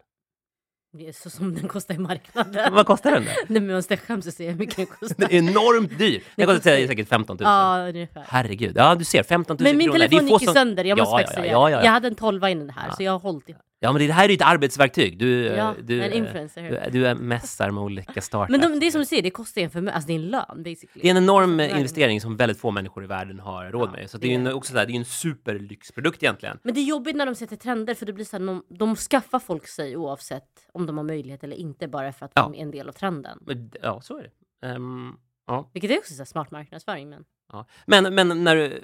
Det 0.93 1.17
så 1.17 1.31
som 1.31 1.55
den 1.55 1.69
kostar 1.69 1.95
i 1.95 1.99
marknaden. 1.99 2.73
vad 2.75 2.87
kostar 2.87 3.11
den 3.11 3.25
då? 3.25 3.31
Nej 3.49 3.63
men 3.63 3.77
måste 3.77 3.97
skäms 3.97 4.27
att 4.27 4.35
se 4.35 4.49
hur 4.51 4.59
mycket 4.59 4.77
den 4.77 4.87
kostar. 4.87 5.17
Den 5.29 5.31
är 5.31 5.51
enormt 5.51 5.99
dyr. 5.99 6.23
Den 6.37 6.47
kostar 6.47 6.87
säkert 6.87 7.09
15 7.09 7.37
000. 7.37 7.45
Ja, 7.45 7.89
ungefär. 7.89 8.25
Herregud. 8.29 8.73
Ja, 8.77 8.95
du 8.95 9.05
ser. 9.05 9.23
15 9.23 9.57
000 9.57 9.63
Men 9.65 9.77
min 9.77 9.87
kronor. 9.87 9.99
Det 9.99 10.09
telefon 10.09 10.29
gick 10.29 10.41
ju 10.41 10.47
som- 10.47 10.55
sönder, 10.55 10.85
jag 10.85 10.99
måste 10.99 11.13
Ja, 11.13 11.21
ja, 11.21 11.27
säga. 11.35 11.53
ja, 11.53 11.71
ja, 11.71 11.77
ja. 11.77 11.85
Jag 11.85 11.91
hade 11.93 12.09
en 12.09 12.15
12 12.15 12.45
innan 12.45 12.71
här, 12.71 12.89
Ja. 12.89 12.95
så 12.97 13.03
jag 13.03 13.13
har 13.13 13.19
hållit 13.19 13.49
i 13.49 13.55
Ja, 13.83 13.93
men 13.93 14.07
det 14.07 14.13
här 14.13 14.25
är 14.25 14.29
ju 14.29 14.35
ett 14.35 14.43
arbetsverktyg. 14.43 15.19
Du, 15.19 15.47
eh, 15.49 15.57
Ja, 15.57 15.75
du, 15.83 16.03
en 16.03 16.11
eh, 16.13 16.19
influencer. 16.19 16.63
du, 16.85 16.91
du 17.01 17.07
är 17.07 17.15
mässar 17.15 17.71
med 17.71 17.83
olika 17.85 18.21
startups. 18.21 18.51
Men 18.51 18.61
de, 18.73 18.81
det 18.81 18.87
är 18.87 18.91
som 18.91 18.99
du 19.01 19.05
säger, 19.05 19.23
det 19.23 19.31
kostar 19.31 19.61
en 19.63 19.71
förmögenhet, 19.71 19.95
alltså 19.95 20.07
det 20.07 20.13
är 20.13 20.19
en 20.19 20.29
lön 20.29 20.63
basically. 20.63 21.03
Det 21.03 21.09
är 21.09 21.11
en 21.11 21.17
enorm 21.17 21.51
eh, 21.53 21.57
Verkligen. 21.57 21.79
investering 21.79 22.21
som 22.21 22.37
väldigt 22.37 22.59
få 22.59 22.71
människor 22.71 23.05
i 23.05 23.07
världen 23.07 23.41
har 23.41 23.71
råd 23.71 23.89
Ja, 23.89 23.93
med. 23.93 24.11
Så 24.11 24.19
det 24.19 24.27
det 24.29 24.35
är 24.35 24.39
ju 24.41 24.53
också 24.53 24.73
så 24.73 24.79
här, 24.79 24.87
det 24.87 24.93
är 24.93 24.97
en 24.97 25.05
superlyxprodukt 25.05 26.23
egentligen. 26.23 26.59
Men 26.63 26.75
det 26.75 26.81
är 26.81 26.85
jobbigt 26.85 27.17
när 27.17 27.27
de 27.27 27.35
sätter 27.35 27.57
trender 27.57 27.95
för 27.95 28.07
det 28.07 28.13
blir 28.13 28.25
så 28.25 28.39
här, 28.39 28.47
de, 28.47 28.63
de 28.69 28.97
skaffar 28.97 29.39
folk 29.39 29.67
sig 29.67 29.97
oavsett 29.97 30.67
om 30.73 30.87
de 30.87 30.97
har 30.97 31.05
möjlighet 31.05 31.45
eller 31.45 31.57
inte 31.57 31.89
bara 31.89 32.13
för 32.13 32.27
att 32.27 32.33
Ja. 32.35 32.43
de 32.43 32.55
är 32.55 32.59
en 32.63 32.71
del 32.71 32.89
av 32.89 32.93
trenden. 32.93 33.39
Men, 33.47 33.71
Ja, 33.83 34.01
så 34.01 34.19
är 34.19 34.23
det. 34.23 34.67
Ehm, 34.69 35.13
ja, 35.47 35.71
Vilket 35.73 35.91
är 35.91 35.99
också 35.99 36.15
så 36.15 36.25
smart 36.25 36.51
marknadsföring. 36.51 37.09
Men... 37.11 37.25
ja. 37.53 37.67
Men, 37.87 38.15
men 38.15 38.45
när 38.45 38.57
du, 38.57 38.83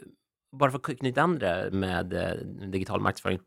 bara 0.53 0.71
för 0.71 0.79
att 0.79 0.99
knyta 0.99 1.23
an 1.23 1.39
det 1.39 1.69
med 1.73 2.13
eh, 2.13 2.33
digital 2.69 3.01
marknadsföring, 3.01 3.41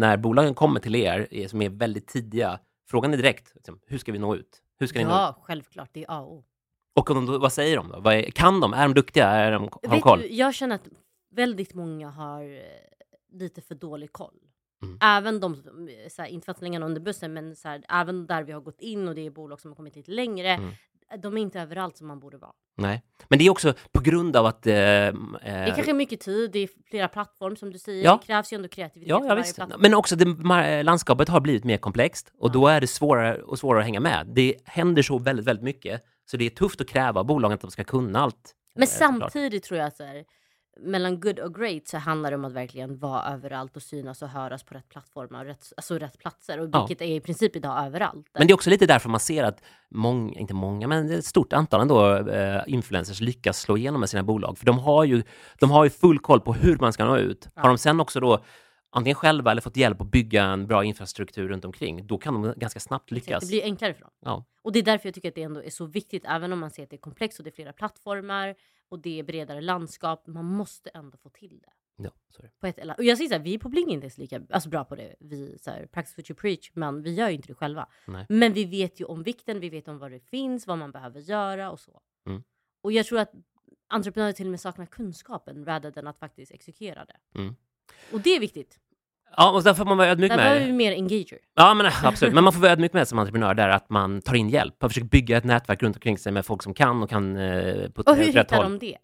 när 0.00 0.16
bolagen 0.16 0.54
kommer 0.54 0.80
till 0.80 0.94
er 0.94 1.28
eh, 1.30 1.46
som 1.48 1.62
är 1.62 1.68
väldigt 1.68 2.06
tidiga, 2.06 2.58
frågan 2.90 3.12
är 3.12 3.16
direkt, 3.16 3.54
liksom, 3.54 3.80
hur 3.86 3.98
ska 3.98 4.12
vi 4.12 4.18
nå 4.18 4.36
ut? 4.36 4.62
Hur 4.78 4.86
ska 4.86 4.98
ni 4.98 5.04
nå 5.04 5.10
ut? 5.10 5.14
Ja, 5.14 5.38
självklart, 5.42 5.90
det 5.92 6.00
är 6.04 6.06
A 6.08 6.20
och 6.20 6.32
O. 6.32 6.44
Och 6.94 7.10
om 7.10 7.26
de, 7.26 7.40
vad 7.40 7.52
säger 7.52 7.76
de 7.76 7.88
då? 7.88 8.10
Är, 8.10 8.22
kan 8.30 8.60
de? 8.60 8.72
Är 8.74 8.82
de 8.82 8.94
duktiga? 8.94 9.26
Är 9.28 9.52
de, 9.52 9.62
har 9.62 9.90
de 9.90 10.00
koll? 10.00 10.20
du, 10.20 10.26
jag 10.26 10.54
känner 10.54 10.74
att 10.74 10.88
väldigt 11.30 11.74
många 11.74 12.10
har 12.10 12.42
eh, 12.42 12.60
lite 13.32 13.60
för 13.60 13.74
dålig 13.74 14.12
koll. 14.12 14.34
Mm. 14.82 14.98
Även 15.02 15.40
de, 15.40 15.62
så 16.10 16.22
här, 16.22 16.28
inte 16.28 16.44
för 16.44 16.50
att 16.52 16.58
slänga 16.58 16.78
någon 16.78 16.86
under 16.86 17.00
bussen, 17.00 17.32
men 17.32 17.56
så 17.56 17.68
här, 17.68 17.82
även 17.88 18.26
där 18.26 18.42
vi 18.42 18.52
har 18.52 18.60
gått 18.60 18.80
in 18.80 19.08
och 19.08 19.14
det 19.14 19.26
är 19.26 19.30
bolag 19.30 19.60
som 19.60 19.70
har 19.70 19.76
kommit 19.76 19.96
lite 19.96 20.10
längre, 20.10 20.48
Mm. 20.48 20.70
de 21.22 21.36
är 21.36 21.42
inte 21.42 21.60
överallt 21.60 21.96
som 21.96 22.06
man 22.06 22.20
borde 22.20 22.38
vara. 22.38 22.52
Nej. 22.82 23.02
Men 23.28 23.38
det 23.38 23.46
är 23.46 23.50
också 23.50 23.74
på 23.92 24.00
grund 24.00 24.36
av 24.36 24.46
att... 24.46 24.66
Eh, 24.66 24.74
eh, 24.74 25.12
Det 25.42 25.48
är 25.48 25.74
kanske 25.74 25.92
mycket 25.92 26.20
tid, 26.20 26.50
det 26.52 26.58
är 26.58 26.68
flera 26.90 27.08
plattformar 27.08 27.56
som 27.56 27.72
du 27.72 27.78
säger, 27.78 28.04
Ja. 28.04 28.18
det 28.20 28.26
krävs 28.26 28.52
ju 28.52 28.54
ändå 28.56 28.68
kreativitet 28.68 29.08
Ja, 29.10 29.24
ja 29.28 29.34
visst. 29.34 29.56
plattform. 29.56 29.80
Men 29.80 29.94
också 29.94 30.16
det, 30.16 30.24
mar- 30.24 30.82
landskapet 30.82 31.28
har 31.28 31.40
blivit 31.40 31.64
mer 31.64 31.76
komplext 31.76 32.32
och 32.38 32.48
Ja. 32.48 32.52
då 32.52 32.66
är 32.68 32.80
det 32.80 32.86
svårare 32.86 33.42
och 33.42 33.58
svårare 33.58 33.80
att 33.80 33.84
hänga 33.86 34.00
med. 34.00 34.26
Det 34.34 34.54
händer 34.64 35.02
så 35.02 35.18
väldigt, 35.18 35.46
väldigt 35.46 35.64
mycket. 35.64 36.02
Så 36.30 36.36
det 36.36 36.44
är 36.46 36.50
tufft 36.50 36.80
att 36.80 36.88
kräva 36.88 37.24
bolagen 37.24 37.54
att 37.54 37.60
de 37.60 37.70
ska 37.70 37.84
kunna 37.84 38.18
allt. 38.20 38.54
Men 38.74 38.82
eh, 38.82 38.88
samtidigt 38.88 39.62
tror 39.64 39.80
jag 39.80 39.92
så 39.92 40.04
här, 40.04 40.24
mellan 40.80 41.20
good 41.20 41.38
och 41.38 41.54
great 41.54 41.88
så 41.88 41.98
handlar 41.98 42.30
det 42.30 42.36
om 42.36 42.44
att 42.44 42.52
verkligen 42.52 42.98
vara 42.98 43.22
överallt 43.34 43.76
och 43.76 43.82
synas 43.82 44.22
och 44.22 44.28
höras 44.28 44.62
på 44.64 44.74
rätt 44.74 44.88
plattformar, 44.88 45.40
och 45.40 45.46
rätt, 45.46 45.72
alltså 45.76 45.98
rätt 45.98 46.18
platser. 46.18 46.60
Och 46.60 46.68
Ja. 46.72 46.86
vilket 46.86 47.06
är 47.08 47.14
i 47.16 47.20
princip 47.20 47.56
idag 47.56 47.86
överallt. 47.86 48.26
Men 48.38 48.46
det 48.46 48.52
är 48.52 48.54
också 48.54 48.70
lite 48.70 48.86
därför 48.86 49.08
man 49.08 49.20
ser 49.20 49.44
att 49.44 49.62
många, 49.90 50.38
inte 50.38 50.54
många, 50.54 50.88
men 50.88 51.10
ett 51.10 51.24
stort 51.24 51.52
antal 51.52 51.80
ändå, 51.80 52.16
eh, 52.30 52.62
influencers 52.66 53.20
lyckas 53.20 53.60
slå 53.60 53.76
igenom 53.76 54.00
med 54.00 54.10
sina 54.10 54.22
bolag. 54.22 54.58
För 54.58 54.66
de 54.66 54.78
har 54.78 55.04
ju, 55.04 55.22
de 55.60 55.70
har 55.70 55.84
ju 55.84 55.90
full 55.90 56.18
koll 56.18 56.40
på 56.40 56.52
hur 56.52 56.76
man 56.78 56.92
ska 56.92 57.04
nå 57.04 57.16
ut. 57.16 57.48
Ja. 57.54 57.62
Har 57.62 57.68
de 57.68 57.78
sen 57.78 58.00
också 58.00 58.20
då 58.20 58.44
antingen 58.94 59.14
själva 59.14 59.50
eller 59.50 59.62
fått 59.62 59.76
hjälp 59.76 60.00
att 60.00 60.10
bygga 60.10 60.44
en 60.44 60.66
bra 60.66 60.84
infrastruktur 60.84 61.48
runt 61.48 61.64
omkring, 61.64 62.06
då 62.06 62.18
kan 62.18 62.42
de 62.42 62.54
ganska 62.56 62.80
snabbt 62.80 63.10
lyckas. 63.10 63.40
Det 63.44 63.46
blir 63.48 63.62
enklare 63.62 63.94
för 63.94 64.00
dem. 64.00 64.10
Ja. 64.24 64.44
Och 64.62 64.72
det 64.72 64.78
är 64.78 64.82
därför 64.82 65.06
jag 65.08 65.14
tycker 65.14 65.28
att 65.28 65.34
det 65.34 65.42
ändå 65.42 65.62
är 65.62 65.70
så 65.70 65.86
viktigt, 65.86 66.24
även 66.28 66.52
om 66.52 66.58
man 66.58 66.70
ser 66.70 66.82
att 66.82 66.90
det 66.90 66.96
är 66.96 67.00
komplext 67.00 67.38
och 67.38 67.44
det 67.44 67.50
är 67.50 67.54
flera 67.54 67.72
plattformar 67.72 68.54
och 68.92 68.98
det 68.98 69.18
är 69.18 69.22
bredare 69.22 69.60
landskap, 69.60 70.26
man 70.26 70.44
måste 70.44 70.90
ändå 70.90 71.18
få 71.18 71.28
till 71.28 71.60
det. 71.60 71.72
Ja, 71.96 72.10
det. 72.38 72.50
På 72.60 72.66
ett, 72.66 72.78
eller, 72.78 72.96
och 72.96 73.04
jag 73.04 73.18
säger 73.18 73.28
så 73.28 73.36
här, 73.36 73.42
vi 73.42 73.58
på 73.58 73.68
Bling 73.68 73.88
är 73.88 73.94
inte 73.94 74.04
ens 74.04 74.18
lika 74.18 74.42
alltså 74.50 74.68
bra 74.68 74.84
på 74.84 74.96
det, 74.96 75.14
vi 75.20 75.58
så 75.58 75.70
här, 75.70 75.86
practice 75.86 76.18
what 76.18 76.30
you 76.30 76.36
preach, 76.36 76.70
men 76.74 77.02
vi 77.02 77.14
gör 77.14 77.28
ju 77.28 77.34
inte 77.34 77.48
det 77.48 77.54
själva. 77.54 77.88
Nej. 78.06 78.26
Men 78.28 78.52
vi 78.52 78.64
vet 78.64 79.00
ju 79.00 79.04
om 79.04 79.22
vikten, 79.22 79.60
vi 79.60 79.68
vet 79.68 79.88
om 79.88 79.98
vad 79.98 80.10
det 80.10 80.20
finns, 80.20 80.66
vad 80.66 80.78
man 80.78 80.92
behöver 80.92 81.20
göra 81.20 81.70
och 81.70 81.80
så. 81.80 82.02
Mm. 82.26 82.42
Och 82.82 82.92
jag 82.92 83.06
tror 83.06 83.18
att 83.18 83.32
entreprenörer 83.88 84.32
till 84.32 84.46
och 84.46 84.50
med 84.50 84.60
saknar 84.60 84.86
kunskapen 84.86 85.64
rather 85.64 85.90
than 85.90 86.06
att 86.06 86.18
faktiskt 86.18 86.52
exekvera 86.52 87.04
det. 87.04 87.38
Mm. 87.38 87.56
Och 88.12 88.20
det 88.20 88.36
är 88.36 88.40
viktigt. 88.40 88.78
Ja, 89.36 89.50
och 89.50 89.62
där 89.62 89.74
får 89.74 89.84
man 89.84 89.98
vara 89.98 90.08
ödmjuk 90.08 90.30
Där 90.30 90.36
med 90.36 90.46
behöver 90.46 90.66
vi 90.66 90.72
mer 90.72 90.92
engager. 90.92 91.38
Ja, 91.54 91.74
men 91.74 91.86
absolut. 92.02 92.34
Men 92.34 92.44
man 92.44 92.52
får 92.52 92.60
vara 92.60 92.72
ödmjuk 92.72 92.92
med 92.92 93.08
som 93.08 93.18
entreprenör 93.18 93.54
där 93.54 93.68
att 93.68 93.90
man 93.90 94.22
tar 94.22 94.34
in 94.34 94.48
hjälp. 94.48 94.74
Man 94.80 94.90
försöker 94.90 95.08
bygga 95.08 95.36
ett 95.36 95.44
nätverk 95.44 95.82
runt 95.82 95.96
omkring 95.96 96.18
sig 96.18 96.32
med 96.32 96.46
folk 96.46 96.62
som 96.62 96.74
kan 96.74 97.02
och 97.02 97.10
kan 97.10 97.36
eh, 97.36 97.88
på 97.88 98.02
Och 98.02 98.16
hur 98.16 98.24
hittar 98.24 98.56
håll. 98.56 98.78
de 98.78 98.86
det? 98.86 98.96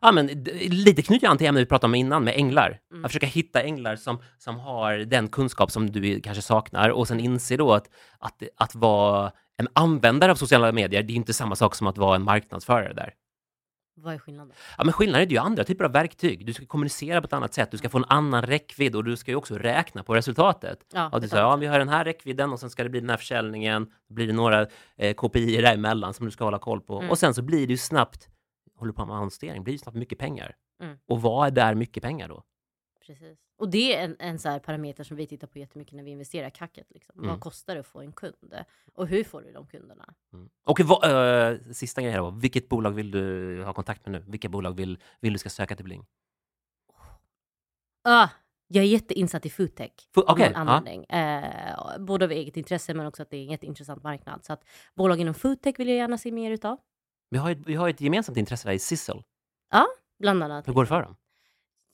Ja, 0.00 0.12
men 0.12 0.26
lite 0.68 1.02
knyter 1.02 1.28
an 1.28 1.38
till 1.38 1.46
ämnet 1.46 1.60
vi 1.60 1.66
pratade 1.66 1.90
om 1.90 1.94
innan 1.94 2.24
med 2.24 2.34
änglar. 2.36 2.78
Mm. 2.92 3.04
Att 3.04 3.10
försöka 3.10 3.26
hitta 3.26 3.62
änglar 3.62 3.96
som, 3.96 4.18
som 4.38 4.60
har 4.60 4.98
den 4.98 5.28
kunskap 5.28 5.70
som 5.70 5.90
du 5.90 6.20
kanske 6.20 6.42
saknar 6.42 6.88
och 6.88 7.08
sen 7.08 7.20
inse 7.20 7.56
då 7.56 7.72
att, 7.72 7.84
att, 8.18 8.42
att 8.56 8.74
vara 8.74 9.32
en 9.56 9.68
användare 9.72 10.32
av 10.32 10.36
sociala 10.36 10.72
medier, 10.72 11.02
det 11.02 11.12
är 11.12 11.14
inte 11.14 11.32
samma 11.32 11.56
sak 11.56 11.74
som 11.74 11.86
att 11.86 11.98
vara 11.98 12.16
en 12.16 12.22
marknadsförare 12.22 12.92
där. 12.92 13.12
Vad 13.94 14.14
är 14.14 14.18
skillnaden? 14.18 14.52
Ja, 14.78 14.84
men 14.84 14.92
skillnaden 14.92 15.28
är 15.28 15.30
ju 15.30 15.38
andra 15.38 15.64
typer 15.64 15.84
av 15.84 15.92
verktyg. 15.92 16.46
Du 16.46 16.52
ska 16.52 16.66
kommunicera 16.66 17.20
på 17.20 17.26
ett 17.26 17.32
annat 17.32 17.54
sätt, 17.54 17.70
du 17.70 17.78
ska 17.78 17.88
få 17.88 17.98
en 17.98 18.04
annan 18.08 18.42
räckvidd 18.42 18.96
och 18.96 19.04
du 19.04 19.16
ska 19.16 19.30
ju 19.30 19.36
också 19.36 19.54
räkna 19.58 20.02
på 20.02 20.14
resultatet. 20.14 20.78
Ja, 20.92 21.18
du 21.22 21.28
säger, 21.28 21.42
ja, 21.42 21.56
vi 21.56 21.66
har 21.66 21.78
den 21.78 21.88
här 21.88 22.04
räckvidden 22.04 22.52
och 22.52 22.60
sen 22.60 22.70
ska 22.70 22.82
det 22.82 22.88
bli 22.88 23.00
den 23.00 23.10
här 23.10 23.16
försäljningen. 23.16 23.84
Då 24.08 24.14
blir 24.14 24.26
det 24.26 24.32
några 24.32 24.66
eh, 24.96 25.14
KPI 25.14 25.56
däremellan 25.56 26.14
som 26.14 26.26
du 26.26 26.32
ska 26.32 26.44
hålla 26.44 26.58
koll 26.58 26.80
på. 26.80 26.98
Mm. 26.98 27.10
Och 27.10 27.18
sen 27.18 27.34
så 27.34 27.42
blir 27.42 27.66
det 27.66 27.72
ju 27.72 27.78
snabbt, 27.78 28.28
håller 28.78 28.92
på 28.92 29.06
med 29.06 29.16
annonsering, 29.16 29.64
blir 29.64 29.74
det 29.74 29.78
snabbt 29.78 29.98
mycket 29.98 30.18
pengar. 30.18 30.54
Mm. 30.82 30.96
Och 31.08 31.22
vad 31.22 31.46
är 31.46 31.50
där 31.50 31.74
mycket 31.74 32.02
pengar 32.02 32.28
då? 32.28 32.42
Precis. 33.06 33.38
Och 33.58 33.68
det 33.70 33.96
är 33.96 34.04
en, 34.04 34.16
en 34.18 34.38
så 34.38 34.48
här 34.48 34.58
parameter 34.58 35.04
som 35.04 35.16
vi 35.16 35.26
tittar 35.26 35.46
på 35.46 35.58
jättemycket 35.58 35.94
när 35.94 36.02
vi 36.04 36.10
investerar 36.10 36.48
i 36.48 36.50
kacket. 36.50 36.86
Liksom. 36.90 37.14
Mm. 37.18 37.30
Vad 37.30 37.40
kostar 37.40 37.74
det 37.74 37.80
att 37.80 37.86
få 37.86 38.00
en 38.00 38.12
kund? 38.12 38.54
Och 38.94 39.06
hur 39.06 39.24
får 39.24 39.42
du 39.42 39.52
de 39.52 39.66
kunderna? 39.66 40.14
Mm. 40.32 40.50
Och 40.64 40.80
vad, 40.80 41.04
eh, 41.52 41.58
sista 41.72 42.02
grejen 42.02 42.18
då, 42.18 42.30
vilket 42.30 42.68
bolag 42.68 42.90
vill 42.90 43.10
du 43.10 43.62
ha 43.64 43.72
kontakt 43.72 44.06
med 44.06 44.12
nu? 44.12 44.30
Vilka 44.30 44.48
bolag 44.48 44.72
vill, 44.76 44.98
vill 45.20 45.32
du 45.32 45.38
ska 45.38 45.48
söka 45.50 45.76
till 45.76 45.84
Bling? 45.84 46.06
Ah, 48.04 48.28
jag 48.68 48.84
är 48.84 48.88
jätteinsatt 48.88 49.46
i 49.46 49.50
foodtech. 49.50 49.90
Ja. 50.14 50.58
anledning. 50.58 51.04
Eh, 51.04 51.98
både 51.98 52.24
av 52.24 52.30
eget 52.30 52.56
intresse 52.56 52.94
men 52.94 53.06
också 53.06 53.22
att 53.22 53.30
det 53.30 53.36
är 53.36 53.42
en 53.42 53.50
jätteintressant 53.50 54.02
marknad. 54.02 54.44
Så 54.44 54.52
att 54.52 54.64
bolag 54.94 55.20
inom 55.20 55.34
foodtech 55.34 55.78
vill 55.78 55.88
jag 55.88 55.96
gärna 55.96 56.18
se 56.18 56.32
mer 56.32 56.50
utav. 56.50 56.78
Vi 57.30 57.38
har, 57.38 57.48
ju- 57.48 57.62
vi 57.66 57.74
har 57.74 57.88
ett 57.88 58.00
gemensamt 58.00 58.38
intresse 58.38 58.68
där 58.68 58.74
i 58.74 58.78
Sissel. 58.78 59.22
Bland 60.18 60.42
annat. 60.42 60.68
Hur 60.68 60.72
går 60.72 60.82
det 60.82 60.88
för 60.88 61.02
dem? 61.02 61.16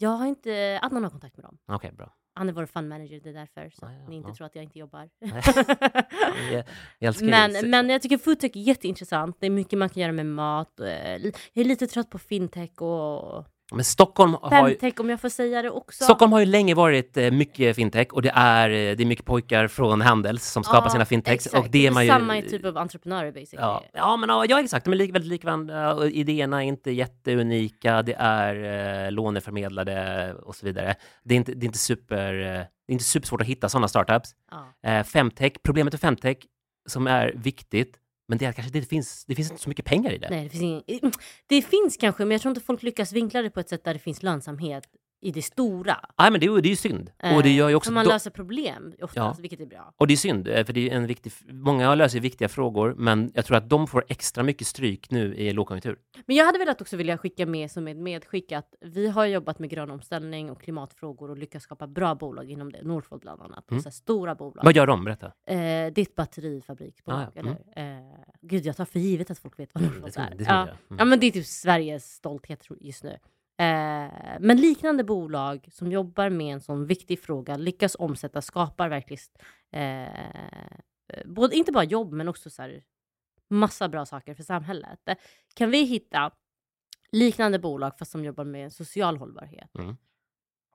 Jag 0.01 0.11
har 0.11 0.27
inte 0.27 0.79
Adnan 0.83 1.03
har 1.03 1.11
kontakt 1.11 1.37
med 1.37 1.45
dem. 1.45 1.59
Okej, 1.67 1.93
bra. 1.93 2.15
Han 2.35 2.49
är 2.49 2.53
vår 2.53 2.67
fund 2.67 2.89
manager, 2.89 3.21
det 3.21 3.29
är 3.29 3.35
därför. 3.35 3.71
Så 3.71 3.87
Ah, 3.87 3.89
att 3.89 3.95
ja, 4.03 4.09
ni 4.09 4.17
inte 4.17 4.29
ja. 4.29 4.35
tror 4.35 4.47
att 4.47 4.55
jag 4.55 4.65
inte 4.65 4.79
jobbar. 4.79 5.09
Jag, 6.53 6.65
jag 6.99 7.09
älskar 7.09 7.27
men, 7.27 7.71
men 7.71 7.89
jag 7.89 8.03
tycker 8.03 8.19
foodtech 8.19 8.57
är 8.57 8.61
jätteintressant. 8.61 9.37
Det 9.41 9.47
är 9.47 9.51
mycket 9.51 9.79
man 9.79 9.89
kan 9.89 10.01
göra 10.03 10.13
med 10.13 10.27
mat. 10.27 10.81
Eh, 10.81 10.87
Jag 11.17 11.33
är 11.55 11.65
lite 11.65 11.87
trött 11.87 12.11
på 12.11 12.19
fintech 12.19 12.83
och 12.83 13.45
Men 13.73 13.85
Stockholm 13.85 14.37
har, 14.43 14.69
ju, 14.69 14.75
Femtech 14.75 15.01
om 15.01 15.11
jag 15.11 15.21
får 15.21 15.29
säga 15.29 15.63
det 15.63 15.71
också. 15.71 16.05
Stockholm 16.05 16.33
har 16.33 16.41
ju 16.41 16.47
länge 16.47 16.75
varit 16.75 17.17
eh, 17.17 17.31
mycket 17.31 17.77
fintech 17.77 18.09
och 18.13 18.23
det 18.23 18.33
är, 18.35 18.71
eh, 18.71 18.97
det 18.97 19.03
är 19.03 19.07
mycket 19.07 19.25
pojkar 19.25 19.69
från 19.69 20.01
Handels 20.01 20.53
som 20.53 20.65
skapar 20.65 20.87
Ja, 20.87 20.91
sina 20.91 21.05
fintechs. 21.05 21.47
Exakt. 21.47 21.65
Och 21.65 21.71
det 21.71 21.87
är 21.87 21.91
man 21.91 22.05
ju, 22.05 22.11
samma 22.11 22.43
typ 22.43 22.65
av 22.65 22.79
entreprenörer 22.79 23.33
basically. 23.33 23.63
Ja, 23.63 23.83
ja, 23.93 24.17
men, 24.17 24.29
ja, 24.29 24.45
ja 24.49 24.61
exakt. 24.61 24.85
De 24.85 24.93
är 24.93 24.97
lik, 24.97 25.15
väldigt 25.15 25.31
likvärdiga 25.31 25.95
och 25.95 26.07
idéerna 26.07 26.65
är 26.65 26.69
inte 26.69 26.91
jätteunika. 26.91 28.03
Det 28.03 28.15
är 28.19 29.05
eh, 29.07 29.13
låneförmedlade 29.13 30.35
och 30.35 30.57
så 30.57 30.67
vidare. 30.67 30.95
Det 31.25 31.35
är 31.35 31.37
inte, 31.37 31.53
det 31.53 31.65
är 31.65 31.69
inte, 31.69 31.79
super, 31.79 32.41
eh, 32.41 32.47
det 32.47 32.93
är 32.93 32.93
inte 32.93 33.05
supersvårt 33.05 33.41
att 33.41 33.47
hitta 33.47 33.69
sådana 33.69 33.89
startups. 33.89 34.31
Ja. 34.51 34.91
Eh, 34.91 35.05
femtech, 35.05 35.53
problemet 35.63 35.93
med 35.93 36.01
femtech 36.01 36.37
som 36.89 37.07
är 37.07 37.33
viktigt, 37.37 37.99
men 38.29 38.39
det 38.39 38.45
är 38.45 38.53
kanske 38.53 38.73
det 38.73 38.83
finns, 38.83 39.25
det 39.25 39.35
finns 39.35 39.51
inte 39.51 39.63
så 39.63 39.69
mycket 39.69 39.85
pengar 39.85 40.11
i 40.13 40.19
det. 40.19 40.31
Nej, 40.31 40.45
det 40.45 40.51
finns 40.51 40.83
ingen... 40.87 41.13
Det 41.47 41.63
finns 41.63 41.97
kanske, 41.97 42.25
men 42.25 42.31
jag 42.31 42.41
tror 42.41 42.51
inte 42.51 42.61
folk 42.61 42.83
lyckas 42.83 43.13
vinkla 43.13 43.43
det 43.43 43.51
på 43.51 43.61
ett 43.61 43.69
sätt 43.69 43.85
där 43.85 43.95
det 43.95 44.01
finns 44.01 44.23
lönsamhet 44.23 44.85
i 45.21 45.31
det 45.31 45.43
stora. 45.43 45.97
Nej, 46.19 46.31
men 46.31 46.41
det, 46.41 46.47
är- 46.47 46.61
det 46.61 46.69
är 46.69 46.71
ju 46.71 46.77
synd. 46.77 47.11
och 47.37 47.43
det 47.43 47.51
gör 47.53 47.69
ju 47.69 47.73
Eh, 47.73 47.77
också 47.77 47.89
för 47.91 47.95
man 47.95 48.07
löser 48.07 48.31
problem 48.31 48.95
oftast, 49.03 49.41
vilket 49.41 49.61
är 49.61 49.67
bra. 49.67 49.95
Och 49.97 50.07
det 50.07 50.15
är 50.15 50.17
synd, 50.17 50.49
eh, 50.49 50.65
för 50.65 50.73
det 50.73 50.91
är 50.91 50.97
en 50.97 51.07
viktig, 51.07 51.33
många 51.51 51.95
löser 51.95 52.21
viktiga 52.21 52.49
frågor, 52.49 52.95
men 52.99 53.31
jag 53.35 53.45
tror 53.45 53.57
att 53.57 53.69
de 53.71 53.87
får 53.87 54.05
extra 54.09 54.43
mycket 54.43 54.67
stryk 54.67 55.11
nu 55.11 55.35
i 55.35 55.53
lågkonjunktur. 55.53 55.99
Men 56.27 56.37
jag 56.37 56.45
hade 56.47 56.59
velat 56.59 56.81
också 56.81 56.97
vilja 56.97 57.19
skicka 57.19 57.47
med 57.47 57.71
som 57.71 57.89
ett 57.89 57.97
medskick 57.97 58.53
att 58.53 58.75
vi 58.81 59.09
har 59.09 59.27
jobbat 59.27 59.59
med 59.59 59.71
grön 59.71 59.91
omställning 59.91 60.51
och 60.51 60.61
klimatfrågor 60.63 61.31
och 61.31 61.39
lyckats 61.39 61.63
skapa 61.65 61.87
bra 61.87 62.15
bolag 62.15 62.51
inom 62.51 62.73
det. 62.73 62.83
Northvolt 62.83 63.23
bland 63.23 63.43
annat. 63.43 63.71
Mm. 63.71 63.83
Så 63.83 63.89
här 63.89 63.93
stora 63.95 64.35
bolag. 64.35 64.65
Vad 64.65 64.77
gör 64.77 64.87
de? 64.87 65.05
Berätta. 65.05 65.27
Eh, 65.27 65.33
det 65.57 65.99
är 65.99 65.99
ett 65.99 66.15
batterifabriksbolag. 66.15 67.21
Ah, 67.21 67.31
ja. 67.35 67.41
eller? 67.41 67.97
Eh, 67.99 68.05
gud, 68.41 68.67
jag 68.67 68.77
tar 68.77 68.85
för 68.85 68.99
givet 68.99 69.31
att 69.31 69.39
folk 69.39 69.59
vet 69.59 69.71
vad 69.75 69.83
Northvolt 69.83 70.15
tror- 70.15 70.25
är. 70.25 70.31
det 70.31 70.37
tror 70.45 70.47
ja. 70.57 70.63
Mm. 70.63 70.75
ja, 70.99 71.05
men 71.05 71.21
det 71.21 71.27
är 71.27 71.31
typ 71.31 71.47
Sveriges 71.47 72.13
stolthet 72.15 72.67
just 72.81 73.05
nu. 73.05 73.17
Eh, 73.61 74.37
men 74.41 74.57
liknande 74.57 75.05
bolag 75.05 75.69
som 75.73 75.93
jobbar 75.93 76.31
med 76.31 76.55
en 76.55 76.61
sån 76.61 76.87
viktig 76.87 77.23
fråga 77.23 77.57
lyckas 77.57 77.97
omsätta, 77.99 78.43
skapar 78.43 78.89
verkligen 78.89 79.23
eh, 79.71 81.25
både, 81.25 81.57
inte 81.57 81.73
bara 81.73 81.85
jobb 81.85 82.13
men 82.13 82.29
också 82.29 82.51
så 82.51 82.63
här, 82.63 82.83
massa 83.51 83.89
bra 83.89 84.07
saker 84.07 84.35
för 84.35 84.43
samhället. 84.43 85.01
Kan 85.55 85.71
vi 85.71 85.83
hitta 85.83 86.31
liknande 87.13 87.59
bolag 87.59 87.99
fast 87.99 88.11
som 88.11 88.25
jobbar 88.25 88.45
med 88.45 88.73
social 88.73 89.17
hållbarhet? 89.17 89.71
Mm. 89.79 89.97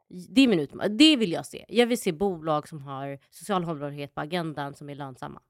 Det 0.07 0.41
är 0.41 0.47
min 0.47 0.59
utmaning. 0.59 0.97
Det 0.97 1.15
vill 1.15 1.31
jag 1.31 1.45
se. 1.45 1.65
Jag 1.67 1.87
vill 1.87 2.01
se 2.01 2.11
bolag 2.11 2.67
som 2.67 2.81
har 2.81 3.19
social 3.29 3.63
hållbarhet 3.63 4.15
på 4.15 4.21
agendan 4.21 4.73
som 4.73 4.89
är 4.89 4.95
lönsamma. 4.95 5.41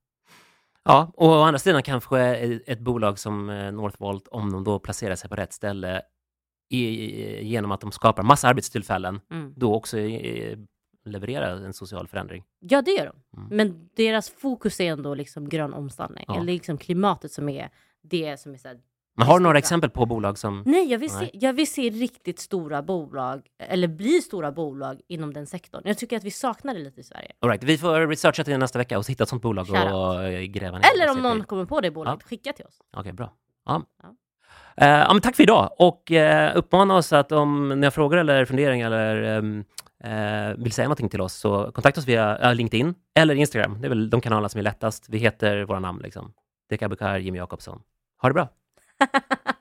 Ja, 0.83 1.11
och 1.13 1.27
å 1.27 1.41
andra 1.41 1.59
sidan 1.59 1.83
kanske 1.83 2.19
ett 2.65 2.79
bolag 2.79 3.19
som 3.19 3.49
eh, 3.49 3.71
Northvolt, 3.71 4.27
om 4.27 4.51
de 4.51 4.63
då 4.63 4.79
placerar 4.79 5.15
sig 5.15 5.29
på 5.29 5.35
rätt 5.35 5.53
ställe 5.53 6.01
i, 6.77 7.45
genom 7.45 7.71
att 7.71 7.81
de 7.81 7.91
skapar 7.91 8.23
massa 8.23 8.47
arbetstillfällen, 8.47 9.21
Mm. 9.31 9.53
då 9.57 9.75
också 9.75 9.97
eh, 9.99 10.57
levererar 11.05 11.55
en 11.55 11.73
social 11.73 12.07
förändring. 12.07 12.43
Ja, 12.59 12.81
det 12.81 12.91
gör 12.91 13.05
de. 13.31 13.39
Mm. 13.41 13.57
Men 13.57 13.89
deras 13.95 14.29
fokus 14.29 14.79
är 14.79 14.91
ändå 14.91 15.15
liksom 15.15 15.49
grön 15.49 15.73
omställning. 15.73 16.25
Ja. 16.27 16.35
Eller 16.35 16.53
liksom 16.53 16.77
klimatet 16.77 17.31
som 17.31 17.49
är 17.49 17.69
det 18.03 18.39
som 18.39 18.53
är 18.53 18.57
så 18.57 18.67
här, 18.67 18.77
Men 19.17 19.27
har 19.27 19.39
du 19.39 19.43
några 19.43 19.57
exempel 19.57 19.89
på 19.89 20.05
bolag 20.05 20.37
som... 20.37 20.63
Nej, 20.65 20.91
jag 20.91 20.99
vill. 20.99 21.09
Se, 21.09 21.29
jag 21.33 21.53
vill 21.53 21.71
se 21.71 21.89
riktigt 21.89 22.39
stora 22.39 22.81
bolag, 22.81 23.41
eller 23.59 23.87
bli 23.87 24.21
stora 24.21 24.51
bolag 24.51 25.01
inom 25.07 25.33
den 25.33 25.47
sektorn. 25.47 25.81
Jag 25.85 25.97
tycker 25.97 26.17
att 26.17 26.23
vi 26.23 26.31
saknar 26.31 26.73
det 26.73 26.79
lite 26.79 26.99
i 26.99 27.03
Sverige. 27.03 27.31
All 27.39 27.49
right, 27.49 27.63
vi 27.63 27.77
får 27.77 28.07
researcha 28.07 28.43
till 28.43 28.57
nästa 28.57 28.79
vecka 28.79 28.97
och 28.97 29.09
hitta 29.09 29.23
ett 29.23 29.29
sånt 29.29 29.41
bolag 29.41 29.67
Shout 29.67 29.93
och 29.93 30.23
eh, 30.23 30.41
gräva 30.41 30.77
ner 30.77 30.85
Eller 30.95 31.11
om 31.11 31.21
någon 31.21 31.43
kommer 31.43 31.65
på 31.65 31.81
det 31.81 31.91
bolaget, 31.91 32.23
skicka 32.23 32.53
till 32.53 32.65
oss. 32.65 32.81
Okej, 32.97 33.13
bra. 33.13 33.33
Ja. 33.65 33.83
Ja. 34.03 34.15
Eh, 34.77 34.87
ja, 34.87 35.13
men 35.13 35.21
tack 35.21 35.35
för 35.35 35.43
idag 35.43 35.69
och 35.79 36.11
uh, 36.11 36.57
uppmana 36.57 36.95
oss 36.95 37.13
att 37.13 37.31
om 37.31 37.69
ni 37.69 37.85
har 37.85 37.91
frågor 37.91 38.17
eller 38.17 38.45
funderingar 38.45 38.91
eller 38.91 39.23
ehm, 39.23 39.63
eh, 40.03 40.57
vill 40.57 40.71
säga 40.71 40.87
någonting 40.87 41.09
till 41.09 41.21
oss 41.21 41.33
så 41.33 41.71
kontakta 41.71 42.01
oss 42.01 42.07
via 42.07 42.53
LinkedIn 42.53 42.95
eller 43.15 43.35
Instagram. 43.35 43.81
Det 43.81 43.87
är 43.87 43.89
väl 43.89 44.09
de 44.09 44.21
kanalerna 44.21 44.49
som 44.49 44.59
är 44.59 44.63
lättast. 44.63 45.05
Vi 45.09 45.17
heter 45.17 45.63
våra 45.63 45.79
namn 45.79 45.99
liksom. 46.03 46.33
Dekabukar, 46.69 47.17
Jimmy 47.17 47.37
Jakobsson. 47.37 47.81
Ha 48.21 48.29
det 48.29 48.33
bra! 48.33 48.47